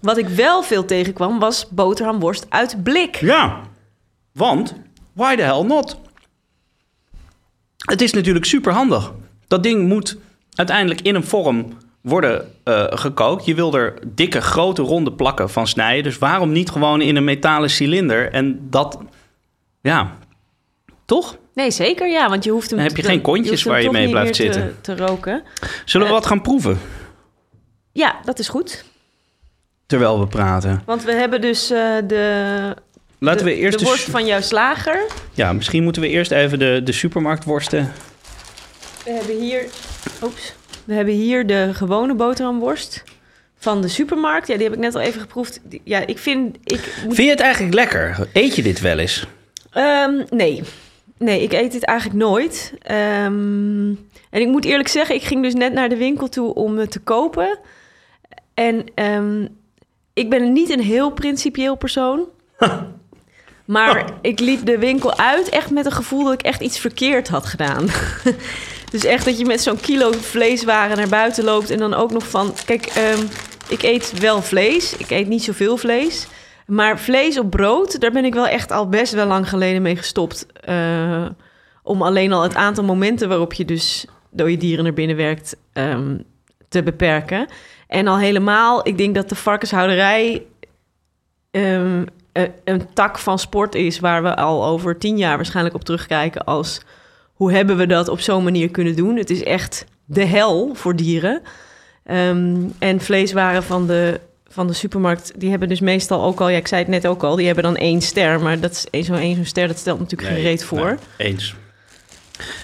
Wat 0.02 0.18
ik 0.18 0.28
wel 0.28 0.64
veel 0.64 0.86
tegenkwam, 0.86 1.40
was 1.40 1.68
boterhamworst 1.70 2.46
uit 2.50 2.84
blik. 2.84 3.16
Ja, 3.16 3.62
want 4.32 4.76
why 5.14 5.36
the 5.36 5.42
hell 5.42 5.64
not? 5.64 5.98
Het 7.78 8.02
is 8.02 8.14
natuurlijk 8.14 8.46
super 8.46 8.74
handig. 8.74 9.14
Dat 9.48 9.64
ding 9.64 9.88
moet 9.88 10.18
uiteindelijk 10.58 11.02
in 11.02 11.16
een 11.16 11.24
vorm 11.24 11.78
worden 12.02 12.52
eh, 12.64 12.84
gekookt. 12.90 13.46
Je 13.46 13.56
wil 13.56 13.74
er 13.74 13.94
dikke, 14.08 14.42
grote, 14.42 14.82
ronde 14.82 15.12
plakken 15.14 15.50
van 15.50 15.68
snijden. 15.68 16.04
Dus 16.04 16.18
waarom 16.18 16.52
niet 16.52 16.70
gewoon 16.70 17.02
in 17.02 17.16
een 17.16 17.24
metalen 17.24 17.70
cilinder? 17.70 18.32
En 18.32 18.68
dat, 18.70 19.00
ja, 19.82 20.14
toch? 21.06 21.38
Nee, 21.54 21.72
zeker 21.72 22.08
ja, 22.10 22.30
want 22.30 22.44
je 22.44 22.52
hoeft 22.52 22.70
hem... 22.70 22.78
Dan 22.80 22.88
heb 22.88 22.96
je 22.98 23.02
te- 23.04 23.10
geen 23.10 23.22
kontjes 23.22 23.64
waar 23.64 23.82
je 23.82 23.92
mee 23.92 24.10
blijft 24.10 24.34
te- 24.34 24.42
zitten. 24.44 24.76
Te, 24.82 24.96
roken. 24.96 25.44
Zullen 25.86 26.08
we 26.08 26.14
Eh. 26.14 26.20
wat 26.20 26.28
gaan 26.30 26.42
proeven 26.42 26.80
Ja, 27.92 28.16
dat 28.24 28.40
is 28.40 28.48
goed. 28.48 28.84
terwijl 29.86 30.20
we 30.20 30.28
praten? 30.28 30.82
Want 30.86 31.04
we 31.04 31.12
hebben 31.12 31.42
dus 31.42 31.70
eh, 31.72 31.80
de, 32.08 32.76
Laten 33.20 33.46
de, 33.46 33.52
we 33.52 33.58
eerst 33.58 33.80
de 33.80 33.86
worst 33.86 34.10
van 34.10 34.26
jouw 34.26 34.42
slager. 34.42 35.06
Ja, 35.34 35.54
misschien 35.54 35.84
moeten 35.84 36.02
we 36.02 36.08
eerst 36.08 36.32
even 36.32 36.60
de, 36.60 36.82
de 36.84 36.92
supermarktworsten. 36.92 37.92
We 39.08 39.14
hebben 39.14 39.40
hier... 39.40 39.66
Oeps. 40.24 40.54
We 40.86 40.94
hebben 40.94 41.14
hier 41.14 41.48
de 41.48 41.70
gewone 41.74 42.14
boterhamworst 42.16 43.04
van 43.58 43.82
de 43.82 43.88
supermarkt. 43.88 44.48
Ja, 44.48 44.54
die 44.56 44.64
heb 44.64 44.74
ik 44.74 44.80
net 44.80 44.96
al 44.96 45.02
even 45.02 45.22
geproefd. 45.22 45.60
Die- 45.64 45.82
Ja, 45.84 46.08
ik 46.08 46.18
vind... 46.18 46.58
Ik 46.64 46.94
moet 47.06 47.16
Vind 47.16 47.28
je 47.28 47.30
het 47.34 47.40
eigenlijk 47.40 47.74
lekker? 47.74 48.28
Eet 48.34 48.56
je 48.56 48.62
dit 48.64 48.80
wel 48.80 48.98
eens? 48.98 49.28
Ehm, 49.72 50.24
nee. 50.30 50.62
Nee, 51.18 51.42
ik 51.42 51.52
eet 51.54 51.72
dit 51.72 51.84
eigenlijk 51.84 52.20
nooit. 52.20 52.74
Ehm, 52.82 53.88
en 54.30 54.42
ik 54.42 54.48
moet 54.48 54.66
eerlijk 54.66 54.90
zeggen, 54.90 55.16
ik 55.16 55.24
ging 55.24 55.44
dus 55.44 55.54
net 55.54 55.74
naar 55.74 55.90
de 55.90 55.98
winkel 55.98 56.30
toe 56.30 56.54
om 56.54 56.78
het 56.78 56.92
te 56.92 57.00
kopen. 57.00 57.60
En 58.54 58.84
ehm, 58.96 59.48
ik 60.14 60.30
ben 60.30 60.54
niet 60.54 60.70
een 60.70 60.82
heel 60.84 61.10
principieel 61.12 61.76
persoon. 61.76 62.26
maar 63.66 64.14
ik 64.22 64.40
liep 64.40 64.66
de 64.66 64.78
winkel 64.78 65.18
uit 65.18 65.50
echt 65.50 65.72
met 65.72 65.86
een 65.86 65.92
gevoel 65.92 66.24
dat 66.24 66.34
ik 66.34 66.42
echt 66.42 66.62
iets 66.62 66.80
verkeerd 66.80 67.28
had 67.28 67.46
gedaan. 67.46 67.88
dus 68.92 69.06
echt 69.06 69.26
dat 69.26 69.38
je 69.38 69.46
met 69.46 69.62
zo'n 69.62 69.80
kilo 69.80 70.12
vleeswaren 70.12 70.98
naar 70.98 71.10
buiten 71.10 71.44
loopt 71.44 71.70
en 71.70 71.80
dan 71.80 71.94
ook 71.94 72.12
nog 72.12 72.30
van... 72.30 72.54
Kijk, 72.66 72.86
ehm, 72.86 73.24
ik 73.70 73.84
eet 73.84 74.20
wel 74.20 74.42
vlees. 74.42 74.98
Ik 74.98 75.10
eet 75.10 75.28
niet 75.28 75.44
zoveel 75.44 75.78
vlees. 75.78 76.28
Maar 76.68 77.00
vlees 77.00 77.40
op 77.40 77.50
brood, 77.50 78.00
daar 78.00 78.12
ben 78.12 78.26
ik 78.26 78.34
wel 78.34 78.48
echt 78.48 78.72
al 78.72 78.90
best 78.90 79.14
wel 79.14 79.26
lang 79.26 79.50
geleden 79.50 79.82
mee 79.82 79.96
gestopt. 79.96 80.46
Eh, 80.54 81.26
om 81.84 82.02
alleen 82.02 82.34
al 82.34 82.44
het 82.44 82.56
aantal 82.56 82.84
momenten 82.84 83.30
waarop 83.30 83.54
je 83.54 83.66
dus 83.66 84.06
dode 84.32 84.58
dieren 84.58 84.84
naar 84.84 84.94
binnen 84.94 85.16
werkt 85.16 85.58
ehm, 85.74 86.18
te 86.70 86.84
beperken. 86.84 87.48
En 87.88 88.08
al 88.08 88.18
helemaal, 88.18 88.88
ik 88.88 88.98
denk 88.98 89.16
dat 89.16 89.30
de 89.30 89.36
varkenshouderij 89.36 90.46
ehm, 91.52 92.06
eh, 92.32 92.44
een 92.64 92.94
tak 92.94 93.18
van 93.18 93.40
sport 93.40 93.76
is 93.76 94.00
waar 94.00 94.24
we 94.24 94.36
al 94.36 94.66
over 94.66 94.98
tien 94.98 95.18
jaar 95.18 95.36
waarschijnlijk 95.36 95.76
op 95.76 95.84
terugkijken 95.84 96.44
als 96.44 96.82
hoe 97.38 97.52
hebben 97.52 97.78
we 97.78 97.86
dat 97.88 98.08
op 98.08 98.20
zo'n 98.20 98.44
manier 98.44 98.70
kunnen 98.70 98.96
doen? 98.96 99.16
Het 99.18 99.30
is 99.30 99.44
echt 99.44 99.86
de 100.06 100.26
hel 100.26 100.72
voor 100.74 100.96
dieren. 100.96 101.42
Ehm, 102.06 102.56
en 102.80 103.00
vleeswaren 103.02 103.64
van 103.64 103.88
de, 103.88 104.20
van 104.48 104.68
de 104.68 104.74
supermarkt, 104.74 105.32
die 105.36 105.50
hebben 105.50 105.70
dus 105.70 105.80
meestal 105.80 106.24
ook 106.24 106.40
al, 106.40 106.50
ja, 106.50 106.58
ik 106.58 106.68
zei 106.68 106.82
het 106.82 106.90
net 106.92 107.08
ook 107.08 107.24
al, 107.24 107.36
die 107.36 107.46
hebben 107.46 107.64
dan 107.64 107.76
één 107.76 108.02
ster. 108.02 108.40
Maar 108.40 108.60
dat 108.60 108.72
is 108.72 108.86
één- 108.92 109.04
zo'n 109.04 109.16
één 109.18 109.36
zo'n 109.36 109.46
ster, 109.46 109.68
dat 109.68 109.78
stelt 109.78 110.00
natuurlijk 110.00 110.30
geen 110.34 110.42
reet 110.42 110.64
voor. 110.64 110.98
Nee, 111.18 111.28
eens. 111.28 111.56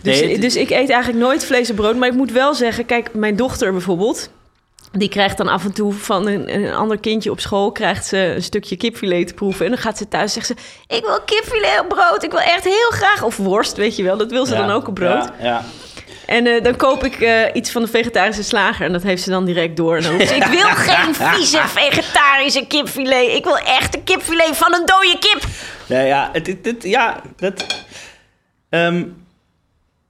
Dus, 0.03 0.19
Nee, 0.21 0.31
het- 0.31 0.41
dus 0.41 0.55
ik 0.55 0.69
eet 0.69 0.89
eigenlijk 0.89 1.23
nooit 1.23 1.45
vlees 1.45 1.69
en 1.69 1.75
brood. 1.75 1.95
Maar 1.95 2.09
ik 2.09 2.15
moet 2.15 2.31
wel 2.31 2.53
zeggen, 2.55 2.85
kijk, 2.85 3.13
mijn 3.13 3.35
dochter 3.35 3.71
bijvoorbeeld... 3.71 4.29
die 4.97 5.09
krijgt 5.09 5.37
dan 5.37 5.47
af 5.47 5.63
en 5.65 5.73
toe 5.73 5.93
van 5.93 6.27
een, 6.27 6.55
een 6.55 6.73
ander 6.73 6.99
kindje 6.99 7.31
op 7.31 7.39
school... 7.39 7.71
krijgt 7.71 8.05
ze 8.05 8.17
een 8.17 8.43
stukje 8.43 8.75
kipfilet 8.75 9.27
te 9.27 9.33
proeven. 9.33 9.65
En 9.65 9.71
dan 9.71 9.81
gaat 9.81 9.97
ze 9.97 10.07
thuis 10.07 10.33
zeggen 10.33 10.55
ze... 10.57 10.95
ik 10.95 11.05
wil 11.05 11.19
kipfilet 11.25 11.79
op 11.81 11.87
brood, 11.89 12.23
ik 12.23 12.31
wil 12.31 12.39
echt 12.39 12.63
heel 12.63 12.89
graag... 12.89 13.23
of 13.23 13.37
worst, 13.37 13.77
weet 13.77 13.95
je 13.95 14.03
wel, 14.03 14.17
dat 14.17 14.31
wil 14.31 14.45
ze 14.45 14.53
Ja, 14.53 14.59
dan 14.59 14.69
ook 14.75 14.87
op 14.87 14.93
brood. 14.93 15.29
Ja, 15.39 15.45
ja. 15.45 15.63
En 16.25 16.47
eh, 16.47 16.63
dan 16.63 16.75
koop 16.75 17.03
ik 17.03 17.19
eh, 17.21 17.41
iets 17.53 17.71
van 17.71 17.81
de 17.81 17.87
vegetarische 17.87 18.43
slager... 18.43 18.85
en 18.85 18.91
dat 18.91 19.03
heeft 19.03 19.23
ze 19.23 19.29
dan 19.29 19.45
direct 19.45 19.77
door. 19.77 19.97
En 19.97 20.03
dan 20.03 20.27
ze, 20.27 20.35
ik 20.35 20.43
wil 20.45 20.67
geen 20.89 21.15
vieze 21.15 21.61
vegetarische 21.67 22.65
kipfilet. 22.67 23.27
Ik 23.35 23.43
wil 23.43 23.57
echt 23.57 23.95
een 23.95 24.03
kipfilet 24.03 24.57
van 24.57 24.73
een 24.73 24.85
dode 24.85 25.17
kip. 25.19 25.41
Ja, 25.85 25.99
ja, 26.01 26.29
het, 26.31 26.47
het, 26.47 26.65
het- 26.65 26.83
ja 26.83 27.21
dat. 27.37 27.65
ehm, 28.69 29.03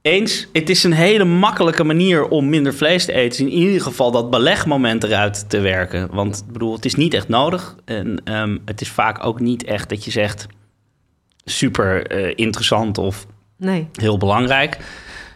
eens, 0.04 0.46
het 0.52 0.70
is 0.70 0.84
een 0.84 0.92
hele 0.92 1.24
makkelijke 1.24 1.84
manier 1.84 2.28
om 2.28 2.48
minder 2.48 2.74
vlees 2.74 3.04
te 3.04 3.12
eten. 3.12 3.44
In 3.44 3.52
ieder 3.52 3.80
geval 3.80 4.10
dat 4.10 4.30
belegmoment 4.30 5.04
eruit 5.04 5.50
te 5.50 5.60
werken. 5.60 6.08
Want 6.10 6.44
ik 6.46 6.52
bedoel, 6.52 6.72
het 6.72 6.84
is 6.84 6.94
niet 6.94 7.14
echt 7.14 7.28
nodig. 7.28 7.76
En 7.84 8.20
ehm, 8.24 8.58
het 8.64 8.80
is 8.80 8.88
vaak 8.88 9.24
ook 9.26 9.40
niet 9.40 9.64
echt 9.64 9.88
dat 9.88 10.04
je 10.04 10.10
zegt 10.10 10.46
super 11.44 12.06
eh, 12.06 12.32
interessant 12.36 12.98
of 12.98 13.26
Nee. 13.56 13.88
heel 13.92 14.18
belangrijk. 14.18 14.78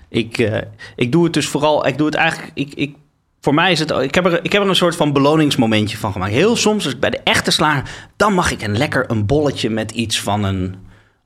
Ik, 0.09 0.39
eh, 0.39 0.63
ik 0.97 1.13
doe 1.13 1.25
het 1.25 1.33
dus 1.33 1.47
vooral, 1.47 1.87
ik 1.87 1.97
doe 1.99 2.07
het 2.07 2.15
eigenlijk, 2.17 2.51
ik, 2.55 2.73
ik, 2.75 2.97
voor 3.41 3.55
mij 3.55 3.73
is 3.73 3.79
het, 3.79 3.91
ik 3.91 4.15
heb, 4.15 4.25
er, 4.27 4.45
ik 4.45 4.53
heb 4.53 4.63
er 4.63 4.69
een 4.69 4.75
soort 4.75 4.97
van 4.97 5.13
beloningsmomentje 5.13 5.97
van 5.97 6.13
gemaakt. 6.13 6.33
Heel 6.33 6.57
soms, 6.57 6.85
als 6.85 6.95
ik 6.95 7.01
bij 7.01 7.11
de 7.11 7.21
echte 7.25 7.51
slager, 7.51 8.09
dan 8.17 8.33
mag 8.35 8.51
ik 8.51 8.63
een 8.63 8.77
lekker 8.77 9.11
een 9.11 9.27
bolletje 9.27 9.71
met 9.71 9.91
iets 9.91 10.21
van 10.21 10.45
een, 10.45 10.75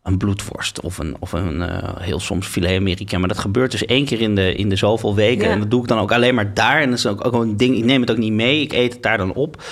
een 0.03 0.19
bloedworst 0.19 0.81
of 0.81 0.99
een, 0.99 1.17
of 1.19 1.33
een 1.33 1.63
eh, 1.63 1.97
heel 1.99 2.21
soms 2.21 2.47
filet 2.47 2.79
Amerikaan. 2.79 3.21
Maar 3.21 3.29
dat 3.29 3.39
gebeurt 3.39 3.71
dus 3.71 3.85
één 3.85 4.05
keer 4.05 4.21
in 4.21 4.35
de, 4.35 4.55
in 4.55 4.69
de 4.69 4.77
zoveel 4.77 5.15
weken. 5.15 5.47
Ja. 5.47 5.53
En 5.53 5.59
dat 5.59 5.71
doe 5.71 5.83
ik 5.83 5.89
dan 5.89 5.99
ook 5.99 6.13
alleen 6.13 6.35
maar 6.35 6.55
daar. 6.55 6.81
En 6.81 6.91
dat 6.91 6.99
is 6.99 7.07
ook, 7.07 7.25
ook 7.25 7.33
een 7.33 7.57
ding, 7.57 7.77
ik 7.77 7.85
neem 7.85 8.01
het 8.01 8.11
ook 8.11 8.17
niet 8.17 8.33
mee, 8.33 8.61
ik 8.61 8.73
eet 8.73 8.93
het 8.93 9.03
daar 9.03 9.19
dan 9.19 9.35
op. 9.35 9.63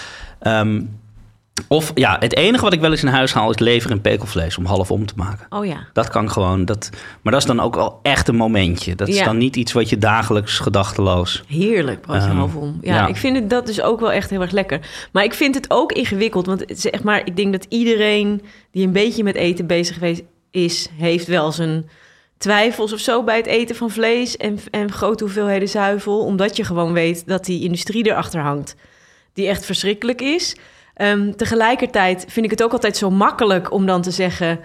Ehm, 0.41 0.83
of 1.69 1.93
ja, 1.95 2.17
het 2.19 2.37
enige 2.37 2.65
wat 2.65 2.73
ik 2.73 2.81
wel 2.81 2.91
eens 2.91 3.03
in 3.03 3.09
huis 3.09 3.33
haal 3.33 3.51
is 3.51 3.59
lever 3.59 3.91
en 3.91 4.01
pekelvlees 4.01 4.59
om 4.59 4.65
half 4.65 4.91
om 4.91 5.07
te 5.07 5.15
maken. 5.17 5.47
Oh 5.51 5.67
ja. 5.67 5.87
Dat 5.93 6.09
kan 6.09 6.31
gewoon. 6.31 6.65
Dat, 6.65 6.91
maar 7.23 7.33
dat 7.33 7.43
is 7.43 7.49
dan 7.49 7.61
ook 7.61 7.75
wel 7.75 7.99
echt 8.03 8.29
een 8.29 8.37
momentje. 8.37 8.95
Dat 8.95 9.09
is 9.09 9.25
dan 9.25 9.39
niet 9.39 9.57
iets 9.57 9.73
wat 9.73 9.89
je 9.89 9.99
dagelijks 9.99 10.59
gedachteloos. 10.59 11.45
Heerlijk, 11.47 12.01
broodje 12.01 12.29
Ehm, 12.29 12.37
half 12.37 12.55
om. 12.55 12.79
Ja, 12.81 12.95
ja. 12.95 13.07
ik 13.07 13.17
vind 13.17 13.37
het 13.37 13.51
dat 13.51 13.67
dus 13.67 13.81
ook 13.81 14.01
wel 14.01 14.13
echt 14.13 14.31
heel 14.31 14.41
erg 14.41 14.51
lekker. 14.51 14.81
Maar 15.13 15.25
ik 15.25 15.35
vind 15.35 15.55
het 15.55 15.71
ook 15.71 15.93
ingewikkeld. 15.93 16.47
Want 16.47 16.65
zeg 16.67 17.03
maar, 17.03 17.23
ik 17.25 17.37
denk 17.37 17.53
dat 17.53 17.67
iedereen 17.69 18.43
die 18.71 18.87
een 18.87 18.93
beetje 18.93 19.23
met 19.23 19.35
eten 19.35 19.67
bezig 19.67 19.95
geweest 19.95 20.23
is... 20.51 20.89
heeft 20.97 21.27
wel 21.27 21.53
zijn 21.53 21.89
twijfels 22.39 22.93
of 22.93 22.99
zo 22.99 23.25
bij 23.25 23.37
het 23.37 23.47
eten 23.47 23.77
van 23.77 23.91
vlees... 23.91 24.37
en, 24.37 24.59
en 24.71 24.93
grote 24.93 25.25
hoeveelheden 25.25 25.69
zuivel. 25.69 26.25
Omdat 26.25 26.57
je 26.57 26.65
gewoon 26.65 26.93
weet 26.93 27.27
dat 27.27 27.45
die 27.45 27.65
industrie 27.65 28.07
erachter 28.07 28.41
hangt. 28.41 28.75
Die 29.33 29.49
echt 29.49 29.65
verschrikkelijk 29.65 30.21
is. 30.21 30.57
Ehm, 31.01 31.33
tegelijkertijd 31.33 32.25
vind 32.29 32.45
ik 32.45 32.51
het 32.51 32.63
ook 32.63 32.73
altijd 32.73 32.97
zo 32.97 33.11
makkelijk 33.11 33.73
om 33.73 33.87
dan 33.87 34.03
te 34.03 34.11
zeggen... 34.11 34.61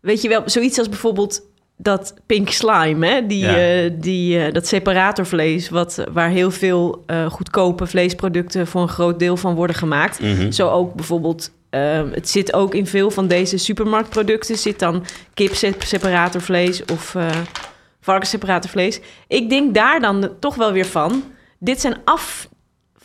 Weet 0.00 0.22
je 0.22 0.28
wel, 0.28 0.42
zoiets 0.44 0.78
als 0.78 0.88
bijvoorbeeld 0.88 1.42
dat 1.76 2.14
pink 2.26 2.50
slime, 2.50 3.06
hè? 3.06 3.26
Die, 3.26 3.44
Ja. 3.44 3.56
eh, 3.56 3.90
die, 3.94 4.44
eh, 4.44 4.52
dat 4.52 4.66
separatorvlees, 4.66 5.68
wat, 5.68 6.04
waar 6.12 6.28
heel 6.28 6.50
veel 6.50 7.02
eh, 7.06 7.30
goedkope 7.30 7.86
vleesproducten 7.86 8.66
voor 8.66 8.82
een 8.82 8.88
groot 8.88 9.18
deel 9.18 9.36
van 9.36 9.54
worden 9.54 9.76
gemaakt. 9.76 10.20
Mhm. 10.20 10.50
Zo 10.50 10.68
ook 10.68 10.94
bijvoorbeeld, 10.94 11.50
ehm, 11.70 12.10
het 12.12 12.28
zit 12.28 12.52
ook 12.52 12.74
in 12.74 12.86
veel 12.86 13.10
van 13.10 13.26
deze 13.28 13.56
supermarktproducten, 13.56 14.58
zit 14.58 14.78
dan 14.78 15.04
kip 15.34 15.54
separatorvlees 15.78 16.84
of 16.84 17.16
varkensseparatorvlees. 18.00 19.00
Ik 19.28 19.50
denk 19.50 19.74
daar 19.74 20.00
dan 20.00 20.30
toch 20.40 20.54
wel 20.54 20.72
weer 20.72 20.86
van, 20.86 21.22
dit 21.58 21.80
zijn 21.80 21.96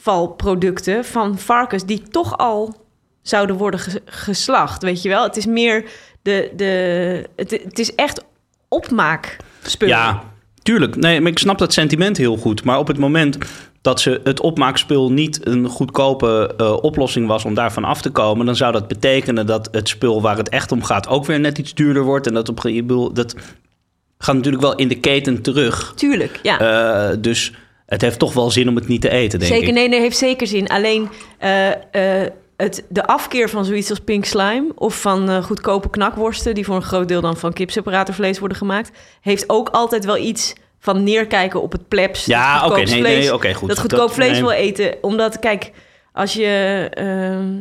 afvalproducten 0.06 1.06
van 1.06 1.38
varkens 1.38 1.86
die 1.86 2.02
toch 2.02 2.38
al 2.38 2.76
zouden 3.22 3.56
worden 3.56 3.80
ges- 3.80 4.00
geslacht, 4.06 4.84
weet 4.84 5.02
je 5.02 5.10
wel? 5.10 5.24
Het 5.24 5.38
is 5.38 5.46
meer 5.46 5.86
de, 6.22 6.52
de 6.56 7.30
het, 7.36 7.52
het 7.52 7.80
is 7.80 7.96
echt 7.96 8.24
opmaak 8.68 9.38
spul. 9.64 9.88
Ja, 9.88 10.24
tuurlijk. 10.64 10.96
Nee, 10.96 11.22
maar 11.22 11.32
ik 11.32 11.40
snap 11.40 11.58
dat 11.58 11.74
sentiment 11.74 12.18
heel 12.18 12.38
goed. 12.38 12.64
Maar 12.64 12.80
op 12.80 12.88
het 12.88 12.98
moment 12.98 13.38
dat 13.82 14.02
ze 14.02 14.22
het 14.24 14.40
opmaakspul 14.40 15.12
niet 15.12 15.48
een 15.48 15.68
goedkope 15.68 16.54
eh, 16.58 16.74
oplossing 16.74 17.28
was 17.28 17.46
om 17.46 17.54
daarvan 17.54 17.84
af 17.84 18.02
te 18.02 18.10
komen, 18.10 18.46
dan 18.46 18.56
zou 18.56 18.72
dat 18.72 18.88
betekenen 18.88 19.46
dat 19.46 19.68
het 19.72 19.90
spul 19.90 20.22
waar 20.22 20.38
het 20.38 20.50
echt 20.50 20.72
om 20.72 20.84
gaat 20.84 21.08
ook 21.08 21.26
weer 21.26 21.40
net 21.40 21.58
iets 21.58 21.74
duurder 21.74 22.04
wordt. 22.04 22.28
En 22.28 22.34
dat 22.34 22.50
op 22.50 22.66
ik 22.66 22.88
bedoel, 22.88 23.14
dat 23.14 23.36
gaat 24.18 24.36
natuurlijk 24.36 24.64
wel 24.64 24.76
in 24.76 24.88
de 24.88 25.00
keten 25.00 25.42
terug. 25.42 25.94
Tuurlijk, 25.96 26.40
ja. 26.44 26.60
Eh, 26.60 27.18
dus 27.20 27.54
het 27.86 28.02
heeft 28.02 28.20
toch 28.20 28.34
wel 28.34 28.52
zin 28.52 28.70
om 28.70 28.76
het 28.76 28.88
niet 28.88 29.02
te 29.02 29.10
eten, 29.10 29.40
denk 29.40 29.52
zeker, 29.52 29.68
ik. 29.68 29.74
nee, 29.74 29.90
nee, 29.90 30.00
heeft 30.00 30.18
zeker 30.18 30.48
zin. 30.48 30.68
Alleen 30.68 31.10
eh, 31.38 31.72
eh, 31.72 32.32
het, 32.58 32.86
de 32.90 33.06
afkeer 33.06 33.50
van 33.50 33.66
zoiets 33.66 33.90
als 33.90 34.00
pink 34.00 34.26
slime... 34.26 34.72
of 34.76 35.02
van 35.02 35.30
eh, 35.30 35.44
goedkope 35.44 35.90
knakworsten... 35.90 36.54
die 36.54 36.66
voor 36.66 36.76
een 36.76 36.82
groot 36.82 37.08
deel 37.08 37.22
dan 37.22 37.38
van 37.38 37.54
kipseparatorvlees 37.54 38.40
worden 38.40 38.58
gemaakt... 38.58 38.92
heeft 39.22 39.50
ook 39.50 39.70
altijd 39.70 40.06
wel 40.06 40.18
iets 40.18 40.54
van 40.80 41.04
neerkijken 41.04 41.62
op 41.62 41.72
het 41.72 41.88
plebs. 41.88 42.26
Ja, 42.26 42.66
oké, 42.66 42.82
nee, 42.82 43.02
nee, 43.02 43.34
oké, 43.34 43.54
goed. 43.54 43.70
Dat 43.70 43.80
goedkoop 43.80 44.00
Dat- 44.00 44.14
vlees 44.14 44.32
nee. 44.32 44.42
wil 44.42 44.52
eten. 44.52 44.96
Omdat, 45.02 45.40
kijk, 45.40 45.72
als 46.14 46.34
je... 46.34 46.88
ehm, 46.94 47.54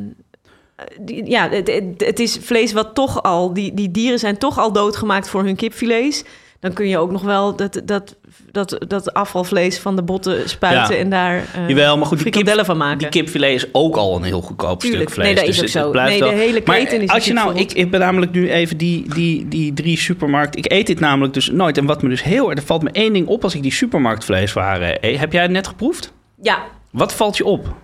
ja, 1.27 1.49
het, 1.49 1.69
het, 1.69 2.07
het 2.07 2.19
is 2.19 2.39
vlees 2.41 2.73
wat 2.73 2.95
toch 2.95 3.23
al... 3.23 3.55
Die, 3.55 3.75
die 3.75 3.91
dieren 3.91 4.19
zijn 4.19 4.39
toch 4.39 4.59
al 4.59 4.73
doodgemaakt 4.73 5.29
voor 5.29 5.45
hun 5.45 5.57
kipfilets. 5.57 6.25
Dan 6.61 6.73
kun 6.73 6.89
je 6.89 6.99
ook 6.99 7.11
nog 7.11 7.23
wel 7.23 7.57
dat, 7.57 7.81
dat, 7.85 8.17
dat, 8.55 8.79
dat 8.89 9.13
afvalvlees 9.13 9.79
van 9.79 9.97
de 9.97 10.03
botten 10.03 10.49
spuiten... 10.49 10.95
Ja. 10.95 11.01
en 11.01 11.11
daar 11.11 11.37
eh 11.37 11.69
Jawel, 11.69 11.97
maar 11.97 12.07
goed, 12.07 12.23
die, 12.23 12.31
kip, 12.31 12.65
van 12.65 12.77
maken. 12.77 12.99
die 12.99 13.09
kipfilet 13.09 13.51
is 13.51 13.67
ook 13.73 13.97
al 13.97 14.17
een 14.17 14.23
heel 14.23 14.41
goedkoop 14.41 14.81
Tuurlijk. 14.81 15.03
stuk 15.03 15.15
vlees. 15.15 15.27
Nee, 15.27 15.35
dat 15.35 15.47
dus 15.47 15.57
is 15.57 15.63
ook 15.63 15.85
zo. 15.85 15.91
blijft 15.91 16.21
Nee, 16.21 16.31
de 16.31 16.37
hele 16.37 16.63
maar 16.65 16.77
keten 16.77 17.01
is 17.01 17.09
als 17.09 17.25
je 17.25 17.33
nou, 17.33 17.59
ik, 17.59 17.73
ik 17.73 17.91
ben 17.91 18.01
namelijk 18.01 18.33
nu 18.33 18.51
even 18.51 18.77
die, 18.77 19.15
die, 19.15 19.49
die 19.49 19.73
drie 19.73 19.99
supermarkt... 19.99 20.57
Ik 20.57 20.73
eet 20.73 20.87
dit 20.87 21.01
namelijk 21.01 21.35
dus 21.35 21.51
nooit. 21.51 21.79
En 21.79 21.87
wat 21.87 22.03
me 22.03 22.09
dus 22.09 22.23
heel 22.23 22.51
erg... 22.51 22.59
Er 22.59 22.65
valt 22.67 22.83
me 22.83 22.91
één 22.91 23.13
ding 23.13 23.27
op 23.27 23.43
als 23.43 23.55
ik 23.55 23.63
die 23.63 23.73
supermarktvleeswaren 23.73 24.99
eet. 25.01 25.19
Heb 25.19 25.33
jij 25.33 25.43
het 25.43 25.51
net 25.51 25.67
geproefd? 25.67 26.13
Ja, 26.43 26.63
Wat 26.91 27.15
valt 27.15 27.37
je 27.37 27.45
op? 27.45 27.75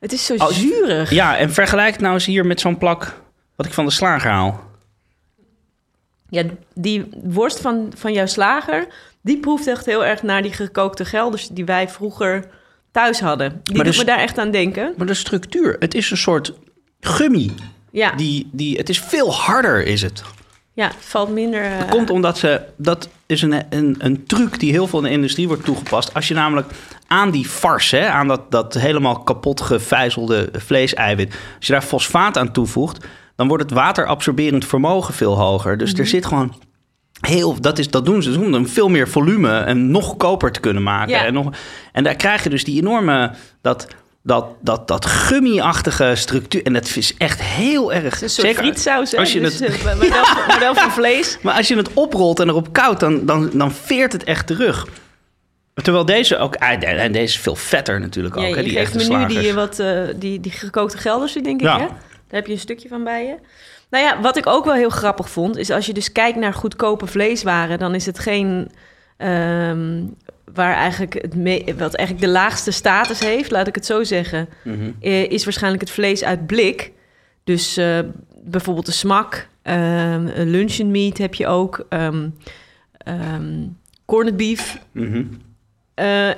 het 0.00 0.12
is 0.12 0.26
zo 0.26 0.36
Als- 0.36 0.60
zuurig. 0.60 1.10
Ja, 1.10 1.36
en 1.36 1.52
vergelijk 1.52 1.92
het 1.92 2.00
nou 2.00 2.14
eens 2.14 2.26
hier 2.26 2.46
met 2.46 2.60
zo'n 2.60 2.78
plak... 2.78 3.20
wat 3.56 3.66
ik 3.66 3.72
van 3.72 3.84
de 3.84 3.90
slager 3.90 4.30
haal. 4.30 4.60
Ja, 6.28 6.42
die 6.74 7.04
worst 7.22 7.60
van, 7.60 7.92
van 7.96 8.12
jouw 8.12 8.26
slager, 8.26 8.86
die 9.24 9.38
proeft 9.40 9.66
echt 9.66 9.86
heel 9.86 10.04
erg 10.04 10.22
naar 10.22 10.42
die 10.42 10.52
gekookte 10.52 11.04
gelders 11.04 11.48
die 11.48 11.64
wij 11.64 11.88
vroeger 11.88 12.44
thuis 12.92 13.20
hadden. 13.20 13.60
Die 13.62 13.74
Maar 13.76 13.84
doet 13.84 13.92
dus- 13.94 14.02
me 14.04 14.10
daar 14.10 14.18
echt 14.18 14.38
aan 14.38 14.50
denken. 14.50 14.94
Maar 14.96 15.06
de 15.06 15.14
structuur, 15.14 15.76
het 15.78 15.94
is 15.94 16.10
een 16.10 16.16
soort 16.16 16.52
gummy. 17.00 17.50
Ja, 17.90 18.12
Die, 18.12 18.48
die, 18.52 18.76
het 18.76 18.88
is 18.88 19.00
veel 19.00 19.32
harder, 19.34 19.86
is 19.86 20.02
het. 20.02 20.22
ja 20.72 20.86
het 20.86 20.96
valt 20.98 21.30
minder... 21.30 21.78
Dat 21.78 21.88
komt 21.88 22.10
omdat 22.10 22.38
ze, 22.38 22.60
dat 22.76 23.08
is 23.26 23.42
een, 23.42 23.62
een, 23.70 23.94
een 23.98 24.26
truc 24.26 24.60
die 24.60 24.70
heel 24.72 24.86
veel 24.86 24.98
in 24.98 25.04
de 25.04 25.10
industrie 25.10 25.46
wordt 25.48 25.64
toegepast. 25.64 26.14
Als 26.14 26.28
je 26.28 26.34
namelijk 26.34 26.66
aan 27.06 27.30
die 27.30 27.44
farce, 27.46 27.96
hè, 27.96 28.06
aan 28.08 28.28
dat, 28.28 28.50
dat 28.50 28.74
helemaal 28.74 29.18
kapot 29.22 29.60
gevijzelde 29.60 30.48
vleeseiwit, 30.52 31.34
als 31.56 31.66
je 31.66 31.72
daar 31.72 31.82
fosfaat 31.82 32.38
aan 32.38 32.52
toevoegt, 32.52 33.04
dan 33.36 33.48
wordt 33.48 33.62
het 33.62 33.72
waterabsorberend 33.72 34.64
vermogen 34.66 35.14
veel 35.14 35.38
hoger. 35.38 35.78
Dus 35.78 35.92
er 35.92 36.06
zit 36.06 36.26
gewoon 36.26 36.54
heel, 37.26 37.60
dat, 37.60 37.78
is, 37.78 37.90
dat 37.90 38.04
doen 38.04 38.22
ze, 38.22 38.40
om 38.40 38.52
dan 38.52 38.68
veel 38.68 38.88
meer 38.88 39.08
volume 39.08 39.58
en 39.58 39.90
nog 39.90 40.04
goedkoper 40.04 40.52
te 40.52 40.60
kunnen 40.60 40.82
maken. 40.82 41.08
Ja. 41.08 41.24
En, 41.24 41.32
nog, 41.32 41.50
en 41.92 42.04
daar 42.04 42.16
krijg 42.16 42.42
je 42.42 42.50
dus 42.50 42.64
die 42.64 42.80
enorme, 42.80 43.30
dat, 43.62 43.86
dat, 44.22 44.46
dat, 44.60 44.88
dat 44.88 45.06
gummy-achtige 45.06 46.12
structuur. 46.14 46.62
En 46.62 46.72
dat 46.72 46.96
is 46.96 47.14
echt 47.18 47.42
heel 47.42 47.92
erg... 47.92 48.14
het 48.14 48.22
een 48.22 48.30
soort 48.30 48.54
frietsaus, 48.54 49.10
hè? 49.10 49.18
als 49.18 49.32
je 49.32 49.40
dus, 49.40 49.58
het, 49.58 49.76
eh, 49.76 49.84
maar 49.84 49.98
wel, 49.98 50.08
maar 50.48 50.58
wel 50.60 50.74
van 50.74 50.90
vlees. 50.90 51.38
maar 51.42 51.54
als 51.54 51.68
je 51.68 51.76
het 51.76 51.92
oprolt 51.92 52.40
en 52.40 52.48
erop 52.48 52.72
koudt, 52.72 53.00
dan, 53.00 53.26
dan, 53.26 53.50
dan 53.52 53.72
veert 53.72 54.12
het 54.12 54.24
echt 54.24 54.46
terug. 54.46 54.86
Terwijl 55.74 56.04
deze 56.04 56.38
ook... 56.38 56.56
ah, 56.56 56.82
En 56.82 57.12
deze 57.12 57.24
is 57.24 57.38
veel 57.38 57.56
vetter 57.56 58.00
natuurlijk 58.00 58.36
ook, 58.36 58.42
Ja, 58.42 58.48
hè, 58.48 58.56
je 58.56 58.62
die 58.62 58.72
geeft 58.72 58.82
echte 58.82 58.96
me 58.96 59.02
nu 59.02 59.08
slagers. 59.08 59.44
die, 59.44 59.54
wat, 59.54 59.78
eh, 59.78 60.02
die, 60.16 60.40
die 60.40 60.52
gekookte 60.52 60.98
gelders, 60.98 61.32
denk 61.32 61.46
ik, 61.46 61.60
Ja. 61.60 61.78
hè? 61.78 61.86
Daar 61.86 62.42
heb 62.42 62.46
je 62.46 62.52
een 62.52 62.58
stukje 62.58 62.88
van 62.88 63.04
bij 63.04 63.26
je. 63.26 63.34
Nou 63.94 64.06
ja, 64.06 64.20
wat 64.20 64.36
ik 64.36 64.46
ook 64.46 64.64
wel 64.64 64.74
heel 64.74 64.90
grappig 64.90 65.30
vond... 65.30 65.56
is 65.56 65.70
als 65.70 65.86
je 65.86 65.92
dus 65.92 66.12
kijkt 66.12 66.38
naar 66.38 66.54
goedkope 66.54 67.06
vleeswaren... 67.06 67.78
dan 67.78 67.94
is 67.94 68.06
het 68.06 68.18
geen... 68.18 68.70
ehm, 69.16 70.02
waar 70.54 70.74
eigenlijk 70.74 71.14
het 71.14 71.34
me- 71.34 71.74
wat 71.76 71.94
eigenlijk 71.94 72.26
de 72.26 72.32
laagste 72.32 72.70
status 72.70 73.20
heeft, 73.20 73.50
laat 73.50 73.66
ik 73.66 73.74
het 73.74 73.86
zo 73.86 74.04
zeggen... 74.04 74.48
Mhm. 74.64 74.90
eh, 75.00 75.30
is 75.30 75.44
waarschijnlijk 75.44 75.82
het 75.82 75.92
vlees 75.92 76.24
uit 76.24 76.46
blik. 76.46 76.92
Dus 77.44 77.76
eh, 77.76 77.98
bijvoorbeeld 78.42 78.86
de 78.86 78.92
smak, 78.92 79.48
ehm, 79.62 80.26
een 80.34 80.50
luncheon 80.50 80.90
meat 80.90 81.18
heb 81.18 81.34
je 81.34 81.46
ook... 81.46 81.86
ehm 81.88 82.28
ehm, 82.98 83.66
corned 84.04 84.36
beef, 84.36 84.78
eh, 85.94 86.30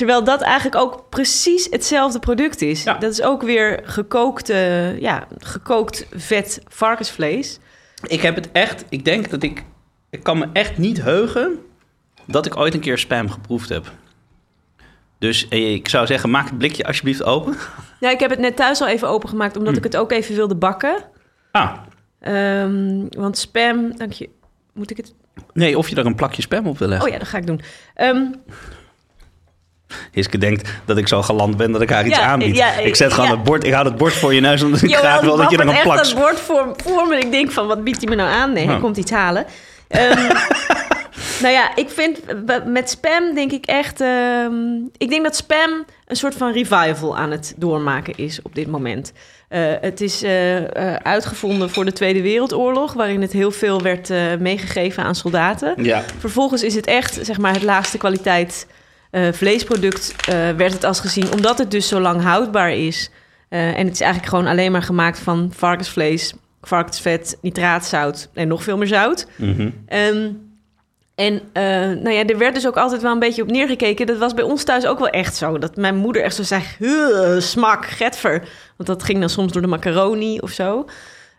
terwijl 0.00 0.24
dat 0.24 0.40
eigenlijk 0.40 0.76
ook 0.76 1.08
precies 1.08 1.66
hetzelfde 1.70 2.18
product 2.18 2.62
is. 2.62 2.82
Ja. 2.82 2.94
Dat 2.94 3.12
is 3.12 3.22
ook 3.22 3.42
weer 3.42 3.80
gekookt, 3.84 4.48
eh, 4.48 4.98
ja, 5.00 5.26
gekookt 5.38 6.06
vet 6.14 6.62
varkensvlees. 6.68 7.58
Ik 8.06 8.20
heb 8.20 8.34
het 8.34 8.52
echt... 8.52 8.84
Ik 8.88 9.04
denk 9.04 9.30
dat 9.30 9.42
ik... 9.42 9.64
Ik 10.10 10.22
kan 10.22 10.38
me 10.38 10.48
echt 10.52 10.78
niet 10.78 11.02
heugen 11.02 11.58
dat 12.26 12.46
ik 12.46 12.56
ooit 12.56 12.74
een 12.74 12.80
keer 12.80 12.98
spam 12.98 13.30
geproefd 13.30 13.68
heb. 13.68 13.92
Dus 15.18 15.48
eh, 15.48 15.72
ik 15.72 15.88
zou 15.88 16.06
zeggen, 16.06 16.30
maak 16.30 16.48
het 16.48 16.58
blikje 16.58 16.84
alsjeblieft 16.84 17.22
open. 17.22 17.56
Ja, 18.00 18.10
ik 18.10 18.20
heb 18.20 18.30
het 18.30 18.38
net 18.38 18.56
thuis 18.56 18.80
al 18.80 18.88
even 18.88 19.08
opengemaakt, 19.08 19.56
omdat 19.56 19.72
Hm. 19.72 19.78
ik 19.78 19.84
het 19.84 19.96
ook 19.96 20.12
even 20.12 20.34
wilde 20.34 20.56
bakken. 20.56 20.96
Ah, 21.52 21.76
Ehm, 22.20 23.06
want 23.08 23.38
spam, 23.38 23.96
dank 23.96 24.12
je. 24.12 24.28
Moet 24.72 24.90
ik 24.90 24.96
het? 24.96 25.14
nee, 25.52 25.78
of 25.78 25.88
je 25.88 25.96
er 25.96 26.06
een 26.06 26.14
plakje 26.14 26.42
spam 26.42 26.66
op 26.66 26.78
wil 26.78 26.88
leggen. 26.88 27.06
Oh 27.06 27.12
ja, 27.12 27.18
dat 27.18 27.28
ga 27.28 27.38
ik 27.38 27.46
doen. 27.46 27.60
Ehm, 27.94 28.24
Hiske 30.12 30.38
denkt 30.38 30.70
dat 30.84 30.96
ik 30.96 31.08
zo 31.08 31.22
galant 31.22 31.56
ben 31.56 31.72
dat 31.72 31.80
ik 31.82 31.90
haar 31.90 32.06
iets 32.06 32.16
Ja, 32.16 32.24
aanbied. 32.24 32.56
ja, 32.56 32.72
ik 32.78 32.96
zet 32.96 33.12
gewoon 33.12 33.28
ja. 33.30 33.34
het 33.34 33.44
bord, 33.44 33.64
ik 33.64 33.72
hou 33.72 33.86
het 33.86 33.96
bord 33.96 34.12
voor 34.12 34.34
je 34.34 34.40
neus, 34.40 34.62
omdat 34.62 34.82
ik 34.82 34.94
graag 34.94 35.20
wil 35.20 35.36
dat 35.36 35.50
je 35.50 35.56
er 35.56 35.68
een 35.68 35.82
plak... 35.82 35.98
echt 35.98 36.10
dat 36.10 36.20
bord 36.20 36.40
voor, 36.40 36.74
voor 36.84 37.06
me. 37.08 37.18
Ik 37.18 37.30
denk 37.30 37.50
van, 37.50 37.66
wat 37.66 37.84
biedt 37.84 38.00
hij 38.00 38.08
me 38.08 38.14
nou 38.16 38.30
aan? 38.30 38.52
Nee, 38.52 38.64
hij 38.66 38.74
Oh. 38.74 38.80
komt 38.80 38.96
iets 38.96 39.10
halen. 39.10 39.44
Ehm, 39.88 40.16
nou 41.42 41.52
ja, 41.54 41.76
ik 41.76 41.88
vind 41.90 42.18
met 42.66 42.90
spam 42.90 43.34
denk 43.34 43.52
ik 43.52 43.66
echt... 43.66 44.00
ehm, 44.00 44.54
ik 44.96 45.08
denk 45.10 45.24
dat 45.24 45.36
spam 45.36 45.84
een 46.06 46.16
soort 46.16 46.34
van 46.34 46.52
revival 46.52 47.16
aan 47.16 47.30
het 47.30 47.54
doormaken 47.56 48.14
is 48.16 48.42
op 48.42 48.54
dit 48.54 48.66
moment. 48.66 49.12
Eh, 49.48 49.60
het 49.80 50.00
is 50.00 50.22
eh, 50.22 50.56
eh, 50.56 50.96
uitgevonden 51.02 51.70
voor 51.70 51.84
de 51.84 51.92
Tweede 51.92 52.22
Wereldoorlog... 52.22 52.92
waarin 52.92 53.20
het 53.22 53.32
heel 53.32 53.50
veel 53.50 53.82
werd 53.82 54.08
meegegeven 54.38 55.02
aan 55.02 55.14
soldaten. 55.14 55.74
Ja. 55.84 56.02
Vervolgens 56.18 56.62
is 56.62 56.74
het 56.74 56.86
echt, 56.86 57.18
zeg 57.22 57.38
maar, 57.38 57.52
het 57.52 57.62
laagste 57.62 57.98
kwaliteit 57.98 58.66
eh, 59.10 59.32
vleesproduct 59.32 60.14
eh, 60.28 60.50
werd 60.50 60.72
het 60.72 60.84
als 60.84 61.00
gezien, 61.00 61.32
omdat 61.32 61.58
het 61.58 61.70
dus 61.70 61.88
zo 61.88 62.00
lang 62.00 62.22
houdbaar 62.22 62.72
is. 62.72 63.10
Eh, 63.48 63.78
en 63.78 63.84
het 63.84 63.94
is 63.94 64.00
eigenlijk 64.00 64.32
gewoon 64.32 64.46
alleen 64.46 64.72
maar 64.72 64.82
gemaakt 64.82 65.18
van 65.18 65.50
varkensvlees, 65.54 66.34
varkensvet, 66.62 67.38
nitraatzout 67.42 68.28
en 68.34 68.48
nog 68.48 68.62
veel 68.62 68.76
meer 68.76 68.86
zout. 68.86 69.26
Mhm. 69.36 69.70
Ehm, 69.86 70.30
en 71.14 71.42
nou 72.02 72.10
ja, 72.10 72.24
er 72.24 72.38
werd 72.38 72.54
dus 72.54 72.66
ook 72.66 72.76
altijd 72.76 73.02
wel 73.02 73.12
een 73.12 73.18
beetje 73.18 73.42
op 73.42 73.50
neergekeken. 73.50 74.06
Dat 74.06 74.18
was 74.18 74.34
bij 74.34 74.44
ons 74.44 74.64
thuis 74.64 74.86
ook 74.86 74.98
wel 74.98 75.08
echt 75.08 75.36
zo. 75.36 75.58
Dat 75.58 75.76
mijn 75.76 75.96
moeder 75.96 76.22
echt 76.22 76.34
zo 76.34 76.42
zei, 76.42 76.62
"Huh, 76.78 77.40
smak, 77.40 77.86
getver. 77.86 78.48
Want 78.76 78.88
dat 78.88 79.02
ging 79.02 79.20
dan 79.20 79.28
soms 79.28 79.52
door 79.52 79.62
de 79.62 79.68
macaroni 79.68 80.38
of 80.38 80.50
zo. 80.50 80.86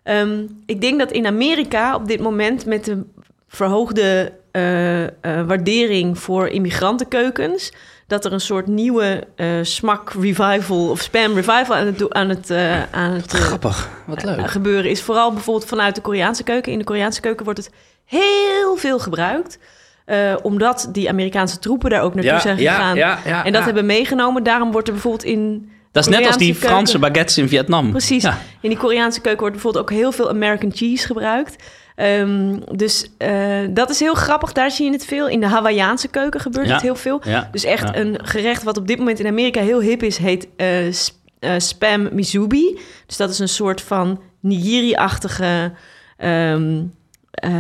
Ehm, 0.04 0.46
ik 0.66 0.82
denk 0.82 1.00
dat 1.00 1.12
in 1.12 1.26
Amerika 1.26 1.96
op 1.96 2.08
dit 2.08 2.20
moment 2.20 2.66
met 2.66 2.86
de 2.86 3.04
verhoogde 3.52 4.32
eh, 4.52 5.04
eh, 5.04 5.10
waardering 5.22 6.20
voor 6.20 6.48
immigrantenkeukens... 6.48 7.72
dat 8.08 8.26
er 8.26 8.34
een 8.34 8.42
soort 8.42 8.68
nieuwe 8.68 9.24
eh, 9.36 9.48
smak 9.62 10.14
revival 10.14 10.90
of 10.90 11.02
spam 11.02 11.34
revival 11.34 11.76
aan 11.76 11.86
het, 11.86 12.14
aan 12.14 12.30
het, 12.30 12.52
aan 12.92 13.12
het 13.12 13.32
Grappig, 13.32 13.90
wat 14.06 14.24
leuk. 14.24 14.50
gebeuren 14.52 14.92
is. 14.92 15.02
Vooral 15.02 15.34
bijvoorbeeld 15.34 15.70
vanuit 15.70 15.96
de 15.96 16.02
Koreaanse 16.02 16.44
keuken. 16.44 16.72
In 16.72 16.78
de 16.78 16.84
Koreaanse 16.84 17.22
keuken 17.22 17.46
wordt 17.46 17.60
het 17.60 17.72
heel 18.06 18.76
veel 18.76 19.00
gebruikt. 19.00 19.60
omdat 20.42 20.90
die 20.92 21.10
Amerikaanse 21.10 21.60
troepen 21.60 21.90
daar 21.90 22.02
ook 22.02 22.16
naartoe 22.16 22.40
zijn 22.40 22.58
gegaan. 22.58 22.96
ja, 22.96 23.46
en 23.46 23.54
dat 23.54 23.64
hebben 23.64 23.86
meegenomen. 23.86 24.44
Daarom 24.44 24.72
wordt 24.72 24.88
er 24.88 24.94
bijvoorbeeld 24.94 25.24
in... 25.24 25.70
Dat 25.92 26.08
is 26.08 26.16
net 26.18 26.28
als 26.28 26.38
die 26.38 26.56
Franse 26.56 27.00
baguettes 27.00 27.38
in 27.38 27.48
Vietnam. 27.48 27.90
Precies. 27.90 28.26
In 28.62 28.70
die 28.70 28.78
Koreaanse 28.78 29.22
keuken 29.22 29.40
wordt 29.40 29.56
bijvoorbeeld 29.56 29.84
ook 29.84 29.98
heel 29.98 30.12
veel 30.12 30.30
American 30.30 30.72
cheese 30.74 31.06
gebruikt. 31.06 31.56
Ehm, 32.02 32.60
dus 32.76 33.08
eh, 33.18 33.60
dat 33.70 33.90
is 33.90 34.00
heel 34.00 34.14
grappig. 34.14 34.52
Daar 34.52 34.72
zie 34.72 34.86
je 34.86 34.92
het 34.92 35.06
veel. 35.06 35.28
In 35.28 35.40
de 35.40 35.46
Hawaïaanse 35.48 36.08
keuken 36.08 36.40
gebeurt 36.40 36.68
Ja. 36.68 36.74
het 36.74 36.82
heel 36.82 36.96
veel. 36.96 37.22
Ja. 37.24 37.50
Dus 37.52 37.64
echt 37.64 37.88
Ja. 37.88 37.96
een 37.96 38.20
gerecht 38.24 38.64
wat 38.64 38.78
op 38.78 38.88
dit 38.88 38.98
moment 38.98 39.20
in 39.20 39.28
Amerika 39.28 39.62
heel 39.62 39.82
hip 39.82 40.04
is, 40.04 40.18
heet 40.18 40.48
eh, 40.56 40.68
sp- 40.92 41.16
eh, 41.40 41.52
spam 41.58 42.10
mizubi. 42.12 42.80
Dus 43.06 43.18
dat 43.18 43.30
is 43.30 43.40
een 43.40 43.48
soort 43.50 43.82
van 43.82 44.22
nigiri-achtige 44.40 45.72
ehm, 46.18 46.82
eh, 47.32 47.52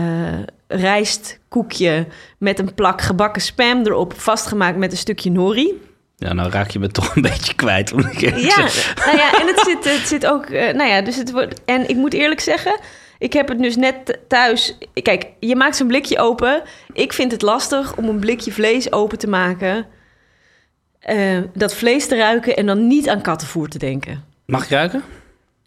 rijstkoekje 0.67 2.05
met 2.37 2.59
een 2.59 2.73
plak 2.73 3.01
gebakken 3.01 3.41
spam 3.41 3.85
erop, 3.85 4.13
vastgemaakt 4.19 4.77
met 4.77 4.91
een 4.91 4.97
stukje 4.97 5.31
nori. 5.31 5.81
Ja, 6.17 6.33
nou 6.33 6.49
raak 6.51 6.69
je 6.69 6.79
me 6.79 6.87
toch 6.87 7.15
een 7.15 7.21
beetje 7.31 7.53
kwijt. 7.55 7.91
Eerlijk 7.91 8.19
Ja, 8.19 8.57
nou 9.05 9.17
ja, 9.17 9.39
en 9.39 9.47
het 9.47 9.59
zit, 9.65 9.83
het 9.97 10.07
zit 10.07 10.25
ook, 10.25 10.49
nou 10.49 10.83
ja, 10.83 11.01
dus 11.01 11.15
het 11.15 11.31
wordt, 11.31 11.61
en 11.65 11.89
ik 11.89 11.95
moet 11.95 12.13
eerlijk 12.13 12.39
zeggen, 12.41 12.79
Ik 13.21 13.33
heb 13.33 13.47
het 13.47 13.59
dus 13.59 13.75
net 13.75 14.19
thuis. 14.27 14.77
Kijk, 15.01 15.25
je 15.39 15.55
maakt 15.55 15.75
zo'n 15.75 15.87
blikje 15.87 16.19
open. 16.19 16.61
Ik 16.93 17.13
vind 17.13 17.31
het 17.31 17.41
lastig 17.41 17.95
om 17.97 18.09
een 18.09 18.19
blikje 18.19 18.51
vlees 18.51 18.91
open 18.91 19.17
te 19.17 19.27
maken. 19.27 19.85
eh, 20.99 21.37
dat 21.53 21.75
vlees 21.75 22.07
te 22.07 22.17
ruiken 22.17 22.55
en 22.55 22.65
dan 22.65 22.87
niet 22.87 23.09
aan 23.09 23.21
kattenvoer 23.21 23.67
te 23.67 23.77
denken. 23.77 24.23
Mag 24.45 24.63
ik 24.63 24.69
ruiken? 24.69 25.03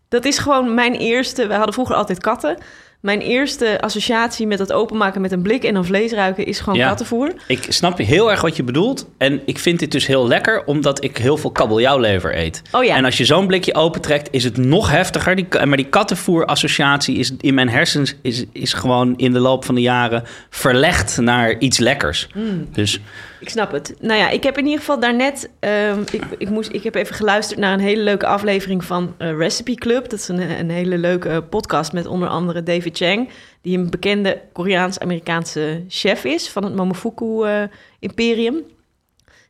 Dat 0.08 0.24
is 0.24 0.38
gewoon 0.38 0.74
mijn 0.74 0.94
eerste. 0.94 1.46
We 1.46 1.54
hadden 1.54 1.74
vroeger 1.74 1.94
altijd 1.96 2.20
katten. 2.20 2.56
Mijn 3.04 3.20
eerste 3.20 3.80
associatie 3.80 4.46
met 4.46 4.58
het 4.58 4.72
openmaken 4.72 5.20
met 5.20 5.32
een 5.32 5.42
blik 5.42 5.64
en 5.64 5.74
dan 5.74 5.84
vlees 5.84 6.12
ruiken 6.12 6.46
is 6.46 6.60
gewoon 6.60 6.78
Ja. 6.78 6.88
kattenvoer. 6.88 7.32
Ik 7.48 7.66
snap 7.68 7.98
heel 7.98 8.30
erg 8.30 8.40
wat 8.40 8.56
je 8.56 8.62
bedoelt. 8.62 9.08
En 9.18 9.40
ik 9.46 9.58
vind 9.58 9.78
dit 9.78 9.92
dus 9.92 10.06
heel 10.06 10.28
lekker, 10.28 10.64
omdat 10.64 11.04
ik 11.04 11.16
heel 11.16 11.36
veel 11.36 11.50
kabeljauwlever 11.50 12.38
eet. 12.38 12.62
Oh 12.72 12.84
ja. 12.84 12.96
En 12.96 13.04
als 13.04 13.16
je 13.16 13.24
zo'n 13.24 13.46
blikje 13.46 13.74
opentrekt, 13.74 14.28
is 14.30 14.44
het 14.44 14.56
nog 14.56 14.90
heftiger. 14.90 15.36
Die, 15.36 15.46
maar 15.64 15.76
die 15.76 15.86
kattenvoer-associatie 15.86 17.16
is 17.16 17.32
in 17.40 17.54
mijn 17.54 17.68
hersens 17.68 18.14
is, 18.22 18.44
is 18.52 18.72
gewoon 18.72 19.16
in 19.16 19.32
de 19.32 19.38
loop 19.40 19.64
van 19.64 19.74
de 19.74 19.80
jaren 19.80 20.22
verlegd 20.50 21.18
naar 21.20 21.58
iets 21.58 21.78
lekkers. 21.78 22.28
Hmm. 22.32 22.68
Dus 22.72 23.00
Ik 23.44 23.50
snap 23.50 23.72
het. 23.72 23.94
Nou 24.00 24.18
ja, 24.18 24.28
ik 24.28 24.42
heb 24.42 24.58
in 24.58 24.64
ieder 24.64 24.78
geval 24.78 25.00
daarnet... 25.00 25.50
ehm 25.60 26.00
ik, 26.12 26.22
ik, 26.38 26.48
moest, 26.48 26.72
ik 26.72 26.82
heb 26.82 26.94
even 26.94 27.14
geluisterd 27.14 27.60
naar 27.60 27.72
een 27.72 27.80
hele 27.80 28.02
leuke 28.02 28.26
aflevering 28.26 28.84
van 28.84 29.14
eh, 29.18 29.36
Recipe 29.36 29.74
Club. 29.74 30.08
Dat 30.10 30.18
is 30.18 30.28
een, 30.28 30.58
een 30.58 30.70
hele 30.70 30.98
leuke 30.98 31.44
podcast 31.50 31.92
met 31.92 32.06
onder 32.06 32.28
andere 32.28 32.62
David 32.62 32.96
Chang... 32.96 33.28
die 33.62 33.78
een 33.78 33.90
bekende 33.90 34.40
Koreaans-Amerikaanse 34.52 35.84
chef 35.88 36.24
is 36.24 36.48
van 36.48 36.64
het 36.64 36.74
Momofuku-imperium. 36.74 38.62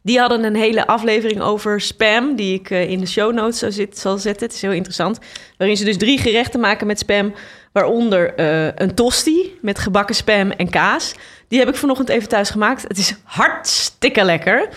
Die 0.05 0.19
hadden 0.19 0.45
een 0.45 0.57
hele 0.57 0.87
aflevering 0.87 1.41
over 1.41 1.81
spam... 1.81 2.37
die 2.37 2.55
ik 2.55 2.71
eh, 2.71 2.91
in 2.91 3.01
de 3.01 3.07
show 3.07 3.33
notes 3.33 3.59
zal, 3.59 3.73
zit, 3.73 3.99
zal 3.99 4.19
zetten. 4.19 4.47
Het 4.47 4.55
is 4.55 4.63
heel 4.63 4.73
interessant. 4.73 5.19
Waarin 5.57 5.77
ze 5.77 5.85
dus 5.85 5.97
drie 5.97 6.19
gerechten 6.19 6.61
maken 6.61 6.87
met 6.87 6.99
spam... 6.99 7.35
waaronder 7.73 8.35
eh, 8.35 8.67
een 8.75 8.95
tosti 8.95 9.59
met 9.61 9.79
gebakken 9.79 10.15
spam 10.15 10.51
en 10.51 10.71
kaas... 10.71 11.15
Die 11.49 11.59
heb 11.59 11.69
ik 11.69 11.77
vanochtend 11.81 12.09
even 12.09 12.29
thuis 12.29 12.51
gemaakt. 12.51 12.83
Het 12.83 12.99
is 12.99 13.15
hartstikke 13.25 14.25
lekker. 14.25 14.69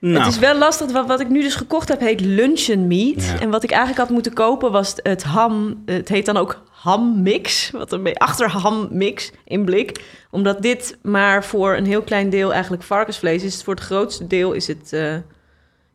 Nou, 0.00 0.24
Het 0.24 0.32
is 0.32 0.38
wel 0.38 0.58
lastig. 0.58 0.92
Wat, 0.92 1.06
wat 1.06 1.20
ik 1.20 1.28
nu 1.28 1.42
dus 1.42 1.54
gekocht 1.54 1.88
heb, 1.88 2.00
heet 2.00 2.20
luncheon 2.20 2.86
meat. 2.86 3.24
Ja. 3.24 3.40
En 3.40 3.50
wat 3.50 3.62
ik 3.62 3.70
eigenlijk 3.70 4.00
had 4.00 4.10
moeten 4.10 4.32
kopen 4.32 4.72
was 4.72 4.94
het 5.02 5.22
ham. 5.22 5.82
Het 5.86 6.08
heet 6.08 6.26
dan 6.26 6.36
ook 6.36 6.62
hammix. 6.70 7.70
Wat 7.70 7.92
een 7.92 8.02
beetje 8.02 8.18
achterhammix 8.18 9.30
in 9.44 9.64
blik. 9.64 10.04
Omdat 10.30 10.62
dit 10.62 10.98
maar 11.02 11.44
voor 11.44 11.76
een 11.76 11.86
heel 11.86 12.02
klein 12.02 12.30
deel 12.30 12.52
eigenlijk 12.52 12.82
varkensvlees 12.82 13.42
is. 13.42 13.62
Voor 13.62 13.74
het 13.74 13.82
grootste 13.82 14.26
deel 14.26 14.52
is 14.52 14.66
het 14.66 14.92
eh 14.92 15.16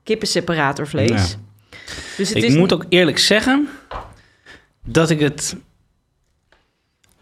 kippenseparatorvlees. 0.03 1.31
Ja. 1.31 1.37
Dus 2.17 2.29
het 2.29 2.37
ik 2.37 2.43
is 2.43 2.55
moet 2.55 2.73
ook 2.73 2.85
eerlijk 2.89 3.19
zeggen 3.19 3.69
dat 4.83 5.09
ik 5.09 5.19
het 5.19 5.55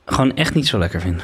gewoon 0.06 0.36
echt 0.36 0.54
niet 0.54 0.68
zo 0.68 0.78
lekker 0.78 1.02
vind. 1.02 1.22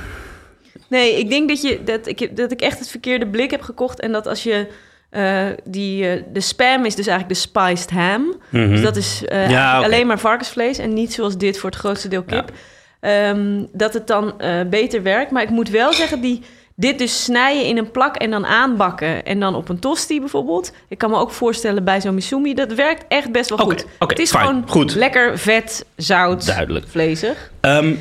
Nee, 0.88 1.20
ik 1.20 1.30
denk 1.30 1.50
dat, 1.50 1.62
je, 1.62 1.84
dat, 1.84 2.08
ik, 2.08 2.36
dat 2.36 2.52
ik 2.52 2.62
echt 2.62 2.80
het 2.80 2.90
verkeerde 2.90 3.28
blik 3.28 3.52
heb 3.52 3.62
gekocht. 3.62 4.00
En 4.00 4.12
dat 4.12 4.28
als 4.28 4.44
je 4.44 4.68
eh, 5.10 5.46
die... 5.64 6.08
eh, 6.10 6.24
de 6.34 6.42
spam 6.42 6.86
is 6.86 6.96
dus 6.96 7.08
eigenlijk 7.08 7.40
de 7.42 7.48
spiced 7.50 7.90
ham. 7.92 8.36
Dus 8.52 8.82
dat 8.82 8.96
is 8.96 9.26
eh, 9.26 9.48
Mhm. 9.48 9.84
alleen 9.84 10.08
maar 10.08 10.20
varkensvlees. 10.20 10.78
En 10.78 10.94
niet 10.94 11.14
zoals 11.14 11.38
dit 11.38 11.58
voor 11.60 11.70
het 11.70 11.80
grootste 11.80 12.08
deel 12.08 12.24
kip. 12.24 12.52
Ehm, 13.00 13.64
dat 13.74 13.94
het 13.94 14.08
dan 14.08 14.34
beter 14.70 15.04
werkt. 15.04 15.32
Maar 15.32 15.44
ik 15.44 15.50
moet 15.50 15.70
wel 15.70 15.94
zeggen, 15.94 16.22
die, 16.22 16.42
dit 16.76 16.98
dus 17.00 17.24
snijden 17.24 17.66
in 17.66 17.78
een 17.78 17.92
plak 17.92 18.16
en 18.16 18.32
dan 18.32 18.46
aanbakken. 18.46 19.26
En 19.26 19.40
dan 19.40 19.56
op 19.56 19.70
een 19.70 19.80
tosti 19.80 20.20
bijvoorbeeld. 20.20 20.72
Ik 20.88 20.98
kan 20.98 21.10
me 21.10 21.18
ook 21.18 21.32
voorstellen 21.32 21.84
bij 21.84 22.02
zo'n 22.02 22.14
misumi. 22.14 22.54
Dat 22.54 22.74
werkt 22.74 23.06
echt 23.08 23.32
best 23.32 23.50
wel 23.50 23.58
goed. 23.58 23.86
het 24.00 24.20
is 24.20 24.30
fijn, 24.32 24.46
gewoon 24.46 24.64
goed. 24.70 24.96
lekker 24.96 25.38
vet, 25.38 25.86
zout, 25.96 26.46
Duidelijk. 26.46 26.86
vlezig. 26.88 27.52
Ehm, 27.62 27.94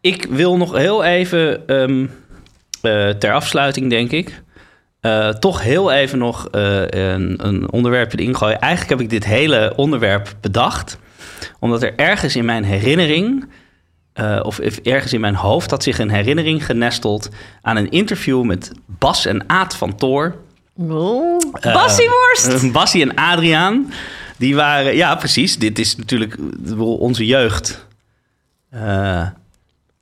ik 0.00 0.26
wil 0.30 0.56
nog 0.56 0.72
heel 0.76 1.04
even 1.04 1.66
ehm, 1.66 2.06
eh, 2.82 3.08
ter 3.08 3.32
afsluiting, 3.32 3.90
denk 3.90 4.10
ik. 4.10 4.42
Eh, 5.04 5.28
toch 5.28 5.62
heel 5.62 5.92
even 5.92 6.18
nog 6.18 6.48
eh, 6.48 6.80
een, 6.86 7.46
een 7.46 7.72
onderwerp 7.72 8.12
erin 8.12 8.36
gooien. 8.36 8.60
Eigenlijk 8.60 8.90
heb 8.90 9.00
ik 9.00 9.10
dit 9.10 9.24
hele 9.24 9.72
onderwerp 9.76 10.34
bedacht. 10.40 10.98
Omdat 11.58 11.82
er 11.82 11.94
ergens 11.96 12.36
in 12.36 12.44
mijn 12.44 12.64
herinnering. 12.64 13.48
eh, 14.12 14.40
of 14.42 14.58
ergens 14.58 15.12
in 15.12 15.20
mijn 15.20 15.34
hoofd 15.34 15.70
had 15.70 15.82
zich 15.82 15.98
een 15.98 16.10
herinnering 16.10 16.66
genesteld 16.66 17.28
aan 17.62 17.76
een 17.76 17.90
interview 17.90 18.42
met 18.42 18.72
Bas 18.86 19.26
en 19.26 19.44
Aad 19.46 19.76
van 19.76 19.96
Toor. 19.96 20.36
Oh, 20.76 21.38
Bassieworst! 21.62 22.72
Bassie 22.72 23.02
en 23.02 23.14
Adriaan. 23.14 23.92
Die 24.36 24.54
waren, 24.54 24.96
ja 24.96 25.14
precies. 25.14 25.58
Dit 25.58 25.78
is 25.78 25.96
natuurlijk 25.96 26.36
onze 26.76 27.26
jeugd. 27.26 27.86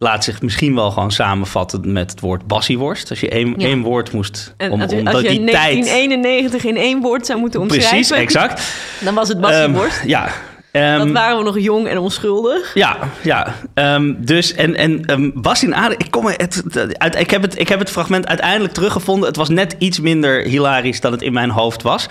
Laat 0.02 0.24
zich 0.24 0.42
misschien 0.42 0.74
wel 0.74 0.90
gewoon 0.90 1.10
samenvatten 1.10 1.92
met 1.92 2.10
het 2.10 2.20
woord 2.20 2.46
bassieworst. 2.46 3.10
Als 3.10 3.20
je 3.20 3.28
één, 3.28 3.54
Ja. 3.56 3.66
één 3.66 3.82
woord 3.82 4.12
moest... 4.12 4.54
En 4.56 4.70
om, 4.70 4.80
als 4.80 4.90
je, 4.90 4.96
omdat 4.96 5.14
als 5.14 5.22
je 5.22 5.28
die 5.28 5.38
tijd... 5.38 5.54
1991 5.54 6.64
in 6.64 6.76
één 6.76 7.00
woord 7.00 7.26
zou 7.26 7.38
moeten 7.38 7.60
omschrijven... 7.60 7.90
Precies, 7.90 8.10
exact. 8.10 8.72
dan 9.04 9.14
was 9.14 9.28
het 9.28 9.40
bassieworst. 9.40 9.98
Ehm, 9.98 10.08
ja. 10.08 10.28
Ehm, 10.72 10.98
dat 10.98 11.10
waren 11.10 11.38
we 11.38 11.44
nog 11.44 11.58
jong 11.58 11.88
en 11.88 11.98
onschuldig. 11.98 12.74
Ja, 12.74 12.96
ja. 13.22 13.54
Ehm, 13.74 14.14
dus 14.18 14.54
en, 14.54 14.76
en 14.76 15.32
Bas 15.34 15.62
in 15.62 15.74
Ader, 15.74 16.00
ik, 16.00 16.10
kom 16.10 16.26
het, 16.26 16.62
uit, 16.98 17.18
ik, 17.18 17.30
heb 17.30 17.42
het, 17.42 17.58
ik 17.58 17.68
heb 17.68 17.78
het 17.78 17.90
fragment 17.90 18.26
uiteindelijk 18.26 18.74
teruggevonden. 18.74 19.28
Het 19.28 19.36
was 19.36 19.48
net 19.48 19.76
iets 19.78 20.00
minder 20.00 20.42
hilarisch 20.42 21.00
dan 21.00 21.12
het 21.12 21.22
in 21.22 21.32
mijn 21.32 21.50
hoofd 21.50 21.82
was. 21.82 22.06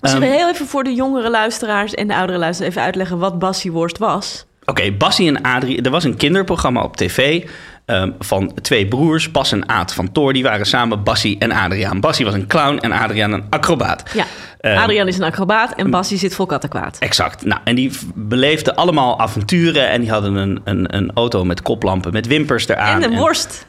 Zullen 0.00 0.20
we 0.20 0.36
heel 0.36 0.48
even 0.48 0.66
voor 0.66 0.84
de 0.84 0.94
jongere 0.94 1.30
luisteraars 1.30 1.94
en 1.94 2.06
de 2.06 2.14
oudere 2.14 2.38
luisteraars 2.38 2.72
even 2.72 2.84
uitleggen 2.84 3.18
wat 3.18 3.38
bassieworst 3.38 3.98
was? 3.98 4.46
Oké, 4.70 4.92
Bassie 4.92 5.28
en 5.28 5.42
Adrie. 5.42 5.82
Er 5.82 5.90
was 5.90 6.04
een 6.04 6.16
kinderprogramma 6.16 6.82
op 6.82 6.96
tv 6.96 7.48
ehm, 7.84 8.10
van 8.18 8.52
twee 8.62 8.88
broers, 8.88 9.30
Bas 9.30 9.52
en 9.52 9.68
Aad 9.68 9.94
van 9.94 10.12
Toor. 10.12 10.32
Die 10.32 10.42
waren 10.42 10.66
samen 10.66 11.02
Bassie 11.02 11.38
en 11.38 11.52
Adriaan. 11.52 12.00
Bassie 12.00 12.24
was 12.24 12.34
een 12.34 12.46
clown 12.46 12.78
en 12.78 12.92
Adriaan 12.92 13.32
een 13.32 13.44
acrobaat. 13.50 14.02
Ja, 14.14 14.24
Ehm, 14.60 14.78
Adriaan 14.78 15.08
is 15.08 15.16
een 15.16 15.24
acrobaat 15.24 15.72
en 15.74 15.90
Bassie 15.90 16.18
zit 16.18 16.34
vol 16.34 16.46
kattenkwaad. 16.46 16.98
Exact. 16.98 17.44
Nou, 17.44 17.60
en 17.64 17.74
die 17.74 17.90
beleefden 18.14 18.74
allemaal 18.74 19.20
avonturen 19.20 19.88
en 19.90 20.00
die 20.00 20.10
hadden 20.10 20.34
een, 20.34 20.60
een, 20.64 20.96
een 20.96 21.10
auto 21.14 21.44
met 21.44 21.62
koplampen, 21.62 22.12
met 22.12 22.26
wimpers 22.26 22.68
eraan. 22.68 23.02
En 23.02 23.12
een 23.12 23.18
worst. 23.18 23.66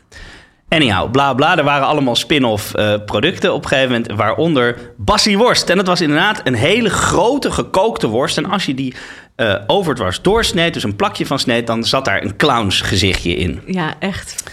Anyhow, 0.68 1.12
bla 1.12 1.34
bla. 1.34 1.58
Er 1.58 1.64
waren 1.64 1.88
allemaal 1.88 2.16
spin-off 2.16 2.74
eh, 2.74 2.94
producten 3.06 3.54
op 3.54 3.64
een 3.64 3.68
gegeven 3.68 3.92
moment, 3.92 4.12
waaronder 4.12 4.78
Bassie 4.98 5.38
worst. 5.38 5.70
En 5.70 5.78
dat 5.78 5.88
was 5.88 6.02
inderdaad 6.02 6.42
een 6.44 6.54
hele 6.54 6.90
grote 6.90 7.52
gekookte 7.52 8.08
worst. 8.08 8.38
En 8.38 8.46
als 8.46 8.66
je 8.66 8.74
die 8.74 8.96
eh 9.42 9.56
overdwars 9.68 10.22
doorsneed, 10.22 10.74
dus 10.74 10.84
een 10.84 10.96
plakje 10.96 11.26
van 11.26 11.40
sneed, 11.40 11.68
dan 11.68 11.84
zat 11.84 12.06
daar 12.06 12.24
een 12.24 12.36
clownsgezichtje 12.36 13.36
in. 13.36 13.62
Ja, 13.66 13.96
echt. 14.00 14.44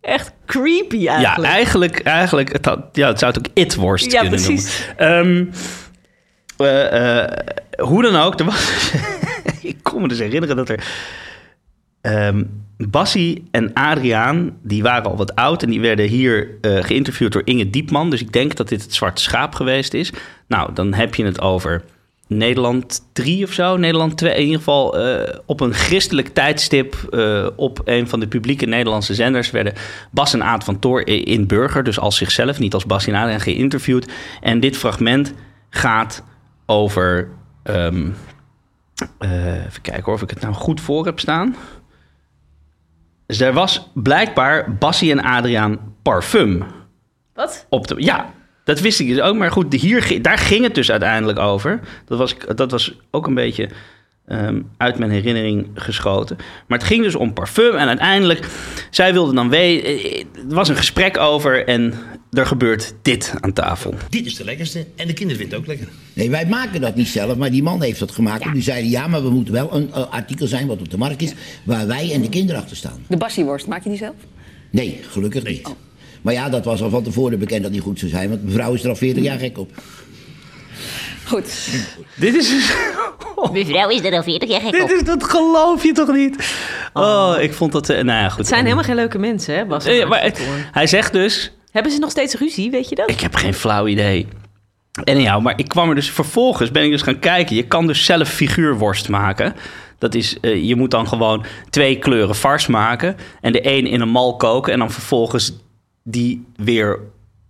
Echt 0.00 0.32
creepy 0.46 1.06
eigenlijk. 1.06 1.48
Ja, 1.48 1.54
eigenlijk, 1.54 2.00
eigenlijk 2.00 2.52
het, 2.52 2.64
had, 2.64 2.78
ja, 2.92 3.08
het 3.08 3.18
zou 3.18 3.32
het 3.32 3.46
ook 3.46 3.54
it-worst 3.54 4.12
Ja, 4.12 4.20
kunnen 4.20 4.42
precies. 4.42 4.88
noemen. 4.98 5.52
Eh, 6.56 7.22
eh, 7.22 7.30
hoe 7.76 8.02
dan 8.02 8.16
ook, 8.16 8.38
er 8.38 8.44
was, 8.44 8.92
ik 9.62 9.76
kon 9.82 10.02
me 10.02 10.08
dus 10.08 10.18
herinneren 10.18 10.56
dat 10.56 10.68
er... 10.68 10.84
ehm 12.00 12.42
Bassie 12.76 13.48
en 13.50 13.72
Adriaan, 13.72 14.56
die 14.62 14.82
waren 14.82 15.10
al 15.10 15.16
wat 15.16 15.34
oud... 15.34 15.62
en 15.62 15.70
die 15.70 15.80
werden 15.80 16.06
hier 16.06 16.48
geïnterviewd 16.60 17.32
door 17.32 17.42
Inge 17.44 17.70
Diepman. 17.70 18.10
Dus 18.10 18.20
ik 18.20 18.32
denk 18.32 18.56
dat 18.56 18.68
dit 18.68 18.82
het 18.82 18.94
Zwarte 18.94 19.22
Schaap 19.22 19.54
geweest 19.54 19.94
is. 19.94 20.12
Nou, 20.48 20.72
dan 20.72 20.94
heb 20.94 21.14
je 21.14 21.24
het 21.24 21.40
over 21.40 21.82
Nederland 22.26 23.08
3 23.12 23.44
of 23.44 23.52
zo. 23.52 23.76
Nederland 23.76 24.16
2, 24.16 24.34
in 24.34 24.42
ieder 24.42 24.58
geval 24.58 24.98
eh, 24.98 25.38
op 25.46 25.60
een 25.60 25.74
christelijk 25.74 26.28
tijdstip... 26.28 26.94
eh, 26.94 27.46
op 27.56 27.80
een 27.84 28.08
van 28.08 28.20
de 28.20 28.28
publieke 28.28 28.66
Nederlandse 28.66 29.14
zenders... 29.14 29.50
werden 29.50 29.72
Bas 30.10 30.32
en 30.32 30.42
Aad 30.42 30.64
van 30.64 30.78
Toor 30.78 31.06
in 31.06 31.46
Burger... 31.46 31.84
dus 31.84 31.98
als 31.98 32.16
zichzelf, 32.16 32.58
niet 32.58 32.74
als 32.74 32.86
Bas 32.86 33.06
en 33.06 33.14
Adriaan, 33.14 33.40
geïnterviewd. 33.40 34.12
En 34.40 34.60
dit 34.60 34.76
fragment 34.76 35.34
gaat 35.70 36.22
over... 36.66 37.28
ehm, 37.62 38.08
eh, 39.18 39.64
even 39.64 39.82
kijken 39.82 40.04
hoor, 40.04 40.14
of 40.14 40.22
ik 40.22 40.30
het 40.30 40.40
nou 40.40 40.54
goed 40.54 40.80
voor 40.80 41.04
heb 41.04 41.20
staan... 41.20 41.56
Dus 43.26 43.40
er 43.40 43.52
was 43.52 43.90
blijkbaar 43.94 44.74
Bassie 44.74 45.10
en 45.10 45.22
Adriaan 45.22 45.78
parfum 46.02 46.64
Wat? 47.34 47.66
op 47.68 47.86
de. 47.86 47.94
Ja, 47.98 48.32
dat 48.64 48.80
wist 48.80 49.00
ik 49.00 49.08
dus 49.08 49.20
ook. 49.20 49.36
Maar 49.36 49.50
goed, 49.50 49.72
hier, 49.72 50.22
daar 50.22 50.38
ging 50.38 50.62
het 50.62 50.74
dus 50.74 50.90
uiteindelijk 50.90 51.38
over. 51.38 51.80
Dat 52.06 52.18
was, 52.18 52.36
dat 52.54 52.70
was 52.70 52.94
ook 53.10 53.26
een 53.26 53.34
beetje 53.34 53.68
ehm, 54.26 54.60
uit 54.76 54.98
mijn 54.98 55.10
herinnering 55.10 55.68
geschoten. 55.74 56.36
Maar 56.66 56.78
het 56.78 56.86
ging 56.86 57.02
dus 57.02 57.14
om 57.14 57.32
parfum. 57.32 57.74
En 57.74 57.88
uiteindelijk, 57.88 58.46
zij 58.90 59.12
wilde 59.12 59.34
dan 59.34 59.48
weten. 59.48 60.18
Er 60.48 60.54
was 60.54 60.68
een 60.68 60.76
gesprek 60.76 61.18
over. 61.18 61.66
En 61.66 61.94
er 62.30 62.46
gebeurt 62.46 62.94
dit 63.02 63.34
aan 63.40 63.52
tafel. 63.52 63.94
Dit 64.08 64.26
is 64.26 64.34
de 64.34 64.44
lekkerste 64.44 64.86
en 64.96 65.06
de 65.06 65.12
kinderen 65.12 65.40
vinden 65.40 65.58
het 65.58 65.68
ook 65.68 65.76
lekker. 65.76 65.94
Nee, 66.12 66.30
wij 66.30 66.46
maken 66.46 66.80
dat 66.80 66.94
niet 66.94 67.08
zelf, 67.08 67.36
maar 67.36 67.50
die 67.50 67.62
man 67.62 67.82
heeft 67.82 67.98
dat 67.98 68.10
gemaakt. 68.10 68.44
En 68.44 68.52
die 68.52 68.62
zeiden, 68.62 68.90
ja, 68.90 69.06
maar 69.06 69.22
we 69.22 69.30
moeten 69.30 69.54
wel 69.54 69.74
een 69.74 69.92
eh, 69.92 70.10
artikel 70.10 70.46
zijn 70.46 70.66
wat 70.66 70.80
op 70.80 70.90
de 70.90 70.98
markt 70.98 71.22
is... 71.22 71.34
waar 71.64 71.86
wij 71.86 72.12
en 72.12 72.20
de 72.20 72.28
kinderen 72.28 72.60
achter 72.60 72.76
staan. 72.76 73.04
De 73.06 73.16
bassieworst, 73.16 73.66
maak 73.66 73.82
je 73.82 73.88
die 73.88 73.98
zelf? 73.98 74.14
Nee, 74.70 75.00
gelukkig 75.08 75.42
niet. 75.42 75.68
Maar 76.24 76.34
ja, 76.34 76.48
dat 76.48 76.64
was 76.64 76.82
al 76.82 76.90
van 76.90 77.02
tevoren 77.02 77.38
bekend 77.38 77.62
dat 77.62 77.72
die 77.72 77.80
goed 77.80 77.98
zou 77.98 78.10
zijn... 78.10 78.28
want 78.28 78.44
mevrouw 78.44 78.72
is 78.74 78.82
er 78.82 78.88
al 78.88 78.96
40 78.96 79.22
jaar 79.22 79.38
gek 79.38 79.58
op. 79.58 79.70
Goed. 81.26 81.68
Dit 82.16 82.34
is. 82.34 82.50
Mevrouw 83.52 83.88
is 83.88 84.00
er 84.04 84.12
al 84.16 84.22
40 84.22 84.48
jaar 84.48 84.60
gek 84.60 84.82
op. 84.82 84.88
Dit 84.88 84.90
is, 85.00 85.04
dat 85.04 85.24
geloof 85.24 85.82
je 85.82 85.92
toch 85.92 86.12
niet? 86.12 86.54
Oh, 86.92 87.34
ik 87.40 87.52
vond 87.52 87.72
dat... 87.72 87.88
eh, 87.88 88.02
nou 88.02 88.18
ja, 88.22 88.28
goed. 88.28 88.38
Het 88.38 88.46
zijn 88.46 88.62
helemaal 88.62 88.84
geen 88.84 88.94
leuke 88.94 89.18
mensen, 89.18 89.54
hè, 89.56 89.64
Bas? 89.66 89.84
Eh, 89.84 90.08
maar 90.08 90.22
het- 90.22 90.36
Vertoorn. 90.36 90.64
hij 90.72 90.86
zegt 90.86 91.12
dus... 91.12 91.52
Hebben 91.70 91.92
ze 91.92 91.98
nog 91.98 92.10
steeds 92.10 92.34
ruzie, 92.34 92.70
weet 92.70 92.88
je 92.88 92.94
dat? 92.94 93.10
Ik 93.10 93.20
heb 93.20 93.34
geen 93.34 93.54
flauw 93.54 93.86
idee. 93.86 94.26
En 95.04 95.20
ja, 95.20 95.38
maar 95.40 95.58
ik 95.58 95.68
kwam 95.68 95.88
er 95.88 95.94
dus 95.94 96.10
vervolgens, 96.10 96.70
ben 96.70 96.84
ik 96.84 96.90
dus 96.90 97.02
gaan 97.02 97.18
kijken. 97.18 97.56
Je 97.56 97.66
kan 97.66 97.86
dus 97.86 98.04
zelf 98.04 98.28
figuurworst 98.28 99.08
maken. 99.08 99.54
Dat 99.98 100.14
is, 100.14 100.36
eh, 100.40 100.64
je 100.64 100.76
moet 100.76 100.90
dan 100.90 101.08
gewoon 101.08 101.44
twee 101.70 101.98
kleuren 101.98 102.34
vars 102.36 102.66
maken. 102.66 103.16
En 103.40 103.52
de 103.52 103.66
een 103.68 103.86
in 103.86 104.00
een 104.00 104.08
mal 104.08 104.36
koken. 104.36 104.72
En 104.72 104.78
dan 104.78 104.90
vervolgens 104.90 105.52
die 106.04 106.44
weer, 106.56 106.98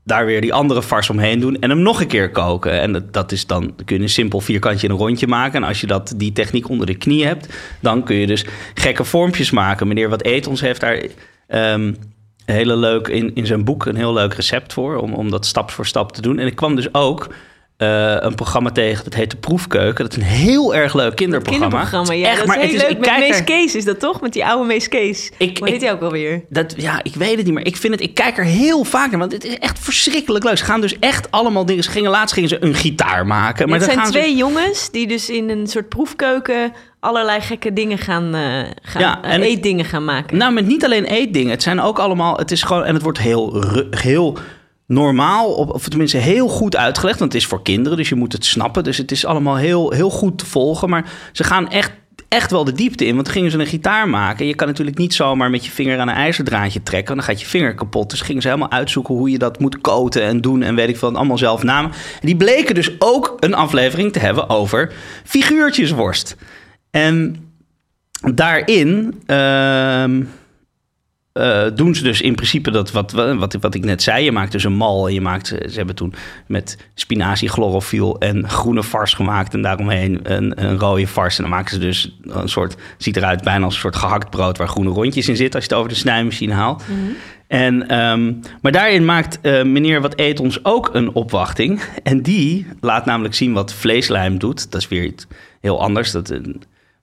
daar 0.05 0.27
weer 0.27 0.41
die 0.41 0.53
andere 0.53 0.83
vars 0.83 1.11
omheen 1.11 1.41
doen. 1.41 1.61
En 1.61 1.71
hem 1.71 1.83
nog 1.83 2.01
een 2.01 2.07
keer 2.07 2.31
koken. 2.31 2.81
En 2.81 3.09
dat, 3.11 3.33
is 3.33 3.47
dan, 3.47 3.61
dan 3.77 3.85
kun 3.85 3.97
je 3.97 4.03
een 4.03 4.09
simpel 4.09 4.41
vierkantje 4.41 4.89
een 4.89 4.97
rondje 4.97 5.27
maken. 5.27 5.63
En 5.63 5.69
als 5.69 5.81
je 5.81 5.87
dat, 5.87 6.15
die 6.17 6.33
techniek 6.33 6.69
onder 6.69 6.87
de 6.87 6.95
knie 6.95 7.27
hebt, 7.27 7.49
dan 7.81 8.05
kun 8.05 8.17
je 8.17 8.27
dus 8.27 8.47
gekke 8.75 9.05
vormpjes 9.05 9.51
maken. 9.51 9.89
Meneer 9.89 10.09
Wat 10.09 10.23
Etons 10.23 10.61
heeft 10.61 10.81
daar 10.81 11.07
ehm, 11.47 11.93
hele 12.45 12.77
leuk 12.77 13.09
in, 13.09 13.35
in 13.35 13.47
zijn 13.47 13.65
boek 13.65 13.87
een 13.87 13.97
heel 13.97 14.13
leuk 14.13 14.35
recept 14.35 14.73
voor. 14.73 14.97
Om, 14.97 15.15
om 15.15 15.31
dat 15.31 15.47
stap 15.47 15.71
voor 15.71 15.87
stap 15.87 16.13
te 16.13 16.23
doen. 16.23 16.39
En 16.39 16.47
ik 16.47 16.57
kwam 16.57 16.77
dus 16.77 16.95
ook 16.95 17.29
eh, 17.77 18.17
een 18.19 18.35
programma 18.35 18.71
tegen, 18.71 19.05
dat 19.05 19.15
heet 19.15 19.31
De 19.31 19.37
Proefkeuken. 19.37 20.05
Dat 20.05 20.17
is 20.17 20.23
een 20.23 20.29
heel 20.29 20.75
erg 20.75 20.95
leuk 20.95 21.15
kinderprogramma. 21.17 21.69
Kinderprogramma, 21.69 22.13
ja. 22.13 22.29
Echt, 22.29 22.39
dat 22.39 22.47
maar 22.47 22.57
is 22.57 22.63
heel 22.63 22.73
het 22.73 22.83
is, 22.83 22.89
leuk. 22.89 22.99
Met 23.07 23.19
Mees 23.19 23.39
er- 23.39 23.45
Kees 23.45 23.75
is 23.75 23.85
dat 23.85 24.01
toch? 24.01 24.21
Met 24.21 24.33
die 24.33 24.45
oude 24.47 24.67
Mees 24.67 24.89
Kees. 24.89 25.31
Ik- 25.39 25.59
Hoe 25.59 25.69
heet 25.69 25.81
hij 25.83 25.93
ook 25.93 26.01
alweer? 26.03 26.45
Dat, 26.49 26.75
ja, 26.77 27.01
ik 27.03 27.15
weet 27.15 27.37
het 27.37 27.45
niet 27.45 27.55
meer. 27.55 27.67
Ik 27.67 27.77
vind 27.77 27.93
het, 27.93 28.03
ik 28.03 28.15
kijk 28.15 28.39
er 28.39 28.45
heel 28.45 28.85
vaak 28.85 29.11
naar, 29.11 29.19
want 29.21 29.33
het 29.33 29.45
is 29.45 29.59
echt 29.59 29.79
verschrikkelijk 29.79 30.45
leuk. 30.45 30.59
Ze 30.59 30.65
gaan 30.65 30.81
dus 30.81 30.99
echt 30.99 31.31
allemaal 31.31 31.67
dingen. 31.67 31.85
Ze 31.85 31.91
gingen 31.91 32.11
laatst 32.11 32.35
gingen 32.35 32.49
ze 32.49 32.65
een 32.65 32.75
gitaar 32.75 33.27
maken, 33.27 33.69
maar 33.69 33.77
het 33.79 33.85
zijn 33.87 33.97
gaan 33.99 34.07
ze- 34.07 34.13
twee 34.13 34.37
jongens 34.37 34.91
die 34.91 35.07
dus 35.07 35.31
in 35.31 35.51
een 35.51 35.67
soort 35.67 35.89
proefkeuken 35.89 36.73
allerlei 37.01 37.41
gekke 37.41 37.73
dingen 37.73 37.99
gaan, 37.99 38.35
eh 38.35 38.71
gaan 38.83 39.03
Ja, 39.03 39.23
eh, 39.23 39.33
en 39.33 39.43
eetdingen 39.43 39.85
gaan 39.85 40.05
maken. 40.05 40.37
Nou, 40.37 40.53
met 40.53 40.67
niet 40.67 40.85
alleen 40.85 41.05
eetdingen. 41.05 41.51
Het 41.51 41.63
zijn 41.63 41.81
ook 41.81 41.99
allemaal. 41.99 42.37
Het 42.37 42.51
is 42.51 42.63
gewoon. 42.63 42.85
En 42.85 42.95
het 42.95 43.03
wordt 43.03 43.19
heel, 43.19 43.65
heel 43.91 44.39
normaal. 44.87 45.53
Of 45.55 45.89
tenminste 45.89 46.17
heel 46.17 46.49
goed 46.49 46.77
uitgelegd. 46.77 47.19
Want 47.19 47.33
het 47.33 47.43
is 47.43 47.49
voor 47.49 47.63
kinderen. 47.63 47.99
Dus 47.99 48.09
je 48.09 48.15
moet 48.15 48.33
het 48.33 48.45
snappen. 48.45 48.85
Dus 48.85 48.97
het 48.97 49.11
is 49.11 49.25
allemaal 49.25 49.57
heel, 49.57 49.91
heel 49.91 50.11
goed 50.11 50.39
te 50.39 50.47
volgen. 50.47 50.89
Maar 50.89 51.13
ze 51.33 51.45
gaan 51.45 51.71
echt. 51.71 51.93
Echt 52.29 52.51
wel 52.51 52.65
de 52.65 52.73
diepte 52.73 53.05
in, 53.07 53.15
want 53.15 53.29
gingen 53.29 53.51
ze 53.51 53.59
een 53.59 53.67
gitaar 53.67 54.09
maken. 54.09 54.47
Je 54.47 54.55
kan 54.55 54.67
natuurlijk 54.67 54.99
niet 54.99 55.15
zomaar 55.15 55.51
met 55.51 55.65
je 55.65 55.71
vinger 55.71 55.99
aan 55.99 56.09
een 56.09 56.15
ijzerdraadje 56.15 56.83
trekken, 56.83 57.15
want 57.15 57.27
dan 57.27 57.37
gaat 57.37 57.45
je 57.45 57.51
vinger 57.51 57.75
kapot. 57.75 58.11
Dus 58.11 58.21
gingen 58.21 58.43
ze 58.43 58.49
helemaal 58.49 58.71
uitzoeken 58.71 59.15
hoe 59.15 59.31
je 59.31 59.39
dat 59.39 59.59
moet 59.59 59.81
koten 59.81 60.23
en 60.23 60.41
doen 60.41 60.63
en 60.63 60.75
weet 60.75 60.89
ik 60.89 60.97
veel, 60.97 61.15
allemaal 61.15 61.39
zelf 61.39 61.63
namen. 61.63 61.91
En 61.91 62.27
die 62.27 62.37
bleken 62.37 62.75
dus 62.75 62.91
ook 62.99 63.37
een 63.41 63.55
aflevering 63.55 64.13
te 64.13 64.19
hebben 64.19 64.49
over 64.49 64.93
figuurtjesworst. 65.25 66.37
En 66.91 67.45
daarin 68.33 69.21
ehm, 69.27 70.23
eh, 71.35 71.65
doen 71.75 71.95
ze 71.95 72.03
dus 72.03 72.21
in 72.21 72.35
principe 72.35 72.71
dat 72.71 72.93
wat, 72.93 73.13
wat, 73.13 73.57
wat 73.61 73.75
ik 73.75 73.85
net 73.85 74.03
zei. 74.03 74.25
Je 74.25 74.33
maakt 74.33 74.53
dus 74.53 74.65
een 74.65 74.77
mal 74.77 75.07
en 75.07 75.15
je 75.15 75.21
maakt, 75.21 75.47
ze 75.47 75.73
hebben 75.73 75.95
toen 75.95 76.15
met 76.47 76.79
spinazie, 76.95 77.49
chlorofiel 77.49 78.19
en 78.19 78.49
groene 78.49 78.83
vars 78.83 79.15
gemaakt. 79.15 79.55
En 79.55 79.63
daaromheen 79.63 80.21
een, 80.23 80.65
een 80.65 80.79
rode 80.79 81.07
vars. 81.07 81.37
En 81.37 81.43
dan 81.43 81.53
maken 81.53 81.71
ze 81.71 81.79
dus 81.79 82.19
een 82.23 82.49
soort, 82.49 82.77
ziet 82.99 83.17
eruit 83.17 83.43
bijna 83.43 83.65
als 83.65 83.75
een 83.75 83.81
soort 83.81 83.97
gehakt 83.97 84.31
brood 84.31 84.59
waar 84.59 84.69
groene 84.69 84.91
rondjes 84.91 85.29
in 85.29 85.37
zitten 85.37 85.55
als 85.55 85.65
je 85.65 85.71
het 85.71 85.79
over 85.79 85.93
de 85.93 85.99
snijmachine 85.99 86.53
haalt. 86.53 86.83
En, 87.47 87.89
ehm, 87.89 88.33
maar 88.61 88.73
daarin 88.73 89.05
maakt 89.05 89.39
eh, 89.41 89.63
meneer 89.63 90.01
Wat 90.01 90.19
Eet 90.19 90.41
ons 90.41 90.65
ook 90.65 90.91
een 90.93 91.13
opwachting. 91.13 91.81
En 92.03 92.23
die 92.23 92.67
laat 92.81 93.05
namelijk 93.05 93.35
zien 93.35 93.53
wat 93.53 93.73
vleeslijm 93.73 94.39
doet. 94.39 94.71
Dat 94.71 94.81
is 94.81 94.89
weer 94.89 95.05
iets 95.05 95.27
heel 95.61 95.81
anders. 95.81 96.11
Dat, 96.11 96.31
eh, 96.31 96.39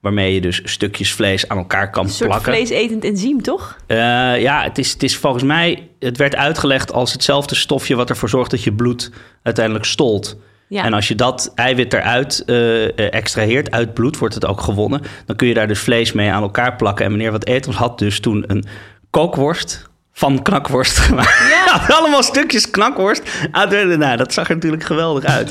waarmee 0.02 0.34
je 0.34 0.40
dus 0.40 0.60
stukjes 0.64 1.12
vlees 1.12 1.48
aan 1.48 1.56
elkaar 1.58 1.90
kan 1.90 2.04
een 2.04 2.10
soort 2.10 2.30
plakken. 2.30 2.52
vleesetend 2.52 3.04
enzym, 3.04 3.42
toch? 3.42 3.76
Eh, 3.86 3.96
ja, 4.40 4.62
het 4.62 4.78
is, 4.78 4.92
het 4.92 5.02
is 5.02 5.16
volgens 5.16 5.42
mij... 5.42 5.88
Het 5.98 6.16
werd 6.16 6.36
uitgelegd 6.36 6.92
als 6.92 7.12
hetzelfde 7.12 7.54
stofje... 7.54 7.94
wat 7.96 8.10
ervoor 8.10 8.28
zorgt 8.28 8.50
dat 8.50 8.62
je 8.62 8.72
bloed 8.72 9.10
uiteindelijk 9.42 9.84
stolt. 9.84 10.36
Ja. 10.68 10.84
En 10.84 10.92
als 10.92 11.08
je 11.08 11.14
dat 11.14 11.52
eiwit 11.54 11.92
eruit 11.92 12.42
eh, 12.46 12.84
eh, 12.84 12.90
extraheert 13.14 13.70
uit 13.70 13.94
bloed... 13.94 14.18
wordt 14.18 14.34
het 14.34 14.46
ook 14.46 14.60
gewonnen. 14.60 15.00
Dan 15.26 15.36
kun 15.36 15.48
je 15.48 15.54
daar 15.54 15.68
dus 15.68 15.78
vlees 15.78 16.12
mee 16.12 16.30
aan 16.30 16.42
elkaar 16.42 16.76
plakken. 16.76 17.04
En 17.04 17.10
meneer 17.12 17.32
Wat 17.32 17.46
Etels 17.46 17.76
had 17.76 17.98
dus 17.98 18.20
toen 18.20 18.44
een 18.46 18.64
kookworst... 19.10 19.88
van 20.12 20.42
knakworst 20.42 20.98
gemaakt. 21.06 21.42
Ja. 21.66 21.94
Allemaal 21.96 22.22
stukjes 22.22 22.70
knakworst. 22.70 23.22
uit- 23.52 23.98
Nou, 23.98 24.16
dat 24.16 24.32
zag 24.32 24.48
er 24.48 24.54
natuurlijk 24.54 24.84
geweldig 24.84 25.24
uit. 25.24 25.50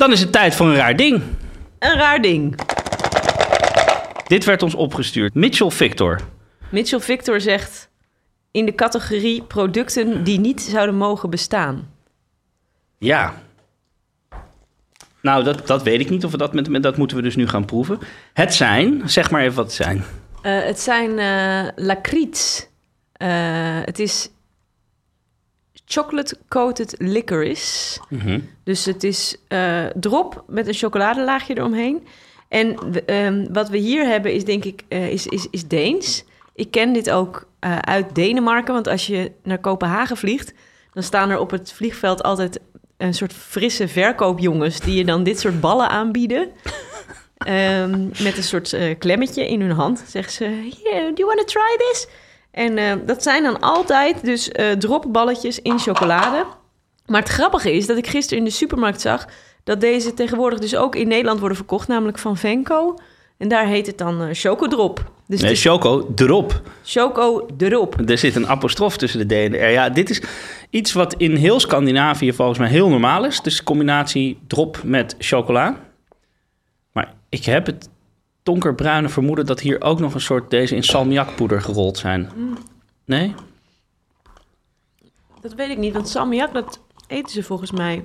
Dan 0.00 0.12
is 0.12 0.20
het 0.20 0.32
tijd 0.32 0.54
voor 0.54 0.66
een 0.66 0.74
raar 0.74 0.96
ding. 0.96 1.22
Een 1.78 1.94
raar 1.94 2.22
ding. 2.22 2.58
Dit 4.26 4.44
werd 4.44 4.62
ons 4.62 4.74
opgestuurd. 4.74 5.34
Mitchell 5.34 5.70
Victor. 5.70 6.20
Mitchell 6.70 7.00
Victor 7.00 7.40
zegt... 7.40 7.90
in 8.50 8.66
de 8.66 8.74
categorie 8.74 9.42
producten 9.42 10.24
die 10.24 10.40
niet 10.40 10.60
zouden 10.60 10.94
mogen 10.94 11.30
bestaan. 11.30 11.90
Ja. 12.98 13.34
Nou, 15.22 15.44
dat, 15.44 15.66
dat 15.66 15.82
weet 15.82 16.00
ik 16.00 16.10
niet 16.10 16.24
of 16.24 16.30
we 16.30 16.36
dat 16.36 16.54
met, 16.54 16.68
met 16.68 16.82
dat 16.82 16.96
moeten 16.96 17.16
we 17.16 17.22
dus 17.22 17.36
nu 17.36 17.48
gaan 17.48 17.64
proeven. 17.64 17.98
Het 18.32 18.54
zijn, 18.54 19.02
zeg 19.04 19.30
maar 19.30 19.42
even 19.42 19.56
wat 19.56 19.64
het 19.64 19.74
zijn. 19.74 20.04
Eh, 20.42 20.62
het 20.62 20.80
zijn. 20.80 21.18
Eh, 23.12 23.80
het 23.84 23.98
is 23.98 24.30
chocolate-coated 25.92 26.94
licorice. 26.98 28.00
Dus 28.64 28.84
het 28.84 29.04
is 29.04 29.36
eh, 29.48 29.84
drop 29.94 30.44
met 30.46 30.66
een 30.66 30.74
chocoladelaagje 30.74 31.56
eromheen. 31.56 32.06
En 32.48 32.76
ehm, 33.06 33.46
wat 33.52 33.68
we 33.68 33.76
hier 33.76 34.06
hebben 34.06 34.32
is 34.32 34.44
denk 34.44 34.64
ik 34.64 34.82
eh, 34.88 35.10
is, 35.10 35.26
is, 35.26 35.46
is 35.50 35.66
Deens. 35.66 36.24
Ik 36.54 36.70
ken 36.70 36.92
dit 36.92 37.10
ook 37.10 37.46
eh, 37.58 37.78
uit 37.78 38.14
Denemarken. 38.14 38.74
Want 38.74 38.88
als 38.88 39.06
je 39.06 39.32
naar 39.42 39.58
Kopenhagen 39.58 40.16
vliegt... 40.16 40.52
dan 40.92 41.02
staan 41.02 41.30
er 41.30 41.38
op 41.38 41.50
het 41.50 41.72
vliegveld 41.72 42.22
altijd 42.22 42.60
een 42.96 43.14
soort 43.14 43.32
frisse 43.32 43.88
verkoopjongens... 43.88 44.80
die 44.80 44.96
je 44.96 45.04
dan 45.04 45.22
dit 45.22 45.40
soort 45.40 45.60
ballen 45.60 45.88
aanbieden. 45.88 46.48
Ehm, 47.40 48.06
met 48.06 48.36
een 48.36 48.42
soort 48.42 48.76
klemmetje 48.98 49.48
in 49.48 49.60
hun 49.60 49.70
hand. 49.70 50.04
Zeggen 50.06 50.32
ze, 50.32 50.44
"Here, 50.44 51.12
do 51.12 51.22
you 51.22 51.24
want 51.24 51.38
to 51.38 51.44
try 51.44 51.76
this? 51.76 52.06
En 52.50 52.78
eh, 52.78 52.92
dat 53.06 53.22
zijn 53.22 53.42
dan 53.42 53.60
altijd 53.60 54.24
dus 54.24 54.48
eh 54.48 54.70
dropballetjes 54.70 55.62
in 55.62 55.78
chocolade. 55.78 56.44
Maar 57.06 57.20
het 57.20 57.30
grappige 57.30 57.72
is 57.72 57.86
dat 57.86 57.96
ik 57.96 58.06
gisteren 58.06 58.38
in 58.38 58.44
de 58.44 58.50
supermarkt 58.54 59.00
zag... 59.00 59.26
dat 59.64 59.80
deze 59.80 60.14
tegenwoordig 60.14 60.58
dus 60.58 60.76
ook 60.76 60.94
in 60.94 61.08
Nederland 61.08 61.38
worden 61.38 61.56
verkocht... 61.56 61.88
namelijk 61.88 62.18
van 62.18 62.36
Venco. 62.36 62.94
En 63.38 63.48
daar 63.48 63.66
heet 63.66 63.86
het 63.86 63.98
dan 63.98 64.22
eh 64.22 64.28
Chocodrop. 64.32 65.10
Dus 65.30 65.40
Nee, 65.40 65.54
Choco, 65.54 66.12
erop. 66.16 66.62
Choco 66.84 67.46
Drop. 67.56 68.08
Er 68.08 68.18
zit 68.18 68.36
een 68.36 68.48
apostrof 68.48 68.96
tussen 68.96 69.28
de 69.28 69.34
D 69.34 69.38
en 69.38 69.50
de 69.50 69.58
R. 69.58 69.70
Ja, 69.70 69.90
dit 69.90 70.10
is 70.10 70.22
iets 70.70 70.92
wat 70.92 71.14
in 71.14 71.34
heel 71.34 71.60
Scandinavië 71.60 72.32
volgens 72.32 72.58
mij 72.58 72.68
heel 72.68 72.88
normaal 72.88 73.24
is. 73.24 73.40
Dus 73.40 73.62
combinatie 73.62 74.38
drop 74.46 74.80
met 74.84 75.14
chocola. 75.18 75.76
Maar 76.92 77.14
ik 77.28 77.44
heb 77.44 77.66
het 77.66 77.88
donkerbruine 78.42 79.08
vermoeden 79.08 79.46
dat 79.46 79.60
hier 79.60 79.82
ook 79.82 80.00
nog 80.00 80.14
een 80.14 80.20
soort 80.20 80.50
deze 80.50 80.74
in 80.76 80.82
salmiakpoeder 80.82 81.62
gerold 81.62 81.98
zijn. 81.98 82.30
Nee? 83.04 83.34
Dat 85.40 85.54
weet 85.54 85.68
ik 85.70 85.78
niet, 85.78 85.92
want 85.92 86.08
salmiak, 86.08 86.52
dat 86.54 86.80
eten 87.06 87.32
ze 87.32 87.42
volgens 87.42 87.70
mij. 87.70 88.04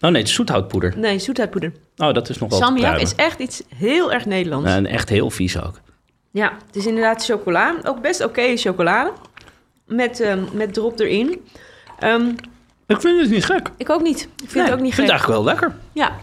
Oh 0.00 0.10
nee, 0.10 0.20
het 0.20 0.28
is 0.30 0.34
zoethoutpoeder. 0.34 0.98
Nee, 0.98 1.18
zoethoutpoeder. 1.18 1.72
Oh, 1.96 2.12
dat 2.12 2.28
is 2.28 2.38
nog 2.38 2.50
wel 2.50 2.58
Salmiak 2.58 2.98
is 3.00 3.14
echt 3.14 3.38
iets 3.40 3.62
heel 3.76 4.12
erg 4.12 4.24
Nederlands. 4.26 4.70
En 4.70 4.86
echt 4.86 5.08
heel 5.08 5.30
vies 5.30 5.60
ook. 5.62 5.80
Ja, 6.30 6.52
het 6.66 6.76
is 6.76 6.86
inderdaad 6.86 7.24
chocola. 7.24 7.74
Ook 7.84 8.00
best 8.00 8.24
oké 8.24 8.56
chocolade. 8.56 9.12
Met, 9.86 10.20
ehm, 10.20 10.44
met 10.52 10.74
drop 10.74 11.00
erin. 11.00 11.40
Ehm, 11.98 12.28
Ik 12.86 13.00
vind 13.00 13.20
het 13.20 13.30
niet 13.30 13.44
gek. 13.44 13.70
ik 13.76 13.90
ook 13.90 14.02
niet. 14.02 14.20
Ik 14.20 14.28
vind 14.36 14.54
Nee, 14.54 14.62
het 14.64 14.72
ook 14.72 14.80
niet 14.80 14.88
ik 14.88 14.94
vind 14.94 15.08
gek. 15.10 15.18
het 15.18 15.28
eigenlijk 15.28 15.40
wel 15.40 15.44
lekker. 15.44 15.76
Ja, 15.92 16.16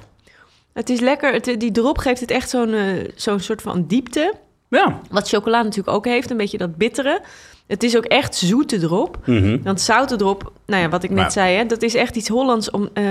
het 0.76 0.89
is 0.89 0.99
lekker. 0.99 1.34
Het, 1.34 1.55
die 1.59 1.71
drop 1.71 1.97
geeft 1.97 2.21
het 2.21 2.32
echt 2.32 2.49
zo'n 2.49 2.73
eh, 2.73 2.84
zo'n 3.15 3.39
soort 3.39 3.61
van 3.61 3.86
diepte. 3.88 4.34
Ja. 4.69 4.99
Wat 5.09 5.28
chocola 5.30 5.61
natuurlijk 5.61 5.95
ook 5.97 6.05
heeft. 6.05 6.30
Een 6.30 6.38
beetje 6.38 6.57
dat 6.57 6.76
bittere. 6.76 7.21
Het 7.67 7.84
is 7.84 7.97
ook 7.97 8.05
echt 8.05 8.36
zoete 8.36 8.80
drop. 8.80 9.17
Mhm. 9.26 9.61
Want 9.63 9.82
zoute 9.82 10.15
drop, 10.15 10.51
nou 10.65 10.82
ja, 10.82 10.89
wat 10.89 11.03
ik 11.03 11.09
net 11.09 11.19
Maar- 11.19 11.32
zei, 11.32 11.55
hè, 11.55 11.65
dat 11.65 11.82
is 11.82 11.95
echt 11.95 12.15
iets 12.15 12.28
Hollands. 12.28 12.71
Om, 12.71 12.89
eh, 12.93 13.03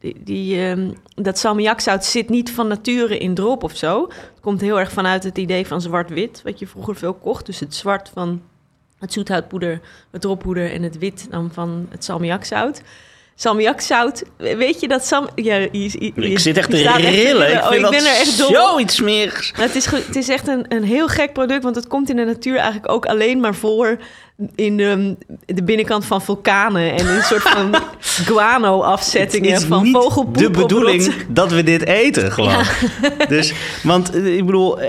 die, 0.00 0.16
die, 0.24 0.60
ehm, 0.66 0.90
dat 1.14 1.38
salmiakzout 1.38 2.04
zit 2.04 2.28
niet 2.28 2.50
van 2.50 2.68
nature 2.68 3.18
in 3.18 3.34
drop 3.34 3.62
of 3.62 3.76
zo. 3.76 4.02
Het 4.08 4.40
komt 4.40 4.60
heel 4.60 4.78
erg 4.78 4.92
vanuit 4.92 5.24
het 5.24 5.38
idee 5.38 5.66
van 5.66 5.80
zwart-wit, 5.80 6.40
wat 6.44 6.58
je 6.58 6.66
vroeger 6.66 6.96
veel 6.96 7.14
kocht. 7.14 7.46
Dus 7.46 7.60
het 7.60 7.74
zwart 7.74 8.10
van 8.14 8.42
het 8.98 9.12
zoethoutpoeder, 9.12 9.80
het 10.10 10.20
droppoeder 10.20 10.72
en 10.72 10.82
het 10.82 10.98
wit 10.98 11.26
dan 11.30 11.50
van 11.52 11.86
het 11.90 12.04
salmiakzout. 12.04 12.82
Salmiakzout, 13.42 14.22
weet 14.38 14.80
je 14.80 14.88
dat 14.88 15.06
sam... 15.06 15.28
Ja, 15.34 15.54
je, 15.56 15.68
je- 15.72 16.12
je- 16.14 16.30
Ik 16.30 16.38
zit 16.38 16.56
echt 16.56 16.70
te 16.70 16.76
rillen. 16.96 17.52
Ik 17.52 17.64
Oh, 17.64 17.74
ik 17.74 17.80
ben 17.80 17.92
er 18.00 18.16
echt 18.20 18.38
dol 18.38 18.48
zoiets 18.48 18.94
smerigs. 18.94 19.52
Maar 19.52 19.66
Het 19.66 19.74
is, 19.74 19.86
het 19.86 20.16
is 20.16 20.28
echt 20.28 20.48
een, 20.48 20.64
een 20.68 20.82
heel 20.84 21.08
gek 21.08 21.32
product, 21.32 21.62
want 21.62 21.76
het 21.76 21.86
komt 21.86 22.10
in 22.10 22.16
de 22.16 22.24
natuur 22.24 22.56
eigenlijk 22.56 22.92
ook 22.92 23.06
alleen 23.06 23.40
maar 23.40 23.54
voor 23.54 23.96
in 24.54 24.76
de, 24.76 25.16
de 25.46 25.62
binnenkant 25.64 26.04
van 26.04 26.22
vulkanen 26.22 26.92
en 26.98 27.06
een 27.06 27.22
soort 27.22 27.42
van 27.42 27.74
guano-afzettingen 28.28 29.60
van 29.60 29.86
vogelpoep. 29.86 30.36
de 30.38 30.50
bedoeling 30.50 31.12
dat 31.28 31.50
we 31.52 31.62
dit 31.62 31.84
eten, 31.84 32.32
gewoon. 32.32 32.64
Dus, 33.28 33.52
want 33.82 34.14
eh, 34.14 34.36
ik 34.36 34.46
bedoel, 34.46 34.80
eh, 34.80 34.88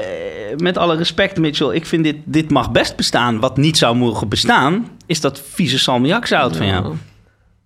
met 0.58 0.78
alle 0.78 0.96
respect, 0.96 1.38
Mitchell, 1.38 1.70
ik 1.76 1.86
vind 1.86 2.04
dit, 2.04 2.16
dit 2.26 2.50
mag 2.52 2.72
best 2.72 2.96
bestaan. 2.96 3.40
Wat 3.40 3.58
niet 3.58 3.78
zou 3.78 3.96
mogen 3.96 4.28
bestaan, 4.30 4.88
is 5.06 5.22
dat 5.22 5.42
vieze 5.54 5.80
salmiakzout 5.80 6.58
van 6.58 6.66
jou. 6.66 6.96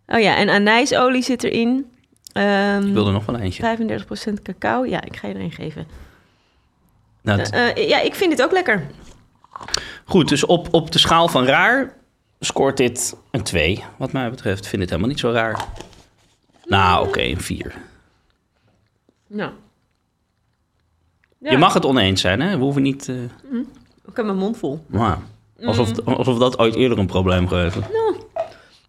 Oh 0.07 0.19
ja, 0.19 0.35
en 0.35 0.49
anijsolie 0.49 1.21
zit 1.21 1.43
erin. 1.43 1.91
Ehm 2.33 2.87
Ik 2.87 2.93
wil 2.93 3.05
er 3.07 3.13
nog 3.13 3.25
wel 3.25 3.35
eentje. 3.39 3.61
35% 3.61 4.41
cacao. 4.41 4.85
Ja, 4.85 5.03
ik 5.03 5.15
ga 5.15 5.27
je 5.27 5.33
er 5.33 5.39
een 5.41 5.51
geven. 5.51 5.87
Nou, 7.21 7.39
het- 7.39 7.51
Eh, 7.51 7.69
eh, 7.77 7.89
ja, 7.89 7.99
ik 8.01 8.15
vind 8.15 8.29
dit 8.31 8.41
ook 8.43 8.51
lekker. 8.51 8.87
Goed, 10.05 10.29
dus 10.29 10.45
op, 10.45 10.67
op 10.73 10.91
de 10.91 10.99
schaal 10.99 11.27
van 11.27 11.45
raar 11.45 11.95
scoort 12.39 12.77
dit 12.77 13.15
een 13.31 13.43
2. 13.43 13.83
Wat 13.97 14.11
mij 14.11 14.29
betreft 14.29 14.61
vind 14.61 14.73
ik 14.73 14.79
het 14.79 14.89
helemaal 14.89 15.09
niet 15.09 15.19
zo 15.19 15.31
raar. 15.31 15.65
Nou, 16.65 17.07
oké, 17.07 17.21
een 17.21 17.41
4. 17.41 17.75
Nou. 19.27 19.51
Ja, 21.39 21.51
Je 21.51 21.57
mag 21.57 21.73
het 21.73 21.85
oneens 21.85 22.21
zijn, 22.21 22.41
hè? 22.41 22.57
We 22.57 22.63
hoeven 22.63 22.81
niet... 22.81 23.09
eh, 23.09 23.15
Ik 24.07 24.15
heb 24.15 24.25
mijn 24.25 24.37
mond 24.37 24.57
vol. 24.57 24.83
maar 24.87 25.17
alsof, 25.65 26.05
alsof 26.05 26.37
dat 26.37 26.57
ooit 26.59 26.75
eerder 26.75 26.97
een 26.97 27.05
probleem 27.07 27.47
geweest 27.47 27.75
is. 27.75 27.83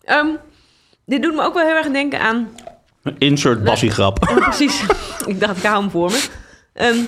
Ehm, 0.04 0.26
dit 1.08 1.22
doet 1.22 1.34
me 1.34 1.42
ook 1.42 1.54
wel 1.54 1.66
heel 1.66 1.76
erg 1.76 1.90
denken 1.90 2.20
aan 2.20 2.48
Insert 3.18 3.64
bassiegrap. 3.64 4.28
Ja, 4.28 4.34
precies. 4.34 4.84
ik 5.26 5.40
dacht, 5.40 5.56
ik 5.56 5.62
hou 5.62 5.80
hem 5.80 5.90
voor 5.90 6.10
me. 6.10 6.28
Ehm, 6.72 7.04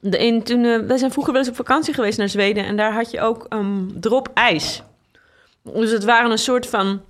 de, 0.00 0.18
in, 0.18 0.42
toen, 0.42 0.64
eh, 0.64 0.78
wij 0.86 0.96
zijn 0.96 1.12
vroeger 1.12 1.32
wel 1.32 1.42
eens 1.42 1.50
op 1.50 1.56
vakantie 1.56 1.94
geweest 1.94 2.18
naar 2.18 2.28
Zweden... 2.28 2.64
en 2.64 2.76
daar 2.76 2.92
had 2.92 3.10
je 3.10 3.20
ook 3.20 3.46
ehm 3.48 3.86
drop 4.00 4.30
ijs. 4.34 4.82
Dus 5.62 5.90
het 5.90 6.04
waren 6.04 6.30
een 6.30 6.38
soort 6.38 6.66
van 6.66 7.02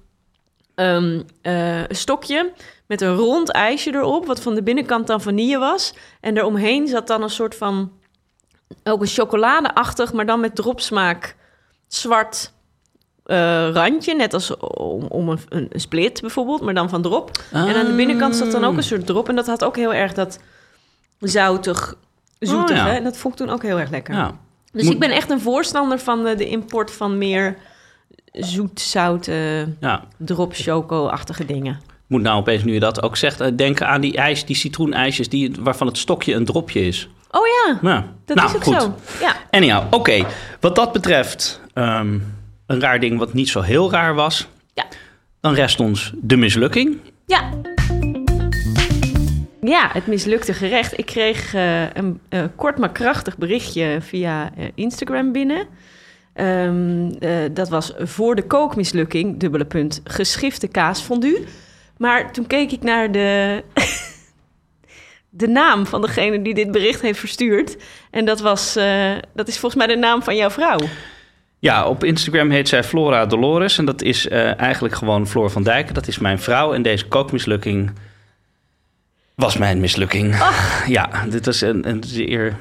ehm, 0.75 1.23
eh, 1.43 1.83
stokje 1.89 2.53
met 2.87 3.01
een 3.01 3.15
rond 3.15 3.51
ijsje 3.51 3.95
erop... 3.95 4.27
wat 4.27 4.41
van 4.41 4.55
de 4.55 4.63
binnenkant 4.63 5.07
dan 5.07 5.21
vanille 5.21 5.59
was. 5.59 5.95
En 6.21 6.37
eromheen 6.37 6.89
zat 6.89 7.07
dan 7.07 7.23
een 7.23 7.31
soort 7.31 7.55
van... 7.55 7.93
ook 8.85 9.01
een 9.01 9.07
chocoladeachtig, 9.07 10.13
maar 10.13 10.27
dan 10.27 10.41
met 10.41 10.55
dropsmaak 10.55 11.37
zwart... 11.89 12.53
eh, 13.25 13.69
randje, 13.73 14.15
net 14.15 14.35
als 14.35 14.57
om, 14.57 15.03
om 15.03 15.29
een, 15.29 15.39
een 15.49 15.71
split 15.81 16.21
bijvoorbeeld, 16.21 16.61
maar 16.61 16.75
dan 16.75 16.89
van 16.89 17.03
drop. 17.03 17.31
En 17.53 17.75
aan 17.75 17.87
de 17.87 17.95
binnenkant 17.97 18.37
zat 18.37 18.53
dan 18.53 18.65
ook 18.65 18.77
een 18.77 18.83
soort 18.83 19.07
drop. 19.07 19.29
En 19.29 19.37
dat 19.37 19.47
had 19.47 19.65
ook 19.65 19.77
heel 19.77 19.95
erg 19.95 20.13
dat 20.13 20.39
zoutig, 21.19 21.95
zoetig. 22.39 22.71
Oh, 22.81 22.87
ja. 22.87 22.95
En 22.97 23.05
dat 23.05 23.17
vond 23.17 23.35
ik 23.41 23.47
toen 23.47 23.55
ook 23.55 23.63
heel 23.63 23.79
erg 23.79 23.91
lekker. 23.91 24.15
Ja. 24.15 24.37
Dus 24.73 24.83
Moet- 24.83 24.93
ik 24.93 24.99
ben 25.01 25.11
echt 25.11 25.31
een 25.31 25.41
voorstander 25.41 25.99
van 25.99 26.25
de, 26.25 26.35
de 26.35 26.49
import 26.49 26.91
van 26.91 27.19
meer 27.19 27.57
zoet, 28.33 28.81
zout, 28.81 29.27
eh, 29.27 29.67
ja. 29.81 30.03
drop, 30.19 30.53
choco-achtige 30.55 31.45
dingen. 31.45 31.81
Moet 32.07 32.23
nou 32.23 32.39
opeens, 32.39 32.65
nu 32.65 32.73
je 32.73 32.81
dat 32.81 33.03
ook 33.03 33.17
zegt, 33.17 33.41
eh, 33.41 33.49
denken 33.57 33.89
aan 33.89 34.01
die 34.01 34.17
ijs, 34.17 34.45
die 34.45 34.57
citroenijsjes... 34.57 35.29
Die, 35.29 35.53
waarvan 35.61 35.87
het 35.87 35.99
stokje 35.99 36.35
een 36.35 36.45
dropje 36.45 36.87
is. 36.87 37.09
Oh 37.31 37.47
ja, 37.47 37.79
Ja. 37.83 38.07
dat 38.25 38.37
nou, 38.37 38.49
is 38.49 38.55
ook 38.57 38.63
goed. 38.65 38.83
zo. 38.83 38.95
Ja. 39.21 39.37
Anyhow, 39.51 39.85
oké. 39.91 40.25
Wat 40.61 40.75
dat 40.77 40.93
betreft, 40.93 41.61
ehm, 41.75 42.19
een 42.67 42.81
raar 42.81 43.01
ding 43.01 43.19
wat 43.19 43.33
niet 43.33 43.49
zo 43.49 43.61
heel 43.61 43.91
raar 43.91 44.15
was. 44.15 44.49
Ja. 44.75 44.87
Dan 45.41 45.55
rest 45.55 45.81
ons 45.81 46.13
de 46.15 46.37
mislukking. 46.37 46.99
Ja. 47.27 47.51
Ja, 49.61 49.91
het 49.93 50.07
mislukte 50.07 50.55
gerecht. 50.55 50.99
Ik 50.99 51.07
kreeg 51.07 51.55
eh, 51.55 51.95
een 51.95 52.21
eh, 52.29 52.45
kort 52.57 52.79
maar 52.79 52.93
krachtig 52.93 53.39
berichtje 53.39 53.99
via 54.01 54.53
eh, 54.57 54.65
Instagram 54.75 55.33
binnen. 55.33 55.67
Ehm, 56.35 57.11
eh, 57.19 57.31
dat 57.53 57.69
was 57.69 57.93
voor 57.99 58.35
de 58.35 58.43
kookmislukking, 58.43 59.39
dubbele 59.39 59.65
punt, 59.65 60.01
geschifte 60.05 60.69
kaasfondue. 60.69 61.45
Maar 61.97 62.33
toen 62.33 62.47
keek 62.47 62.73
ik 62.73 62.83
naar 62.83 63.13
de, 63.13 63.63
de 65.31 65.49
naam 65.49 65.87
van 65.87 66.01
degene 66.01 66.43
die 66.43 66.55
dit 66.55 66.71
bericht 66.71 67.01
heeft 67.01 67.19
verstuurd. 67.19 67.77
En 68.11 68.25
dat, 68.25 68.41
was, 68.41 68.77
eh, 68.77 69.13
dat 69.35 69.49
is 69.49 69.59
volgens 69.59 69.85
mij 69.85 69.95
de 69.95 70.01
naam 70.01 70.23
van 70.23 70.37
jouw 70.37 70.51
vrouw. 70.51 70.79
Ja, 71.65 71.87
op 71.87 72.05
Instagram 72.05 72.51
heet 72.51 72.69
zij 72.69 72.85
Flora 72.85 73.27
Dolores. 73.27 73.79
En 73.79 73.85
dat 73.85 74.03
is 74.03 74.29
eh, 74.29 74.61
eigenlijk 74.61 74.95
gewoon 74.95 75.27
Floor 75.27 75.51
van 75.51 75.63
Dijk. 75.63 75.95
Dat 75.95 76.07
is 76.07 76.19
mijn 76.19 76.39
vrouw. 76.39 76.75
En 76.75 76.83
deze 76.83 77.07
kookmislukking 77.07 77.91
was 79.35 79.57
mijn 79.57 79.81
mislukking. 79.81 80.37
Ja, 80.87 81.25
dit 81.29 81.47
was 81.47 81.61
een, 81.61 81.89
een 81.89 82.03
zeer... 82.07 82.57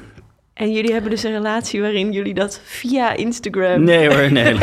En 0.54 0.72
jullie 0.72 0.92
hebben 0.92 1.10
dus 1.10 1.22
een 1.22 1.32
relatie 1.32 1.80
waarin 1.80 2.12
jullie 2.12 2.34
dat 2.34 2.60
via 2.64 3.16
Instagram, 3.16 3.84
Nee 3.84 4.08
hoor, 4.08 4.32
nee. 4.32 4.56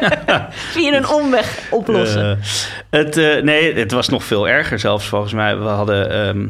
via 0.74 0.96
een 0.96 1.08
omweg 1.08 1.68
oplossen. 1.70 2.30
Eh, 2.30 3.00
het, 3.00 3.16
eh, 3.16 3.42
nee, 3.42 3.74
het 3.74 3.92
was 3.92 4.08
nog 4.08 4.24
veel 4.24 4.48
erger 4.48 4.78
zelfs 4.78 5.08
volgens 5.08 5.32
mij. 5.32 5.58
We 5.58 5.64
hadden, 5.64 6.10
ehm, 6.10 6.46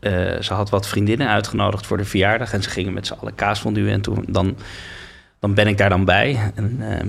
eh, 0.00 0.40
ze 0.40 0.54
had 0.54 0.70
wat 0.70 0.88
vriendinnen 0.88 1.28
uitgenodigd 1.28 1.86
voor 1.86 1.96
de 1.96 2.04
verjaardag 2.04 2.52
en 2.52 2.62
ze 2.62 2.70
gingen 2.70 2.92
met 2.92 3.06
z'n 3.06 3.16
allen 3.20 3.34
kaasfondue 3.34 3.90
en 3.90 4.00
toen 4.00 4.24
dan, 4.28 4.56
dan 5.44 5.54
ben 5.54 5.66
ik 5.66 5.78
daar 5.78 5.88
dan 5.88 6.04
bij. 6.04 6.52
En, 6.54 6.76
ehm, 6.80 7.08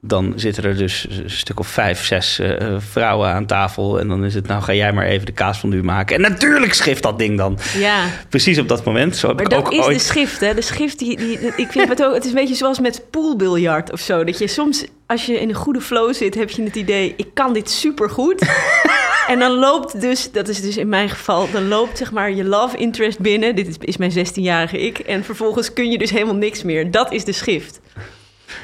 dan 0.00 0.32
zitten 0.36 0.64
er 0.64 0.76
dus 0.76 1.06
een 1.10 1.30
stuk 1.30 1.60
of 1.60 1.66
vijf, 1.66 2.04
zes 2.04 2.38
eh, 2.38 2.76
vrouwen 2.78 3.28
aan 3.28 3.46
tafel 3.46 4.00
en 4.00 4.08
dan 4.08 4.24
is 4.24 4.34
het 4.34 4.46
nou 4.46 4.62
ga 4.62 4.74
jij 4.74 4.92
maar 4.92 5.04
even 5.06 5.26
de 5.26 5.32
kaasfondue 5.32 5.82
maken. 5.82 6.16
En 6.16 6.20
natuurlijk 6.22 6.74
schift 6.74 7.02
dat 7.02 7.18
ding 7.18 7.38
dan. 7.38 7.58
ja. 7.78 8.04
Precies 8.28 8.58
op 8.58 8.68
dat 8.68 8.84
moment. 8.84 9.16
Zo 9.16 9.26
heb 9.26 9.36
Maar 9.36 9.44
ik 9.44 9.50
dat 9.50 9.64
ook 9.64 9.72
is 9.72 9.78
ooit... 9.78 9.98
de 9.98 10.04
schrift, 10.04 10.40
hè? 10.40 10.54
De 10.54 10.60
schrift, 10.60 10.98
die, 10.98 11.16
die, 11.16 11.38
ik 11.56 11.70
vind 11.70 11.88
het 11.88 12.04
ook... 12.04 12.14
Het 12.14 12.24
is 12.24 12.30
een 12.30 12.36
beetje 12.36 12.54
zoals 12.54 12.80
met 12.80 13.02
poolbiljart 13.10 13.92
of 13.92 14.00
zo. 14.00 14.24
Dat 14.24 14.38
je 14.38 14.46
soms, 14.46 14.84
als 15.06 15.26
je 15.26 15.40
in 15.40 15.48
een 15.48 15.54
goede 15.54 15.80
flow 15.80 16.14
zit, 16.14 16.34
heb 16.34 16.50
je 16.50 16.62
het 16.62 16.76
idee... 16.76 17.14
ik 17.16 17.28
kan 17.34 17.52
dit 17.52 17.70
supergoed. 17.70 18.40
en 19.28 19.38
dan 19.38 19.50
loopt 19.52 20.00
dus, 20.00 20.30
dat 20.32 20.48
is 20.48 20.60
dus 20.60 20.76
in 20.76 20.88
mijn 20.88 21.08
geval... 21.08 21.50
dan 21.52 21.68
loopt 21.68 21.98
zeg 21.98 22.12
maar 22.12 22.32
je 22.32 22.44
love 22.44 22.76
interest 22.76 23.18
binnen. 23.18 23.54
Dit 23.56 23.68
is, 23.68 23.74
is 23.80 23.96
mijn 23.96 24.12
16-jarige 24.26 24.80
ik. 24.80 24.98
En 24.98 25.24
vervolgens 25.24 25.72
kun 25.72 25.90
je 25.90 25.98
dus 25.98 26.10
helemaal 26.10 26.34
niks 26.34 26.62
meer. 26.62 26.90
Dat 26.90 27.12
is 27.12 27.24
de 27.24 27.32
schrift. 27.32 27.80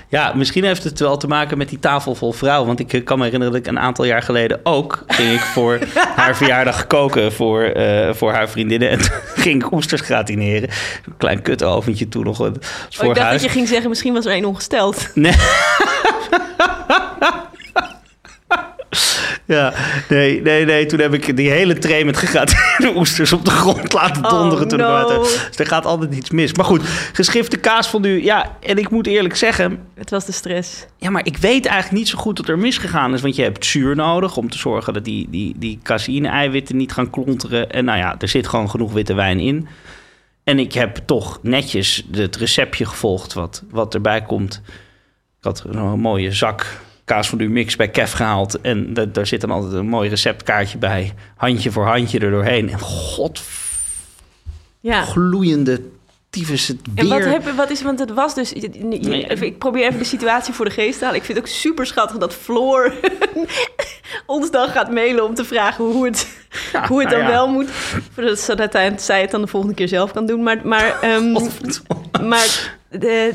Ja, 0.08 0.32
misschien 0.34 0.64
heeft 0.64 0.84
het 0.84 0.98
wel 0.98 1.16
te 1.16 1.26
maken 1.26 1.58
met 1.58 1.68
die 1.68 1.78
tafel 1.78 2.14
vol 2.14 2.32
vrouwen. 2.32 2.66
Want 2.66 2.80
ik 2.80 2.92
eh, 2.92 3.04
kan 3.04 3.18
me 3.18 3.24
herinneren 3.24 3.54
dat 3.54 3.62
ik 3.62 3.68
een 3.70 3.78
aantal 3.78 4.04
jaar 4.04 4.22
geleden 4.22 4.60
ook... 4.62 5.04
ging 5.06 5.32
ik 5.32 5.40
voor 5.40 5.78
haar 6.16 6.36
verjaardag 6.36 6.86
koken 6.86 7.32
voor, 7.32 7.62
eh, 7.62 8.14
voor 8.14 8.32
haar 8.32 8.48
vriendinnen. 8.48 8.90
En 8.90 8.98
toen 8.98 9.10
ging 9.44 9.64
ik 9.64 9.72
oesters 9.72 10.00
gratineren. 10.00 10.68
Een 11.06 11.16
klein 11.16 11.42
kutoventje 11.42 12.08
toen 12.08 12.24
nog. 12.24 12.40
eh, 12.40 12.46
Oh, 12.46 12.52
voor 12.90 13.08
ik 13.08 13.14
dacht 13.14 13.26
huis. 13.26 13.42
dat 13.42 13.50
je 13.50 13.56
ging 13.56 13.68
zeggen, 13.68 13.88
misschien 13.88 14.12
was 14.12 14.24
er 14.26 14.32
één 14.32 14.44
ongesteld. 14.44 15.08
Nee. 15.14 15.32
Ja, 19.56 19.72
nee, 20.08 20.42
nee, 20.42 20.64
nee. 20.64 20.86
Toen 20.86 20.98
heb 21.00 21.14
ik 21.14 21.36
die 21.36 21.50
hele 21.50 21.78
tray 21.78 22.02
met 22.02 22.16
gegratineerde 22.16 22.96
oesters 22.98 23.32
op 23.32 23.44
de 23.44 23.50
grond 23.50 23.92
laten 23.92 24.24
Oh, 24.24 24.30
donderen. 24.30 24.68
toen 24.68 24.78
no. 24.78 25.18
Dus 25.18 25.58
er 25.58 25.66
gaat 25.66 25.84
altijd 25.86 26.14
iets 26.14 26.30
mis. 26.30 26.54
Maar 26.54 26.64
goed, 26.64 26.82
geschifte 27.12 27.56
kaas 27.56 27.88
van 27.88 28.04
u. 28.04 28.22
Ja, 28.24 28.56
en 28.60 28.78
ik 28.78 28.90
moet 28.90 29.06
eerlijk 29.06 29.36
zeggen, 29.36 29.78
Het 29.94 30.10
was 30.10 30.24
de 30.24 30.32
stress. 30.32 30.86
ja, 30.96 31.10
maar 31.10 31.26
ik 31.26 31.36
weet 31.36 31.66
eigenlijk 31.66 31.98
niet 31.98 32.08
zo 32.08 32.18
goed 32.18 32.38
wat 32.38 32.48
er 32.48 32.58
misgegaan 32.58 33.14
is. 33.14 33.20
Want 33.20 33.36
je 33.36 33.42
hebt 33.42 33.64
zuur 33.64 33.96
nodig 33.96 34.36
om 34.36 34.50
te 34.50 34.58
zorgen 34.58 34.92
dat 34.92 35.04
die, 35.04 35.26
die, 35.30 35.54
die 35.58 35.78
caseïne-eiwitten 35.82 36.76
niet 36.76 36.92
gaan 36.92 37.10
klonteren. 37.10 37.70
En 37.70 37.84
nou 37.84 37.98
ja, 37.98 38.14
er 38.18 38.28
zit 38.28 38.46
gewoon 38.48 38.70
genoeg 38.70 38.92
witte 38.92 39.14
wijn 39.14 39.40
in. 39.40 39.68
En 40.44 40.58
ik 40.58 40.72
heb 40.72 41.00
toch 41.06 41.38
netjes 41.42 42.06
het 42.12 42.36
receptje 42.36 42.86
gevolgd 42.86 43.32
wat, 43.32 43.62
wat 43.70 43.94
erbij 43.94 44.22
komt. 44.22 44.62
Ik 45.38 45.44
had 45.44 45.64
een 45.68 46.00
mooie 46.00 46.32
zak 46.32 46.80
kaas 47.08 47.28
van 47.28 47.40
uw 47.40 47.50
mix 47.50 47.76
bij 47.76 47.88
Kef 47.88 48.12
gehaald. 48.12 48.60
En 48.60 48.94
da- 48.94 49.04
daar 49.04 49.26
zit 49.26 49.40
dan 49.40 49.50
altijd 49.50 49.72
een 49.72 49.88
mooi 49.88 50.08
receptkaartje 50.08 50.78
bij. 50.78 51.12
Handje 51.36 51.70
voor 51.70 51.86
handje 51.86 52.18
er 52.18 52.30
doorheen. 52.30 52.70
En 52.70 52.80
god, 52.80 53.42
Ja. 54.80 55.02
gloeiende 55.02 55.80
tyfus 56.30 56.68
het 56.68 56.78
weer. 56.94 57.04
En 57.04 57.08
wat, 57.08 57.24
heb, 57.32 57.56
wat 57.56 57.70
is, 57.70 57.82
want 57.82 57.98
het 57.98 58.10
was 58.14 58.34
dus... 58.34 58.54
even- 58.54 59.42
ik 59.46 59.58
probeer 59.58 59.86
even 59.86 59.98
de 59.98 60.04
situatie 60.04 60.54
voor 60.54 60.64
de 60.64 60.70
geest 60.70 60.98
te 60.98 61.04
halen. 61.04 61.20
Ik 61.20 61.26
vind 61.26 61.38
het 61.38 61.46
ook 61.46 61.52
super 61.54 61.86
schattig 61.86 62.16
dat 62.16 62.34
Floor 62.34 62.92
ons 64.26 64.50
dan 64.50 64.68
gaat 64.68 64.92
mailen 64.92 65.24
om 65.24 65.34
te 65.34 65.44
vragen 65.44 65.84
hoe 65.84 66.04
het, 66.06 66.28
hoe 66.88 67.00
het 67.00 67.10
dan 67.10 67.18
nou 67.18 67.30
ja. 67.32 67.36
wel 67.36 67.48
moet. 67.48 67.68
Zodat 68.38 68.60
uiteindelijk 68.60 69.02
zij 69.02 69.20
het 69.20 69.30
dan 69.30 69.40
de 69.40 69.46
volgende 69.46 69.74
keer 69.74 69.88
zelf 69.88 70.12
kan 70.12 70.26
doen. 70.26 70.42
Maar, 70.42 70.60
maar, 70.64 71.00
ehm, 71.00 71.32
maar 72.28 72.76
de, 72.90 73.32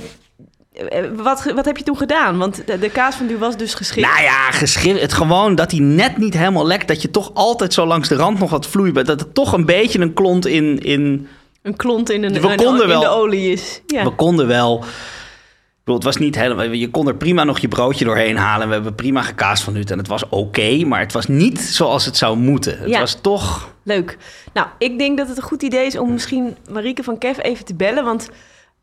wat, 1.15 1.43
wat 1.55 1.65
heb 1.65 1.77
je 1.77 1.83
toen 1.83 1.97
gedaan? 1.97 2.37
Want 2.37 2.67
de, 2.67 2.79
de 2.79 2.89
kaas 2.89 3.15
van 3.15 3.29
u 3.29 3.37
was 3.37 3.57
dus 3.57 3.73
geschikt. 3.73 4.07
Nou 4.07 4.21
ja, 4.23 4.51
geschreven. 4.51 5.01
Het 5.01 5.13
gewoon 5.13 5.55
dat 5.55 5.71
hij 5.71 5.79
net 5.79 6.17
niet 6.17 6.33
helemaal 6.37 6.65
lekt. 6.67 6.87
Dat 6.87 7.01
je 7.01 7.11
toch 7.11 7.31
altijd 7.33 7.73
zo 7.73 7.85
langs 7.85 8.07
de 8.09 8.15
rand 8.15 8.39
nog 8.39 8.49
wat 8.49 8.67
vloeibaar. 8.67 9.03
Dat 9.03 9.19
het 9.19 9.33
toch 9.33 9.53
een 9.53 9.65
beetje 9.65 9.99
een 9.99 10.13
klont 10.13 10.45
in. 10.45 10.79
in 10.79 11.27
Een 11.61 11.75
klont 11.75 12.09
in, 12.09 12.23
een, 12.23 12.33
We 12.41 12.47
een- 12.49 12.55
konden 12.57 12.81
in 12.83 12.87
wel- 12.87 12.99
de 13.01 13.07
olie 13.07 13.51
is. 13.51 13.81
Ja. 13.87 14.03
We 14.03 14.09
konden 14.15 14.47
wel. 14.47 14.77
Ik 14.77 15.89
bedoel, 15.89 15.95
het 15.95 16.03
was 16.03 16.23
niet 16.25 16.35
helemaal. 16.35 16.65
Je 16.71 16.89
kon 16.89 17.07
er 17.07 17.15
prima 17.15 17.43
nog 17.43 17.59
je 17.59 17.67
broodje 17.67 18.05
doorheen 18.05 18.37
halen. 18.37 18.67
We 18.67 18.73
hebben 18.73 18.95
prima 18.95 19.21
gekaast 19.21 19.63
van 19.63 19.73
nu. 19.73 19.81
En 19.81 19.97
het 19.97 20.07
was 20.07 20.29
oké. 20.29 20.85
maar 20.85 20.99
het 20.99 21.13
was 21.13 21.27
niet 21.27 21.59
zoals 21.59 22.05
het 22.05 22.17
zou 22.17 22.37
moeten. 22.37 22.77
Het 22.79 22.89
Ja. 22.89 22.99
was 22.99 23.17
toch. 23.21 23.71
Leuk. 23.83 24.17
Nou, 24.53 24.67
ik 24.77 24.97
denk 24.97 25.17
dat 25.17 25.27
het 25.27 25.37
een 25.37 25.43
goed 25.43 25.61
idee 25.63 25.85
is 25.85 25.97
om 25.97 26.11
misschien 26.11 26.57
Marieke 26.71 27.03
van 27.03 27.17
Kev 27.17 27.37
even 27.41 27.65
te 27.65 27.73
bellen. 27.75 28.03
Want 28.03 28.29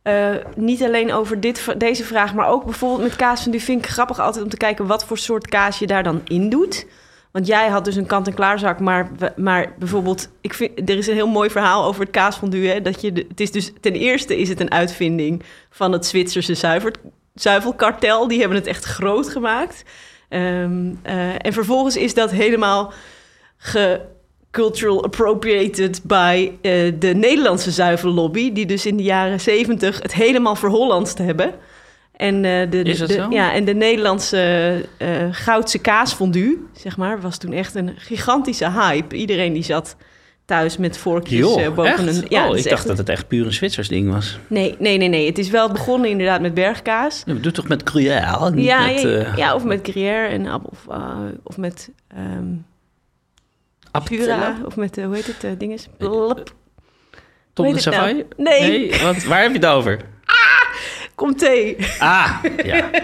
eh, 0.03 0.31
niet 0.57 0.83
alleen 0.83 1.13
over 1.13 1.41
dit, 1.41 1.75
deze 1.79 2.05
vraag, 2.05 2.35
maar 2.35 2.49
ook 2.49 2.65
bijvoorbeeld 2.65 3.03
met 3.09 3.17
kaas 3.17 3.43
van 3.43 3.59
vind 3.61 3.85
ik 3.85 3.91
grappig 3.91 4.19
altijd 4.21 4.45
om 4.45 4.51
te 4.51 4.57
kijken 4.57 4.87
wat 4.87 5.05
voor 5.05 5.19
soort 5.19 5.49
kaas 5.49 5.79
je 5.79 5.87
daar 5.87 6.03
dan 6.03 6.21
in 6.25 6.49
doet. 6.49 6.87
Want 7.33 7.47
jij 7.47 7.69
had 7.69 7.85
dus 7.85 7.97
een 7.97 8.07
kant-en-klaarzak, 8.07 8.81
maar, 8.81 9.11
we- 9.19 9.33
maar 9.37 9.73
bijvoorbeeld, 9.79 10.29
ik 10.41 10.55
vind, 10.55 10.91
er 10.91 10.97
is 10.97 11.07
een 11.07 11.15
heel 11.15 11.29
mooi 11.29 11.51
verhaal 11.51 11.85
over 11.85 12.01
het 12.01 12.11
kaasfondue. 12.11 12.69
Hè, 12.69 12.83
dat 12.83 13.01
je 13.01 13.13
het 13.29 13.41
is 13.41 13.51
dus, 13.53 13.73
ten 13.81 13.93
eerste 13.93 14.37
is 14.39 14.49
het 14.49 14.61
een 14.61 14.71
uitvinding 14.71 15.43
van 15.71 15.93
het 15.93 16.07
Zwitserse 16.07 16.55
zuivelkartel. 17.35 18.29
Die 18.29 18.39
hebben 18.39 18.59
het 18.59 18.67
echt 18.67 18.85
groot 18.85 19.29
gemaakt. 19.29 19.83
Ehm, 20.29 20.95
eh, 21.03 21.35
en 21.47 21.53
vervolgens 21.53 21.97
is 21.97 22.15
dat 22.15 22.31
helemaal 22.31 22.93
ge 23.57 24.01
cultural 24.51 25.05
appropriated 25.05 26.01
by 26.03 26.51
eh, 26.63 26.93
de 26.99 27.15
Nederlandse 27.15 27.71
zuivellobby, 27.71 28.53
die 28.53 28.67
dus 28.67 28.87
in 28.87 28.97
de 28.97 29.03
jaren 29.03 29.41
zeventig 29.41 30.03
het 30.03 30.15
helemaal 30.15 30.57
verhollandst 30.57 31.19
hebben. 31.19 31.55
En, 32.17 32.35
eh, 32.35 32.71
de? 32.71 33.27
Ja, 33.31 33.53
en 33.53 33.65
de 33.65 33.75
Nederlandse 33.75 34.75
eh 34.97 35.09
goudse 35.31 35.79
kaasfondue, 35.79 36.59
zeg 36.73 36.97
maar, 36.97 37.21
was 37.21 37.39
toen 37.39 37.53
echt 37.53 37.75
een 37.75 37.93
gigantische 37.97 38.71
hype. 38.71 39.17
Iedereen 39.17 39.53
die 39.53 39.63
zat 39.63 39.97
thuis 40.45 40.77
met 40.77 40.99
vorkjes 40.99 41.41
boven 41.41 41.85
echt? 41.85 41.99
een... 42.07 42.25
Ja, 42.29 42.49
oh, 42.49 42.57
ik 42.57 42.63
dacht 42.63 42.67
echt- 42.67 42.87
dat 42.87 42.99
het 42.99 43.09
echt 43.09 43.29
puur 43.29 43.47
een 43.47 43.53
Zwitsers 43.53 43.89
ding 43.89 44.13
was. 44.13 44.39
Nee, 44.47 44.75
nee, 44.79 44.97
nee, 44.97 45.09
nee. 45.09 45.27
Het 45.27 45.39
is 45.39 45.51
wel 45.51 45.71
begonnen 45.73 46.11
inderdaad 46.11 46.41
met 46.41 46.55
bergkaas. 46.55 47.23
Ja, 47.27 47.35
doe 47.35 47.53
toch 47.53 47.69
met 47.69 47.83
Gruyère? 47.85 48.53
Ja, 48.61 48.87
met, 48.87 49.01
ja, 49.01 49.33
ja, 49.37 49.55
of 49.55 49.65
met 49.65 49.81
gruyère 49.83 50.29
en 50.29 50.47
appel, 50.47 50.71
of, 50.73 50.97
of 51.43 51.57
met 51.57 51.91
ehm 52.09 52.47
Jura, 54.09 54.57
of 54.65 54.77
met, 54.77 54.99
eh, 54.99 55.05
hoe 55.05 55.15
heet 55.15 55.27
het, 55.27 55.45
eh 55.45 55.51
dinges? 55.59 55.89
Blop. 55.99 56.53
Tom 57.53 57.65
de 57.65 57.71
nou? 57.71 57.81
Savoie? 57.81 58.27
Nee. 58.37 58.95
want 59.03 59.25
waar 59.25 59.43
heb 59.43 59.51
je 59.53 59.59
het 59.59 59.67
over? 59.67 60.01
Kom 61.15 61.37
thee. 61.37 61.77
Ah, 61.99 62.39
ja. 62.65 62.91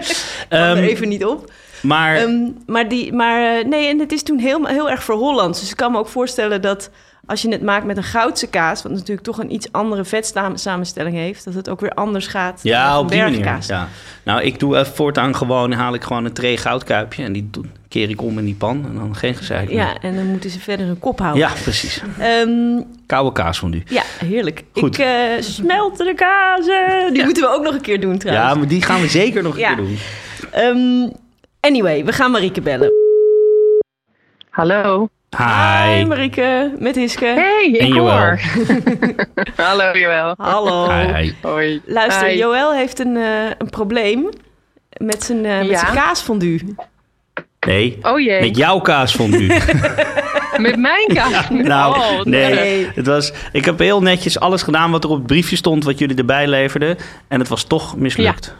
Ehm, 0.48 0.76
er 0.76 0.82
even 0.82 1.08
niet 1.08 1.24
op. 1.24 1.50
maar 1.86 2.16
Ehm, 2.16 2.48
maar 2.66 2.88
die, 2.88 3.12
maar 3.12 3.58
eh, 3.58 3.64
nee, 3.66 3.88
en 3.88 3.98
het 3.98 4.12
is 4.12 4.22
toen 4.22 4.38
heel, 4.38 4.66
heel 4.66 4.90
erg 4.90 5.02
voor 5.02 5.14
Hollands. 5.14 5.60
Dus 5.60 5.70
ik 5.70 5.76
kan 5.76 5.92
me 5.92 5.98
ook 5.98 6.08
voorstellen 6.08 6.62
dat 6.62 6.90
als 7.26 7.42
je 7.42 7.48
het 7.50 7.62
maakt 7.62 7.84
met 7.86 7.96
een 7.96 8.02
goudse 8.02 8.46
kaas, 8.46 8.82
wat 8.82 8.92
natuurlijk 8.92 9.22
toch 9.22 9.38
een 9.38 9.52
iets 9.52 9.72
andere 9.72 10.04
vetsamenstelling 10.04 11.16
heeft, 11.16 11.44
dat 11.44 11.54
het 11.54 11.68
ook 11.68 11.80
weer 11.80 11.90
anders 11.90 12.26
gaat 12.26 12.60
dan 12.62 12.72
ja, 12.72 12.98
op 12.98 13.08
die 13.10 13.22
manier. 13.22 13.58
Ja. 13.66 13.88
Nou, 14.24 14.42
ik 14.42 14.58
doe 14.58 14.76
even 14.78 14.94
voortaan 14.94 15.36
gewoon, 15.36 15.72
haal 15.72 15.94
ik 15.94 16.02
gewoon 16.02 16.24
een 16.24 16.32
tray 16.32 16.56
goudkuipje 16.56 17.22
en 17.24 17.32
die 17.32 17.50
keer 17.88 18.10
ik 18.10 18.22
om 18.22 18.38
in 18.38 18.44
die 18.44 18.54
pan 18.54 18.84
en 18.88 18.94
dan 18.94 19.16
geen 19.16 19.34
gezeik 19.34 19.68
meer. 19.68 19.76
Ja, 19.76 19.98
en 20.00 20.14
dan 20.16 20.26
moeten 20.26 20.50
ze 20.50 20.60
verder 20.60 20.88
een 20.88 20.98
kop 20.98 21.18
houden. 21.18 21.40
Ja, 21.42 21.50
precies. 21.62 22.02
Ehm, 22.18 22.82
Koude 23.06 23.32
kaas 23.32 23.58
van 23.58 23.72
u. 23.72 23.82
ja 23.86 24.02
heerlijk. 24.24 24.64
Goed. 24.72 24.98
Ik 24.98 25.04
eh 25.04 25.12
smelt 25.40 25.96
de 25.98 26.14
kazen. 26.14 27.12
Die 27.14 27.24
moeten 27.24 27.42
we 27.42 27.48
ook 27.48 27.62
nog 27.62 27.74
een 27.74 27.80
keer 27.80 28.00
doen 28.00 28.18
trouwens. 28.18 28.48
Ja, 28.52 28.54
maar 28.58 28.68
die 28.68 28.82
gaan 28.82 29.00
we 29.00 29.08
zeker 29.08 29.42
nog 29.42 29.54
een 29.54 29.60
Ja. 29.60 29.74
keer 29.74 29.84
doen. 29.84 29.98
Ehm, 30.50 31.08
anyway, 31.66 32.04
we 32.04 32.12
gaan 32.12 32.30
Marieke 32.30 32.60
bellen. 32.60 32.92
Hallo. 34.50 35.08
Hi. 35.36 36.04
Marieke, 36.04 36.74
met 36.78 36.94
Hiske. 36.94 37.24
Hey, 37.24 37.68
ik 37.72 37.80
En 37.80 37.96
hoor. 37.96 38.40
Hallo, 39.66 39.98
Joël. 39.98 40.34
Hallo. 40.36 40.90
Hi. 40.90 41.32
Hoi. 41.42 41.80
Luister, 41.84 42.28
Hi. 42.28 42.36
Joël 42.36 42.72
heeft 42.74 42.98
een, 42.98 43.16
eh, 43.16 43.50
een 43.58 43.70
probleem 43.70 44.28
met 44.96 45.24
zijn, 45.24 45.44
eh 45.44 45.58
met 45.58 45.66
Ja? 45.68 45.78
zijn 45.78 45.94
kaasfondue. 45.94 46.74
Nee, 47.66 47.98
Oh 48.02 48.20
jee, 48.20 48.40
met 48.40 48.56
jouw 48.56 48.80
kaas 48.80 49.14
van 49.14 49.34
u. 49.34 49.46
met 50.66 50.76
mijn 50.76 51.06
kaas. 51.14 51.48
Nou, 51.50 51.96
oh, 51.96 52.22
nee. 52.24 52.54
nee. 52.54 52.90
Het 52.94 53.06
was, 53.06 53.32
ik 53.52 53.64
heb 53.64 53.78
heel 53.78 54.02
netjes 54.02 54.40
alles 54.40 54.62
gedaan 54.62 54.90
wat 54.90 55.04
er 55.04 55.10
op 55.10 55.16
het 55.16 55.26
briefje 55.26 55.56
stond, 55.56 55.84
wat 55.84 55.98
jullie 55.98 56.16
erbij 56.16 56.46
leverden. 56.46 56.96
En 57.28 57.38
het 57.38 57.48
was 57.48 57.64
toch 57.64 57.96
mislukt. 57.96 58.56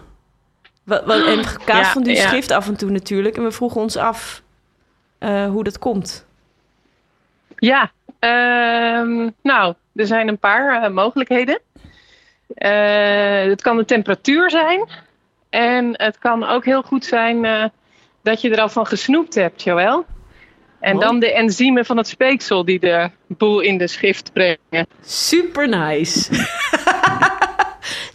Wat, 0.87 1.05
wat, 1.05 1.26
en 1.26 1.45
kaasfondue 1.64 2.14
Ja, 2.14 2.22
ja. 2.22 2.28
schrift 2.28 2.51
af 2.51 2.68
en 2.68 2.76
toe 2.76 2.91
natuurlijk. 2.91 3.37
En 3.37 3.43
we 3.43 3.51
vroegen 3.51 3.80
ons 3.80 3.97
af 3.97 4.43
eh, 5.18 5.47
hoe 5.47 5.64
dat 5.64 5.78
komt. 5.78 6.26
Ja, 7.59 7.91
ehm, 8.18 9.30
nou, 9.43 9.74
er 9.95 10.07
zijn 10.07 10.28
een 10.28 10.39
paar 10.39 10.82
eh, 10.82 10.91
mogelijkheden. 10.91 11.61
Eh, 12.55 13.43
het 13.43 13.62
kan 13.62 13.76
de 13.76 13.84
temperatuur 13.84 14.51
zijn. 14.51 14.89
En 15.51 15.89
het 15.93 16.18
kan 16.18 16.45
ook 16.45 16.64
heel 16.64 16.82
goed 16.82 17.05
zijn 17.05 17.70
dat 18.22 18.41
je 18.41 18.51
er 18.51 18.61
al 18.61 18.68
van 18.68 18.87
gesnoept 18.87 19.34
hebt, 19.34 19.62
Joël. 19.62 20.07
En 20.80 20.95
Oh. 20.95 21.01
dan 21.01 21.18
de 21.18 21.32
enzymen 21.32 21.84
van 21.84 21.97
het 21.97 22.09
speeksel 22.09 22.64
die 22.64 22.80
de 22.80 23.11
boel 23.26 23.61
in 23.61 23.78
de 23.78 23.87
schrift 23.87 24.32
brengen. 24.32 24.87
Super 25.05 25.68
nice. 25.68 26.30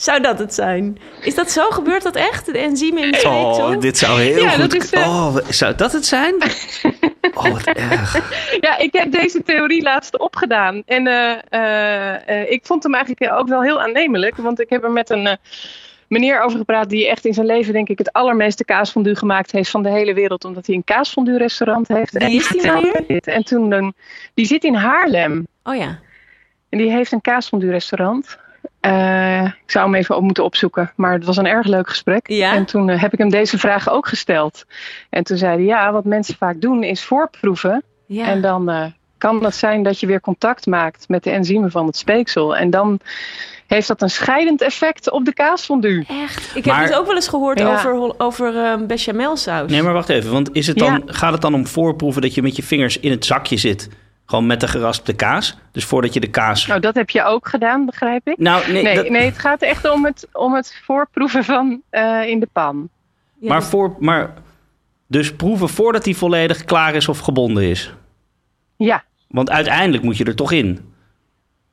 Zou 0.01 0.21
dat 0.21 0.39
het 0.39 0.53
zijn? 0.53 0.97
Is 1.21 1.35
dat 1.35 1.51
zo? 1.51 1.69
Gebeurt 1.69 2.03
dat 2.03 2.15
echt? 2.15 2.45
De 2.45 2.57
enzymen 2.57 3.03
in 3.03 3.11
de 3.11 3.17
speeksel? 3.17 3.73
Oh, 3.73 3.79
dit 3.79 3.97
zou 3.97 4.21
heel 4.21 4.41
Ja, 4.41 4.49
goed... 4.49 4.59
dat 4.71 4.83
is, 4.83 4.89
eh, 4.89 5.07
Oh, 5.07 5.35
zou 5.49 5.75
dat 5.75 5.91
het 5.93 6.05
zijn? 6.05 6.35
Oh, 7.33 7.43
wat 7.51 7.65
erg. 7.65 8.29
Ja, 8.65 8.77
ik 8.77 8.93
heb 8.93 9.11
deze 9.11 9.43
theorie 9.43 9.81
laatst 9.81 10.19
opgedaan. 10.19 10.83
En 10.85 11.07
eh, 11.07 12.41
eh, 12.41 12.51
ik 12.51 12.65
vond 12.65 12.83
hem 12.83 12.93
eigenlijk 12.95 13.33
ook 13.33 13.47
wel 13.47 13.61
heel 13.61 13.81
aannemelijk. 13.81 14.35
Want 14.37 14.59
ik 14.59 14.69
heb 14.69 14.83
er 14.83 14.91
met 14.91 15.09
een 15.09 15.37
meneer 16.07 16.41
over 16.41 16.57
gepraat 16.57 16.89
die 16.89 17.09
echt 17.09 17.25
in 17.25 17.33
zijn 17.33 17.45
leven, 17.45 17.73
denk 17.73 17.89
ik, 17.89 17.97
het 17.97 18.13
allermeeste 18.13 18.65
kaasfondue 18.65 19.15
gemaakt 19.15 19.51
heeft 19.51 19.69
van 19.69 19.83
de 19.83 19.89
hele 19.89 20.13
wereld. 20.13 20.45
Omdat 20.45 20.65
hij 20.65 20.75
een 20.75 20.83
kaasfondue 20.83 21.37
restaurant 21.37 21.87
heeft. 21.87 22.11
Wie 22.11 22.21
En 22.21 22.31
is 22.31 22.47
die 22.47 22.65
nou 22.65 22.91
dit. 23.07 23.27
En 23.37 23.43
toen, 23.43 23.69
dan- 23.69 23.93
die 24.33 24.45
zit 24.45 24.63
in 24.63 24.75
Haarlem. 24.75 25.47
Oh 25.63 25.75
ja. 25.75 25.99
En 26.69 26.77
die 26.77 26.91
heeft 26.91 27.11
een 27.11 27.21
kaasfondue 27.21 27.71
restaurant. 27.71 28.37
Eh, 28.79 28.91
ik 29.71 29.77
zou 29.77 29.89
hem 29.91 29.99
even 29.99 30.15
op 30.15 30.23
moeten 30.23 30.43
opzoeken. 30.43 30.91
Maar 30.95 31.13
het 31.13 31.25
was 31.25 31.37
een 31.37 31.47
erg 31.47 31.67
leuk 31.67 31.89
gesprek. 31.89 32.27
Ja? 32.29 32.53
En 32.53 32.65
toen 32.65 32.89
eh, 32.89 33.01
heb 33.01 33.13
ik 33.13 33.19
hem 33.19 33.29
deze 33.29 33.57
vraag 33.57 33.89
ook 33.89 34.07
gesteld. 34.07 34.65
En 35.09 35.23
toen 35.23 35.37
zei 35.37 35.55
hij, 35.55 35.63
ja, 35.65 35.91
wat 35.91 36.05
mensen 36.05 36.35
vaak 36.35 36.61
doen 36.61 36.83
is 36.83 37.03
voorproeven. 37.03 37.83
ja. 38.05 38.25
En 38.25 38.41
dan 38.41 38.69
eh, 38.69 38.85
kan 39.17 39.43
het 39.43 39.55
zijn 39.55 39.83
dat 39.83 39.99
je 39.99 40.07
weer 40.07 40.21
contact 40.21 40.65
maakt 40.65 41.07
met 41.07 41.23
de 41.23 41.29
enzymen 41.29 41.71
van 41.71 41.85
het 41.85 41.97
speeksel. 41.97 42.55
En 42.55 42.69
dan 42.69 42.99
heeft 43.67 43.87
dat 43.87 44.01
een 44.01 44.09
scheidend 44.09 44.61
effect 44.61 45.11
op 45.11 45.25
de 45.25 45.33
kaasfondue. 45.33 46.05
Echt? 46.07 46.55
Ik 46.55 46.65
heb 46.65 46.73
Maar- 46.73 46.83
het 46.83 46.95
ook 46.95 47.05
wel 47.05 47.15
eens 47.15 47.27
gehoord 47.27 47.59
Ja. 47.59 47.73
over, 47.73 48.13
over 48.19 48.55
ehm, 48.63 48.85
bechamelsaus. 48.87 49.71
Nee, 49.71 49.81
maar 49.81 49.93
wacht 49.93 50.09
even. 50.09 50.31
Want 50.31 50.49
is 50.55 50.67
het 50.67 50.77
dan, 50.77 51.01
gaat 51.05 51.31
het 51.31 51.41
dan 51.41 51.53
om 51.53 51.67
voorproeven 51.67 52.21
dat 52.21 52.33
je 52.33 52.41
met 52.41 52.55
je 52.55 52.63
vingers 52.63 52.99
in 52.99 53.11
het 53.11 53.25
zakje 53.25 53.57
zit? 53.57 53.89
Gewoon 54.31 54.45
met 54.45 54.59
de 54.59 54.67
geraspte 54.67 55.13
kaas? 55.13 55.57
Dus 55.71 55.85
voordat 55.85 56.13
je 56.13 56.19
de 56.19 56.29
kaas... 56.29 56.65
Nou, 56.67 56.79
dat 56.79 56.95
heb 56.95 57.09
je 57.09 57.23
ook 57.23 57.47
gedaan, 57.47 57.85
begrijp 57.85 58.27
ik. 58.27 58.37
Nou, 58.37 58.71
nee, 58.71 58.83
Nee, 58.83 58.95
dat- 58.95 59.09
nee 59.09 59.25
het 59.25 59.37
gaat 59.37 59.61
echt 59.61 59.89
om 59.89 60.05
het, 60.05 60.27
om 60.33 60.53
het 60.53 60.79
voorproeven 60.83 61.43
van 61.43 61.81
eh, 61.89 62.23
in 62.27 62.39
de 62.39 62.47
pan. 62.51 62.89
Ja, 63.39 63.47
maar 63.49 63.59
dus- 63.59 63.67
voor... 63.69 63.95
Maar, 63.99 64.33
dus 65.07 65.33
proeven 65.35 65.69
voordat 65.69 66.05
hij 66.05 66.13
volledig 66.13 66.63
klaar 66.65 66.95
is 66.95 67.07
of 67.07 67.19
gebonden 67.19 67.63
is? 67.63 67.93
Ja, 68.77 69.03
Want 69.27 69.49
uiteindelijk 69.49 70.03
moet 70.03 70.17
je 70.17 70.23
er 70.23 70.35
toch 70.35 70.51
in. 70.51 70.93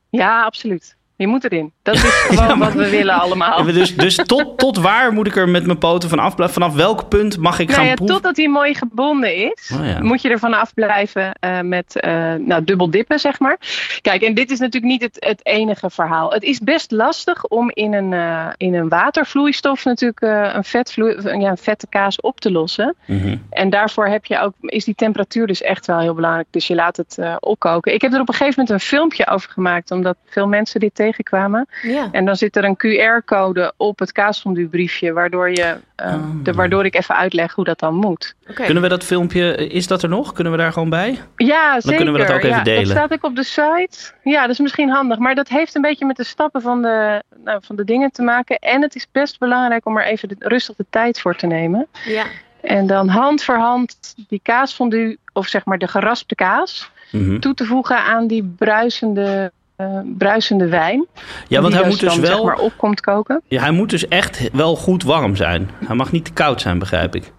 ja, 0.09 0.43
absoluut. 0.43 0.95
Je 1.19 1.27
moet 1.27 1.43
erin. 1.43 1.71
Dat 1.81 1.95
is 1.95 2.01
gewoon 2.29 2.59
wat 2.59 2.73
we 2.73 2.89
willen 2.89 3.13
allemaal. 3.13 3.63
Dus, 3.63 3.95
dus 3.95 4.15
tot, 4.15 4.57
tot 4.57 4.77
waar 4.77 5.13
moet 5.13 5.27
ik 5.27 5.35
er 5.35 5.49
met 5.49 5.65
mijn 5.65 5.77
poten 5.77 6.09
van 6.09 6.19
afblijven? 6.19 6.61
Vanaf 6.61 6.75
welk 6.75 7.09
punt 7.09 7.37
mag 7.37 7.59
ik 7.59 7.67
Nou 7.67 7.79
gaan 7.79 7.87
ja, 7.87 7.93
proeven? 7.93 8.15
totdat 8.15 8.37
hij 8.37 8.47
mooi 8.47 8.73
gebonden 8.75 9.35
is, 9.35 9.71
Oh 9.79 9.85
ja. 9.85 9.99
moet 10.01 10.21
je 10.21 10.29
ervan 10.29 10.53
afblijven 10.53 11.33
eh 11.39 11.61
met 11.61 11.99
eh, 11.99 12.33
nou, 12.33 12.63
dubbel 12.63 12.89
dippen, 12.91 13.19
zeg 13.19 13.39
maar. 13.39 13.57
Kijk, 14.01 14.21
en 14.21 14.33
dit 14.33 14.51
is 14.51 14.59
natuurlijk 14.59 14.91
niet 14.91 15.01
het, 15.01 15.15
het 15.19 15.45
enige 15.45 15.89
verhaal. 15.89 16.31
Het 16.31 16.43
is 16.43 16.59
best 16.59 16.91
lastig 16.91 17.45
om 17.45 17.71
in 17.73 17.93
een, 17.93 18.13
eh, 18.13 18.47
in 18.57 18.73
een 18.73 18.89
watervloeistof 18.89 19.85
natuurlijk 19.85 20.21
een, 20.55 20.63
vetvloei, 20.63 21.39
ja, 21.39 21.49
een 21.49 21.57
vette 21.57 21.87
kaas 21.87 22.21
op 22.21 22.39
te 22.39 22.51
lossen. 22.51 22.95
Mhm. 23.05 23.37
En 23.49 23.69
daarvoor 23.69 24.07
heb 24.07 24.25
je 24.25 24.39
ook, 24.39 24.53
is 24.61 24.85
die 24.85 24.95
temperatuur 24.95 25.47
dus 25.47 25.61
echt 25.61 25.85
wel 25.85 25.99
heel 25.99 26.13
belangrijk. 26.13 26.47
Dus 26.49 26.67
je 26.67 26.75
laat 26.75 26.97
het 26.97 27.17
opkoken. 27.39 27.93
Ik 27.93 28.01
heb 28.01 28.13
er 28.13 28.19
op 28.19 28.27
een 28.27 28.33
gegeven 28.33 28.59
moment 28.61 28.81
een 28.81 28.87
filmpje 28.87 29.27
over 29.27 29.49
gemaakt, 29.51 29.91
omdat 29.91 30.15
veel 30.25 30.47
mensen 30.47 30.79
dit 30.79 30.95
tegenkwamen. 31.09 31.67
ja. 31.81 32.09
En 32.11 32.25
dan 32.25 32.35
zit 32.35 32.55
er 32.55 32.63
een 32.63 32.77
QR-code 32.77 33.73
op 33.77 33.99
het 33.99 34.11
kaasfonduebriefje, 34.11 35.13
waardoor, 35.13 35.49
je, 35.49 35.77
eh, 35.95 36.13
Oh. 36.13 36.23
de, 36.43 36.53
waardoor 36.53 36.85
ik 36.85 36.95
even 36.95 37.15
uitleg 37.15 37.53
hoe 37.53 37.63
dat 37.65 37.79
dan 37.79 37.93
moet. 37.95 38.35
Kunnen 38.53 38.83
we 38.83 38.89
dat 38.89 39.03
filmpje, 39.03 39.55
is 39.55 39.87
dat 39.87 40.03
er 40.03 40.09
nog? 40.09 40.33
Kunnen 40.33 40.53
we 40.53 40.59
daar 40.59 40.73
gewoon 40.73 40.89
bij? 40.89 41.19
Ja, 41.35 41.79
zeker. 41.79 41.95
kunnen 41.97 42.13
we 42.13 42.19
dat 42.19 42.31
ook 42.31 42.43
even 42.43 42.57
ja, 42.57 42.63
delen. 42.63 42.83
Dat 42.83 42.91
staat 42.91 43.13
ook 43.13 43.23
op 43.23 43.35
de 43.35 43.43
site. 43.43 44.11
Ja, 44.23 44.41
dat 44.41 44.49
is 44.49 44.59
misschien 44.59 44.89
handig. 44.89 45.17
Maar 45.17 45.35
dat 45.35 45.47
heeft 45.47 45.75
een 45.75 45.81
beetje 45.81 46.05
met 46.05 46.15
de 46.17 46.23
stappen 46.23 46.61
van 46.61 46.81
de, 46.81 47.23
nou, 47.43 47.59
van 47.63 47.75
de 47.75 47.83
dingen 47.83 48.11
te 48.11 48.21
maken. 48.21 48.57
En 48.57 48.81
het 48.81 48.95
is 48.95 49.07
best 49.11 49.39
belangrijk 49.39 49.85
om 49.85 49.97
er 49.97 50.05
even 50.05 50.27
de, 50.27 50.35
rustig 50.39 50.75
de 50.75 50.85
tijd 50.89 51.19
voor 51.19 51.35
te 51.35 51.47
nemen. 51.47 51.87
Ja. 52.05 52.23
En 52.61 52.87
dan 52.87 53.07
hand 53.07 53.43
voor 53.43 53.55
hand 53.57 54.15
die 54.27 54.39
kaasfondue, 54.43 55.17
of 55.33 55.47
zeg 55.47 55.65
maar 55.65 55.77
de 55.77 55.87
geraspte 55.87 56.35
kaas, 56.35 56.91
Mhm. 57.11 57.39
toe 57.39 57.53
te 57.53 57.65
voegen 57.65 57.97
aan 58.03 58.27
die 58.27 58.53
bruisende, 58.57 59.51
eh, 59.79 59.99
bruisende 60.17 60.67
wijn. 60.67 61.05
Ja, 61.47 61.61
want 61.61 61.73
hij 61.73 61.87
moet 61.87 61.99
dus 61.99 62.13
dan, 62.13 62.21
wel... 62.21 62.35
zeg 62.35 62.43
maar 62.43 62.57
op 62.57 62.73
komt 62.77 63.01
koken. 63.01 63.41
Ja, 63.47 63.61
hij 63.61 63.71
moet 63.71 63.89
dus 63.89 64.07
echt 64.07 64.49
wel 64.51 64.75
goed 64.75 65.03
warm 65.03 65.35
zijn. 65.35 65.69
Hij 65.85 65.95
mag 65.95 66.11
niet 66.11 66.25
te 66.25 66.33
koud 66.33 66.61
zijn, 66.61 66.79
begrijp 66.79 67.15
ik. 67.15 67.31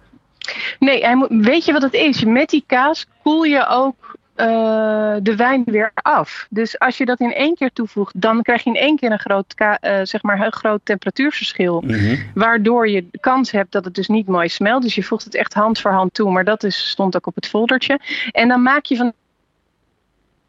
Nee, 0.79 1.03
hij 1.03 1.15
moet, 1.15 1.27
weet 1.29 1.65
je 1.65 1.71
wat 1.71 1.81
het 1.81 1.93
is? 1.93 2.23
Met 2.23 2.49
die 2.49 2.63
kaas 2.67 3.05
koel 3.23 3.43
je 3.43 3.67
ook 3.67 4.17
eh, 4.35 5.15
de 5.21 5.35
wijn 5.35 5.63
weer 5.65 5.91
af. 5.93 6.47
Dus 6.49 6.79
als 6.79 6.97
je 6.97 7.05
dat 7.05 7.19
in 7.19 7.33
één 7.33 7.55
keer 7.55 7.71
toevoegt, 7.73 8.21
dan 8.21 8.41
krijg 8.41 8.63
je 8.63 8.69
in 8.69 8.75
één 8.75 8.95
keer 8.95 9.11
een 9.11 9.19
groot, 9.19 9.53
eh, 9.55 9.99
zeg 10.03 10.21
maar 10.21 10.41
een 10.41 10.53
groot 10.53 10.81
temperatuurverschil. 10.83 11.81
Mhm. 11.81 12.15
Waardoor 12.33 12.89
je 12.89 13.07
de 13.11 13.19
kans 13.19 13.51
hebt 13.51 13.71
dat 13.71 13.85
het 13.85 13.95
dus 13.95 14.07
niet 14.07 14.27
mooi 14.27 14.49
smelt. 14.49 14.81
Dus 14.81 14.95
je 14.95 15.03
voegt 15.03 15.23
het 15.23 15.35
echt 15.35 15.53
hand 15.53 15.79
voor 15.79 15.91
hand 15.91 16.13
toe. 16.13 16.31
Maar 16.31 16.43
dat 16.43 16.63
is, 16.63 16.89
stond 16.89 17.15
ook 17.15 17.27
op 17.27 17.35
het 17.35 17.47
foldertje. 17.47 17.99
En 18.31 18.47
dan 18.47 18.61
maak 18.61 18.85
je 18.85 18.95
van 18.95 19.13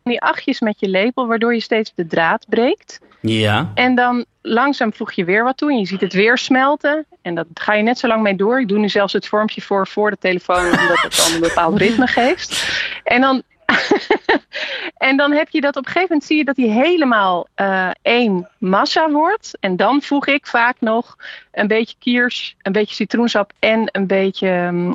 die 0.05 0.21
achtjes 0.21 0.61
met 0.61 0.81
je 0.81 0.89
lepel, 0.89 1.27
waardoor 1.27 1.55
je 1.55 1.61
steeds 1.61 1.93
de 1.95 2.07
draad 2.07 2.47
breekt. 2.49 3.01
Ja. 3.21 3.71
En 3.75 3.95
dan 3.95 4.25
langzaam 4.43 4.93
voeg 4.93 5.13
je 5.13 5.25
weer 5.25 5.45
wat 5.45 5.57
toe 5.57 5.71
en 5.71 5.79
je 5.79 5.87
ziet 5.87 6.01
het 6.01 6.13
weer 6.13 6.39
smelten. 6.39 7.07
En 7.23 7.35
dat 7.35 7.47
ga 7.55 7.75
je 7.75 7.83
net 7.83 7.99
zo 7.99 8.07
lang 8.07 8.23
mee 8.23 8.37
door. 8.37 8.61
Ik 8.61 8.69
doe 8.69 8.79
nu 8.79 8.89
zelfs 8.89 9.13
het 9.13 9.27
vormpje 9.27 9.61
voor 9.61 9.87
voor 9.87 10.11
de 10.11 10.19
telefoon, 10.21 10.65
omdat 10.65 11.01
het 11.03 11.17
dan 11.17 11.35
een 11.35 11.41
bepaald 11.41 11.79
ritme 11.79 12.07
geeft. 12.07 12.75
En 13.05 13.21
dan, 13.21 13.43
en 15.09 15.17
dan 15.17 15.33
heb 15.33 15.49
je 15.49 15.61
dat 15.61 15.77
op 15.77 15.85
een 15.87 15.91
gegeven 15.93 16.09
moment 16.09 16.27
zie 16.27 16.37
je 16.37 16.45
dat 16.45 16.57
hij 16.57 16.67
helemaal 16.67 17.47
eh, 17.55 17.91
één 18.03 18.49
massa 18.59 19.11
wordt. 19.11 19.57
En 19.61 19.77
dan 19.77 20.03
voeg 20.03 20.27
ik 20.27 20.47
vaak 20.47 20.77
nog 20.81 21.17
een 21.53 21.67
beetje 21.67 21.97
kiers, 21.99 22.57
een 22.63 22.73
beetje 22.73 22.95
citroensap 22.95 23.53
en 23.59 23.89
een 23.93 24.07
beetje 24.07 24.49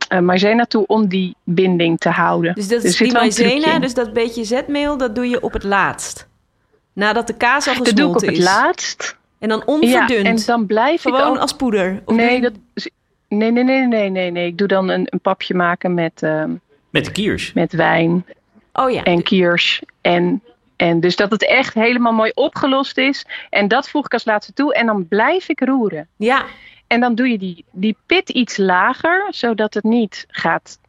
um, 0.09 0.25
maizena 0.25 0.65
toe 0.65 0.85
om 0.85 1.07
die 1.07 1.35
binding 1.43 1.99
te 1.99 2.09
houden. 2.09 2.53
Dus 2.55 2.67
dat 2.67 2.83
is 2.83 2.97
die 2.97 3.11
maizena, 3.11 3.79
dus 3.79 3.93
dat 3.93 4.13
beetje 4.13 4.43
zetmeel, 4.43 4.97
dat 4.97 5.15
doe 5.15 5.29
je 5.29 5.41
op 5.41 5.53
het 5.53 5.63
laatst. 5.63 6.27
Nadat 6.93 7.27
de 7.27 7.37
kaas 7.37 7.67
al 7.67 7.73
Dat 7.73 7.83
doe 7.83 7.91
ik 7.93 7.95
gesmolten 7.97 8.27
op 8.27 8.33
het 8.33 8.37
is. 8.37 8.43
laatst. 8.45 9.17
En 9.39 9.49
dan 9.49 9.63
Ja, 9.65 9.73
onverdund. 9.73 10.25
en 10.25 10.45
dan 10.45 10.65
blijf 10.65 11.05
ik 11.05 11.13
Gewoon 11.13 11.21
ook 11.35 11.37
als 11.37 11.53
poeder. 11.53 12.01
Of 12.05 12.15
doe 12.15 12.25
Nee, 12.25 12.41
dat, 12.41 12.53
is- 12.73 12.89
nee, 13.27 13.51
nee, 13.51 13.63
nee, 13.63 13.87
nee, 13.87 14.09
nee, 14.09 14.31
nee. 14.31 14.47
Ik 14.47 14.57
doe 14.57 14.67
dan 14.67 14.89
een, 14.89 15.07
een 15.09 15.19
papje 15.19 15.55
maken 15.55 15.93
met, 15.93 16.23
ehm, 16.23 16.51
Met 16.89 17.05
de 17.05 17.11
kiers. 17.11 17.53
met 17.53 17.73
wijn 17.73 18.25
Oh 18.79 18.91
ja. 18.91 19.03
en 19.03 19.23
kiers. 19.23 19.81
En, 20.01 20.43
en 20.75 20.99
dus 20.99 21.15
dat 21.15 21.31
het 21.31 21.45
echt 21.45 21.73
helemaal 21.73 22.13
mooi 22.13 22.31
opgelost 22.33 22.97
is. 22.97 23.25
En 23.49 23.67
dat 23.67 23.89
voeg 23.89 24.05
ik 24.05 24.13
als 24.13 24.25
laatste 24.25 24.53
toe. 24.53 24.73
En 24.73 24.85
dan 24.85 25.07
blijf 25.07 25.49
ik 25.49 25.59
roeren. 25.59 26.07
Ja, 26.17 26.45
En 26.87 26.99
dan 26.99 27.15
doe 27.15 27.27
je 27.29 27.37
die, 27.37 27.65
die 27.71 27.97
pit 28.05 28.29
iets 28.29 28.57
lager, 28.57 29.27
zodat 29.29 29.73
het 29.73 29.83
niet 29.83 30.25
gaat, 30.29 30.79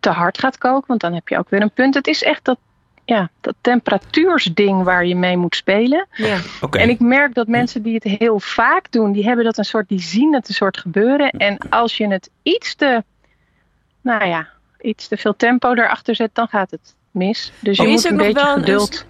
te 0.00 0.10
hard 0.10 0.38
gaat 0.38 0.58
koken. 0.58 0.86
Want 0.86 1.00
dan 1.00 1.14
heb 1.14 1.28
je 1.28 1.38
ook 1.38 1.50
weer 1.50 1.62
een 1.62 1.70
punt. 1.70 1.94
Het 1.94 2.06
is 2.06 2.22
echt 2.22 2.44
dat, 2.44 2.58
ja, 3.04 3.30
dat 3.40 3.54
temperatuursding 3.60 4.82
waar 4.82 5.06
je 5.06 5.16
mee 5.16 5.36
moet 5.36 5.56
spelen. 5.56 6.06
ja. 6.10 6.38
Oké. 6.60 6.78
En 6.78 6.88
ik 6.88 7.00
merk 7.00 7.34
dat 7.34 7.46
mensen 7.46 7.82
die 7.82 7.94
het 7.94 8.18
heel 8.18 8.40
vaak 8.40 8.92
doen, 8.92 9.12
die 9.12 9.24
hebben 9.24 9.44
dat 9.44 9.58
een 9.58 9.64
soort, 9.64 9.88
die 9.88 10.00
zien 10.00 10.34
het 10.34 10.48
een 10.48 10.54
soort 10.54 10.78
gebeuren. 10.78 11.30
En 11.30 11.58
als 11.70 11.96
je 11.96 12.08
het 12.08 12.30
iets 12.42 12.74
te, 12.74 13.04
nou 14.00 14.24
ja, 14.24 14.48
iets 14.80 15.08
te 15.08 15.16
veel 15.16 15.36
tempo 15.36 15.72
erachter 15.72 16.14
zet, 16.14 16.34
dan 16.34 16.48
gaat 16.48 16.70
het 16.70 16.95
mis. 17.16 17.52
Dus 17.60 17.76
je 17.76 17.82
Er 17.82 17.88
is 17.88 17.94
moet 17.94 18.04
ook 18.04 18.10
een 18.10 18.16
nog 18.16 18.26
beetje 18.26 18.42
wel 18.46 18.56
een- 18.56 18.60
geduld. 18.64 19.04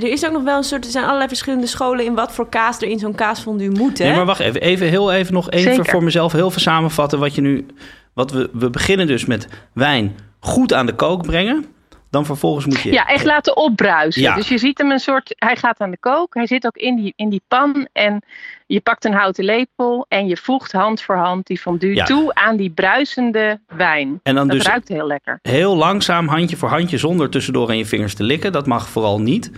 Er 0.00 0.10
is 0.12 0.26
ook 0.26 0.32
nog 0.32 0.42
wel 0.42 0.56
een 0.56 0.64
soort, 0.64 0.84
er 0.84 0.90
zijn 0.90 1.04
allerlei 1.04 1.28
verschillende 1.28 1.66
scholen 1.66 2.04
in 2.04 2.14
wat 2.14 2.32
voor 2.32 2.48
kaas 2.48 2.76
er 2.80 2.88
in 2.88 2.98
zo'n 2.98 3.14
kaasfondue 3.14 3.70
moet, 3.70 3.98
hè? 3.98 4.04
Nee, 4.04 4.14
maar 4.16 4.24
wacht 4.26 4.40
even. 4.40 4.60
Even 4.60 4.88
heel 4.88 5.12
even 5.12 5.32
nog 5.34 5.50
even 5.50 5.74
Zeker. 5.74 5.90
voor 5.90 6.02
mezelf 6.04 6.32
heel 6.32 6.50
veel 6.50 6.60
samenvatten 6.60 7.18
wat 7.18 7.34
je 7.34 7.40
nu... 7.40 7.66
Wat 8.14 8.30
we, 8.30 8.50
we 8.52 8.70
beginnen 8.70 9.06
dus 9.06 9.24
met 9.24 9.48
wijn 9.72 10.16
goed 10.40 10.72
aan 10.72 10.86
de 10.86 10.94
kook 10.94 11.22
brengen. 11.26 11.64
Dan 12.10 12.24
vervolgens 12.24 12.66
moet 12.66 12.80
je... 12.80 12.92
Ja, 12.92 13.06
echt 13.06 13.24
laten 13.24 13.56
opbruisen. 13.56 14.22
Ja. 14.22 14.34
Dus 14.34 14.48
je 14.48 14.58
ziet 14.58 14.78
hem 14.78 14.90
een 14.90 15.00
soort, 15.00 15.34
hij 15.36 15.56
gaat 15.56 15.80
aan 15.80 15.90
de 15.90 15.98
kook, 15.98 16.34
hij 16.34 16.46
zit 16.46 16.66
ook 16.66 16.76
in 16.76 16.96
die, 16.96 17.12
in 17.16 17.28
die 17.28 17.42
pan 17.48 17.88
en 17.92 18.22
je 18.66 18.80
pakt 18.80 19.04
een 19.04 19.12
houten 19.12 19.44
lepel 19.44 20.06
en 20.08 20.26
je 20.26 20.36
voegt 20.36 20.72
hand 20.72 21.02
voor 21.02 21.16
hand 21.16 21.46
die 21.46 21.58
fondue 21.58 21.94
Ja. 21.94 22.04
toe 22.04 22.34
aan 22.34 22.56
die 22.56 22.70
bruisende 22.70 23.60
wijn. 23.66 24.20
En 24.22 24.34
dan 24.34 24.48
dat 24.48 24.56
dus 24.56 24.66
ruikt 24.66 24.88
heel 24.88 25.06
lekker. 25.06 25.38
heel 25.42 25.76
langzaam, 25.76 26.28
handje 26.28 26.56
voor 26.56 26.68
handje, 26.68 26.98
zonder 26.98 27.30
tussendoor 27.30 27.68
aan 27.68 27.78
je 27.78 27.86
vingers 27.86 28.14
te 28.14 28.22
likken. 28.22 28.52
Dat 28.52 28.66
mag 28.66 28.88
vooral 28.88 29.20
niet. 29.20 29.50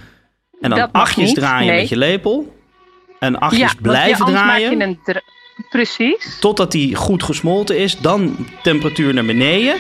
En 0.61 0.71
dan 0.71 0.93
achtjes 0.93 1.27
niet, 1.27 1.35
draaien 1.37 1.67
nee. 1.67 1.81
met 1.81 1.89
je 1.89 1.97
lepel. 1.97 2.57
En 3.19 3.39
achtjes 3.39 3.73
ja, 3.73 3.79
blijven 3.83 4.27
draaien. 4.27 4.47
maak 4.47 4.59
je 4.59 4.85
een 4.85 5.21
Precies. 5.69 6.39
Totdat 6.41 6.73
die 6.73 6.95
goed 6.95 7.23
gesmolten 7.23 7.79
is. 7.79 7.99
Dan 7.99 8.37
temperatuur 8.63 9.15
naar 9.15 9.25
beneden. 9.25 9.77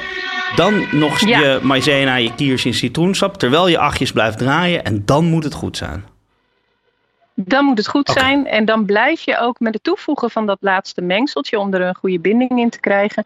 Dan 0.57 0.87
nog 0.91 1.21
Ja. 1.21 1.41
je 1.41 1.61
maizena, 1.63 2.15
je 2.17 2.35
kiers 2.35 2.65
in 2.65 2.75
citroensap. 2.75 3.37
Terwijl 3.37 3.69
je 3.69 3.79
achtjes 3.79 4.13
blijft 4.13 4.39
draaien. 4.39 4.85
En 4.85 5.05
dan 5.05 5.25
moet 5.25 5.45
het 5.45 5.55
goed 5.55 5.77
zijn. 5.77 6.05
Dan 7.35 7.65
moet 7.65 7.79
het 7.79 7.89
goed 7.89 8.11
zijn. 8.11 8.47
En 8.47 8.65
dan 8.65 8.85
blijf 8.85 9.21
je 9.21 9.39
ook 9.39 9.61
met 9.61 9.75
het 9.75 9.83
toevoegen 9.83 10.31
van 10.31 10.47
dat 10.47 10.59
laatste 10.61 11.01
mengseltje 11.01 11.59
om 11.59 11.75
er 11.75 11.81
een 11.81 11.95
goede 11.95 12.21
binding 12.21 12.59
in 12.59 12.71
te 12.71 12.81
krijgen. 12.81 13.25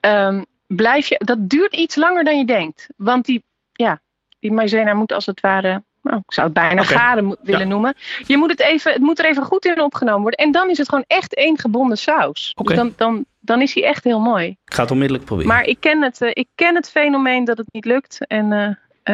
ehm, 0.00 0.42
blijf 0.66 1.06
je, 1.06 1.20
dat 1.24 1.48
duurt 1.48 1.74
iets 1.76 1.96
langer 1.96 2.24
dan 2.24 2.38
je 2.38 2.44
denkt. 2.44 2.86
Want 2.96 3.24
die, 3.24 3.44
ja, 3.72 4.00
die 4.40 4.52
maizena 4.52 4.94
moet 4.94 5.12
als 5.12 5.26
het 5.26 5.40
ware. 5.40 5.82
Nou, 6.02 6.16
ik 6.26 6.32
zou 6.32 6.46
het 6.46 6.54
bijna 6.54 6.82
garen 6.82 7.36
willen 7.42 7.60
Ja. 7.60 7.66
noemen. 7.66 7.94
Je 8.26 8.36
moet 8.36 8.50
het, 8.50 8.60
even, 8.60 8.92
het 8.92 9.02
moet 9.02 9.18
er 9.18 9.24
even 9.24 9.42
goed 9.42 9.64
in 9.64 9.80
opgenomen 9.80 10.20
worden. 10.22 10.44
En 10.44 10.52
dan 10.52 10.70
is 10.70 10.78
het 10.78 10.88
gewoon 10.88 11.04
echt 11.06 11.34
één 11.34 11.58
gebonden 11.58 11.98
saus. 11.98 12.54
Dus 12.62 12.76
dan, 12.76 12.92
dan, 12.96 13.24
dan 13.40 13.62
is 13.62 13.74
hij 13.74 13.84
echt 13.84 14.04
heel 14.04 14.20
mooi. 14.20 14.46
Ik 14.46 14.74
ga 14.74 14.82
het 14.82 14.90
onmiddellijk 14.90 15.26
proberen. 15.26 15.52
Maar 15.52 15.64
ik 15.64 15.76
ken 15.80 16.02
het, 16.02 16.20
eh, 16.20 16.30
ik 16.32 16.48
ken 16.54 16.74
het 16.74 16.90
fenomeen 16.90 17.44
dat 17.44 17.58
het 17.58 17.66
niet 17.72 17.84
lukt. 17.84 18.26
En, 18.26 18.52
eh, 18.52 18.66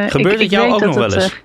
eh, 0.04 0.10
Gebeurt 0.10 0.34
ik, 0.34 0.40
het 0.40 0.50
jou 0.50 0.72
ook 0.72 0.80
nog 0.80 0.94
wel 0.94 1.12
eens? 1.14 1.42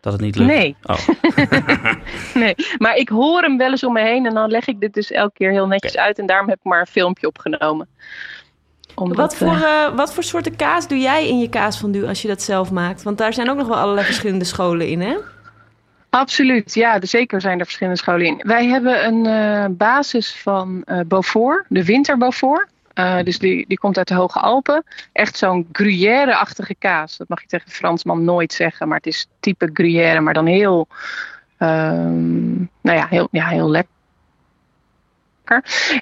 dat 0.00 0.12
het 0.12 0.22
niet 0.22 0.36
lukt? 0.36 0.50
Nee. 0.50 0.76
Oh. 0.82 1.08
Nee, 2.34 2.54
maar 2.78 2.96
ik 2.96 3.08
hoor 3.08 3.42
hem 3.42 3.56
wel 3.58 3.70
eens 3.70 3.84
om 3.84 3.92
me 3.92 4.00
heen 4.00 4.26
en 4.26 4.34
dan 4.34 4.50
leg 4.50 4.66
ik 4.66 4.80
dit 4.80 4.94
dus 4.94 5.10
elke 5.10 5.32
keer 5.32 5.50
heel 5.50 5.66
netjes 5.66 5.96
uit. 5.96 6.18
En 6.18 6.26
daarom 6.26 6.48
heb 6.48 6.58
ik 6.58 6.64
maar 6.64 6.80
een 6.80 6.86
filmpje 6.86 7.26
opgenomen. 7.26 7.88
Omdat, 9.00 9.16
Wat 9.16 9.36
voor, 9.36 9.48
eh, 9.66 9.84
eh, 9.84 9.94
wat 9.96 10.14
voor 10.14 10.22
soorten 10.22 10.56
kaas 10.56 10.88
doe 10.88 10.98
jij 10.98 11.28
in 11.28 11.38
je 11.38 11.48
kaasfondue 11.48 12.06
als 12.08 12.22
je 12.22 12.28
dat 12.28 12.42
zelf 12.42 12.70
maakt? 12.70 13.02
Want 13.02 13.18
daar 13.18 13.32
zijn 13.32 13.50
ook 13.50 13.56
nog 13.56 13.66
wel 13.68 13.76
allerlei 13.78 14.06
verschillende 14.06 14.44
scholen 14.44 14.88
in, 14.88 15.00
hè? 15.00 15.16
absoluut, 16.10 16.74
ja, 16.74 16.94
er- 17.00 17.06
zeker 17.06 17.40
zijn 17.40 17.58
er 17.58 17.64
verschillende 17.64 17.98
scholen 17.98 18.26
in. 18.26 18.40
Wij 18.46 18.66
hebben 18.66 19.06
een 19.06 19.26
eh, 19.26 19.64
basis 19.70 20.36
van 20.36 20.82
eh 20.84 21.00
Beaufort, 21.06 21.64
de 21.68 21.84
winter 21.84 22.18
Beaufort. 22.18 22.68
Eh, 22.94 23.22
dus 23.22 23.38
die, 23.38 23.64
die 23.68 23.78
komt 23.78 23.98
uit 23.98 24.08
de 24.08 24.14
Hoge 24.14 24.38
Alpen. 24.40 24.84
Echt 25.12 25.36
zo'n 25.36 25.68
gruyère-achtige 25.72 26.74
kaas. 26.78 27.16
Dat 27.16 27.28
mag 27.28 27.40
je 27.40 27.46
tegen 27.46 27.66
een 27.68 27.74
Fransman 27.74 28.24
nooit 28.24 28.52
zeggen. 28.52 28.88
Maar 28.88 28.96
het 28.96 29.06
is 29.06 29.26
type 29.40 29.70
gruyère, 29.72 30.20
maar 30.20 30.34
dan 30.34 30.46
heel, 30.46 30.88
ehm, 31.58 32.56
nou 32.80 32.98
ja, 32.98 33.06
heel, 33.10 33.28
ja, 33.30 33.46
heel 33.46 33.70
lekker. 33.70 33.92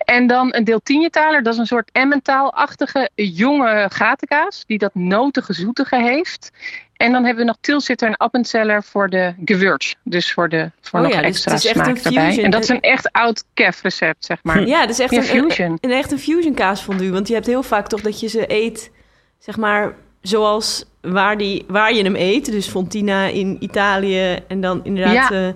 En 0.05 0.27
dan 0.27 0.55
een 0.55 0.65
deeltienjetaler, 0.65 1.43
dat 1.43 1.53
is 1.53 1.59
een 1.59 1.67
soort 1.67 1.91
Emmentaal-achtige 1.93 3.11
jonge 3.15 3.87
gatenkaas. 3.93 4.65
Die 4.67 4.79
dat 4.79 4.95
notige 4.95 5.53
zoetige 5.53 5.97
heeft. 6.03 6.51
En 6.97 7.13
dan 7.13 7.25
hebben 7.25 7.45
we 7.45 7.51
nog 7.51 7.57
Tilsiter 7.61 8.09
en 8.09 8.17
Appenzeller 8.17 8.83
voor 8.83 9.09
de 9.09 9.35
gewürz. 9.45 9.95
Dus 10.03 10.33
voor, 10.33 10.49
de, 10.49 10.71
voor 10.81 10.99
Oh 11.01 11.05
nog 11.07 11.15
ja, 11.15 11.21
dus 11.21 11.29
extra 11.29 11.53
echt 11.53 11.63
smaak 11.63 11.87
een 11.87 11.97
erbij. 11.97 12.25
fusion. 12.27 12.45
En 12.45 12.51
dat 12.51 12.63
is 12.63 12.69
een 12.69 12.81
echt 12.81 13.13
oud 13.13 13.45
kef 13.55 13.83
recept, 13.83 14.25
zeg 14.25 14.39
maar. 14.43 14.67
Ja, 14.67 14.81
dat 14.81 14.91
is 14.91 14.99
echt 14.99 15.11
Ja, 15.11 15.19
een, 15.19 15.25
fusion. 15.25 15.71
Een, 15.71 15.79
een, 15.81 15.91
echt 15.91 16.13
een 16.13 16.19
fusion 16.19 16.55
kaasfondue. 16.55 17.11
Want 17.13 17.29
je 17.29 17.35
hebt 17.35 17.47
heel 17.47 17.63
vaak 17.63 17.87
toch 17.89 18.01
dat 18.01 18.21
je 18.21 18.27
ze 18.29 18.45
eet, 18.53 18.91
zeg 19.39 19.57
maar, 19.57 19.95
zoals 20.21 20.85
waar, 21.01 21.37
die, 21.37 21.65
waar 21.69 21.93
je 21.95 22.03
hem 22.03 22.17
eet. 22.17 22.45
Dus 22.53 22.67
Fontina 22.69 23.25
in 23.27 23.57
Italië 23.61 24.39
en 24.49 24.61
dan 24.61 24.81
inderdaad 24.85 25.31
Ja. 25.31 25.47
eh 25.49 25.53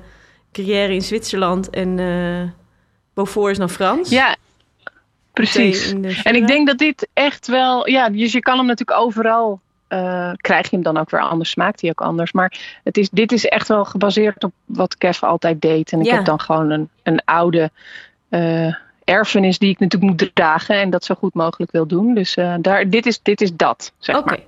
Gruyère 0.52 0.92
in 0.94 1.02
Zwitserland 1.02 1.70
en 1.70 1.98
eh 1.98 2.50
Beaufort 3.14 3.50
is 3.52 3.58
dan 3.58 3.70
Frans. 3.70 4.10
Ja, 4.10 4.36
precies. 5.32 5.92
En 6.22 6.34
ik 6.34 6.46
denk 6.46 6.66
dat 6.66 6.78
dit 6.78 7.08
echt 7.12 7.46
wel, 7.46 7.88
ja, 7.88 8.08
dus 8.08 8.32
je 8.32 8.40
kan 8.40 8.56
hem 8.58 8.66
natuurlijk 8.66 8.98
overal, 9.00 9.60
eh, 9.88 10.30
krijg 10.36 10.70
je 10.70 10.76
hem 10.76 10.84
dan 10.84 10.96
ook 10.98 11.10
weer 11.10 11.20
anders, 11.20 11.50
smaakt 11.50 11.80
hij 11.80 11.90
ook 11.90 12.00
anders. 12.00 12.32
Maar 12.32 12.80
het 12.84 12.96
is, 12.96 13.08
dit 13.10 13.32
is 13.32 13.44
echt 13.46 13.68
wel 13.68 13.84
gebaseerd 13.84 14.44
op 14.44 14.52
wat 14.64 14.96
Kev 14.96 15.22
altijd 15.22 15.60
deed. 15.60 15.92
En 15.92 16.00
ik 16.00 16.06
Ja. 16.06 16.14
heb 16.14 16.24
dan 16.24 16.40
gewoon 16.40 16.70
een, 16.70 16.88
een 17.02 17.20
oude 17.24 17.70
eh, 18.28 18.74
erfenis 19.04 19.58
die 19.58 19.70
ik 19.70 19.78
natuurlijk 19.78 20.20
moet 20.20 20.30
dragen 20.34 20.80
en 20.80 20.90
dat 20.90 21.04
zo 21.04 21.14
goed 21.14 21.34
mogelijk 21.34 21.72
wil 21.72 21.86
doen. 21.86 22.14
Dus 22.14 22.34
eh, 22.36 22.54
daar, 22.60 22.90
dit, 22.90 23.06
is, 23.06 23.22
dit 23.22 23.40
is 23.40 23.54
dat, 23.56 23.92
zeg 23.98 24.16
Oké. 24.16 24.24
maar. 24.28 24.38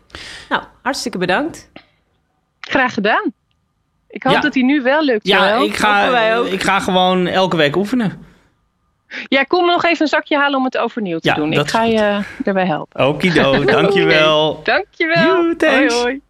Nou, 0.48 0.62
hartstikke 0.82 1.18
bedankt. 1.18 1.70
Graag 2.60 2.94
gedaan. 2.94 3.32
Ik 4.08 4.22
hoop 4.22 4.32
Ja. 4.32 4.40
dat 4.40 4.54
hij 4.54 4.62
nu 4.62 4.82
wel 4.82 5.04
lukt. 5.04 5.26
Ja, 5.26 5.54
ik 5.54 5.76
ga, 5.76 5.96
hopen 5.98 6.12
wij 6.12 6.38
ook. 6.38 6.46
ik 6.46 6.62
ga 6.62 6.80
gewoon 6.80 7.26
elke 7.26 7.56
week 7.56 7.76
oefenen. 7.76 8.24
Ja, 9.28 9.42
kom 9.42 9.66
nog 9.66 9.84
even 9.84 10.02
een 10.02 10.08
zakje 10.08 10.36
halen 10.36 10.58
om 10.58 10.64
het 10.64 10.78
overnieuw 10.78 11.18
te 11.18 11.28
Ja, 11.28 11.34
doen. 11.34 11.50
dat 11.50 11.64
Ik 11.64 11.70
ga 11.70 11.84
je 11.84 12.20
erbij 12.44 12.66
helpen. 12.66 13.06
Okido, 13.06 13.64
dankjewel. 13.74 14.60
Dankjewel. 14.64 15.42
Joe, 15.42 15.56
thanks. 15.56 15.94
Hoi, 15.94 16.02
hoi. 16.02 16.20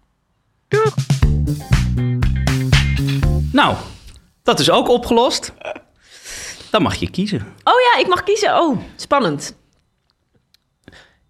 Nou, 3.53 3.75
dat 4.43 4.59
is 4.59 4.71
ook 4.71 4.89
opgelost. 4.89 5.53
Dan 6.71 6.83
mag 6.83 6.95
je 6.95 7.11
kiezen. 7.11 7.41
Oh 7.65 7.75
ja, 7.93 8.01
ik 8.01 8.09
mag 8.09 8.23
kiezen. 8.23 8.57
Oh, 8.61 8.79
spannend. 8.97 9.57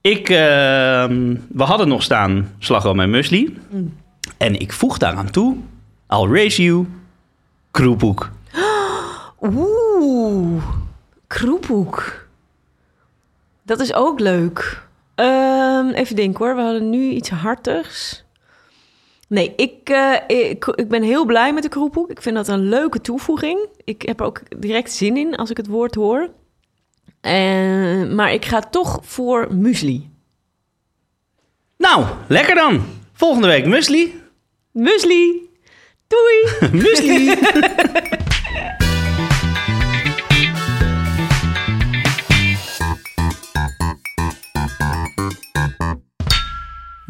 Ik, 0.00 0.28
ehm, 0.28 1.34
we 1.48 1.62
hadden 1.62 1.88
nog 1.88 2.02
staan 2.02 2.54
slagroom 2.58 3.00
en 3.00 3.10
muesli. 3.10 3.58
En 4.36 4.60
ik 4.60 4.72
voeg 4.72 4.98
daaraan 4.98 5.30
toe, 5.30 5.56
I'll 6.08 6.28
raise 6.32 6.62
you, 6.62 6.86
kroephoek. 7.70 8.30
Oeh, 9.40 10.62
kroephoek. 11.34 12.26
Dat 13.62 13.80
is 13.80 13.94
ook 13.94 14.20
leuk. 14.20 14.82
Ehm, 15.14 15.88
even 15.88 16.16
denken 16.16 16.44
hoor, 16.44 16.56
we 16.56 16.62
hadden 16.62 16.90
nu 16.90 17.08
iets 17.08 17.30
hartigs. 17.30 18.24
Nee, 19.28 19.52
ik, 19.56 19.88
eh, 19.88 20.14
ik, 20.26 20.66
ik 20.66 20.88
ben 20.88 21.02
heel 21.02 21.24
blij 21.24 21.52
met 21.52 21.62
de 21.62 21.68
kroephoek. 21.68 22.10
Ik 22.10 22.22
vind 22.22 22.36
dat 22.36 22.48
een 22.48 22.68
leuke 22.68 23.00
toevoeging. 23.00 23.68
Ik 23.84 24.02
heb 24.02 24.20
er 24.20 24.26
ook 24.26 24.60
direct 24.60 24.92
zin 24.92 25.16
in 25.16 25.36
als 25.36 25.50
ik 25.50 25.56
het 25.56 25.66
woord 25.66 25.94
hoor. 25.94 26.28
Eh, 27.20 28.04
maar 28.04 28.32
ik 28.32 28.44
ga 28.44 28.60
toch 28.60 28.98
voor 29.02 29.54
muesli. 29.54 30.10
Nou, 31.76 32.04
lekker 32.28 32.54
dan. 32.54 32.84
Volgende 33.12 33.48
week 33.48 33.66
muesli. 33.66 34.20
Muesli! 34.70 35.48
Doei! 36.06 36.70
muesli. 36.82 37.34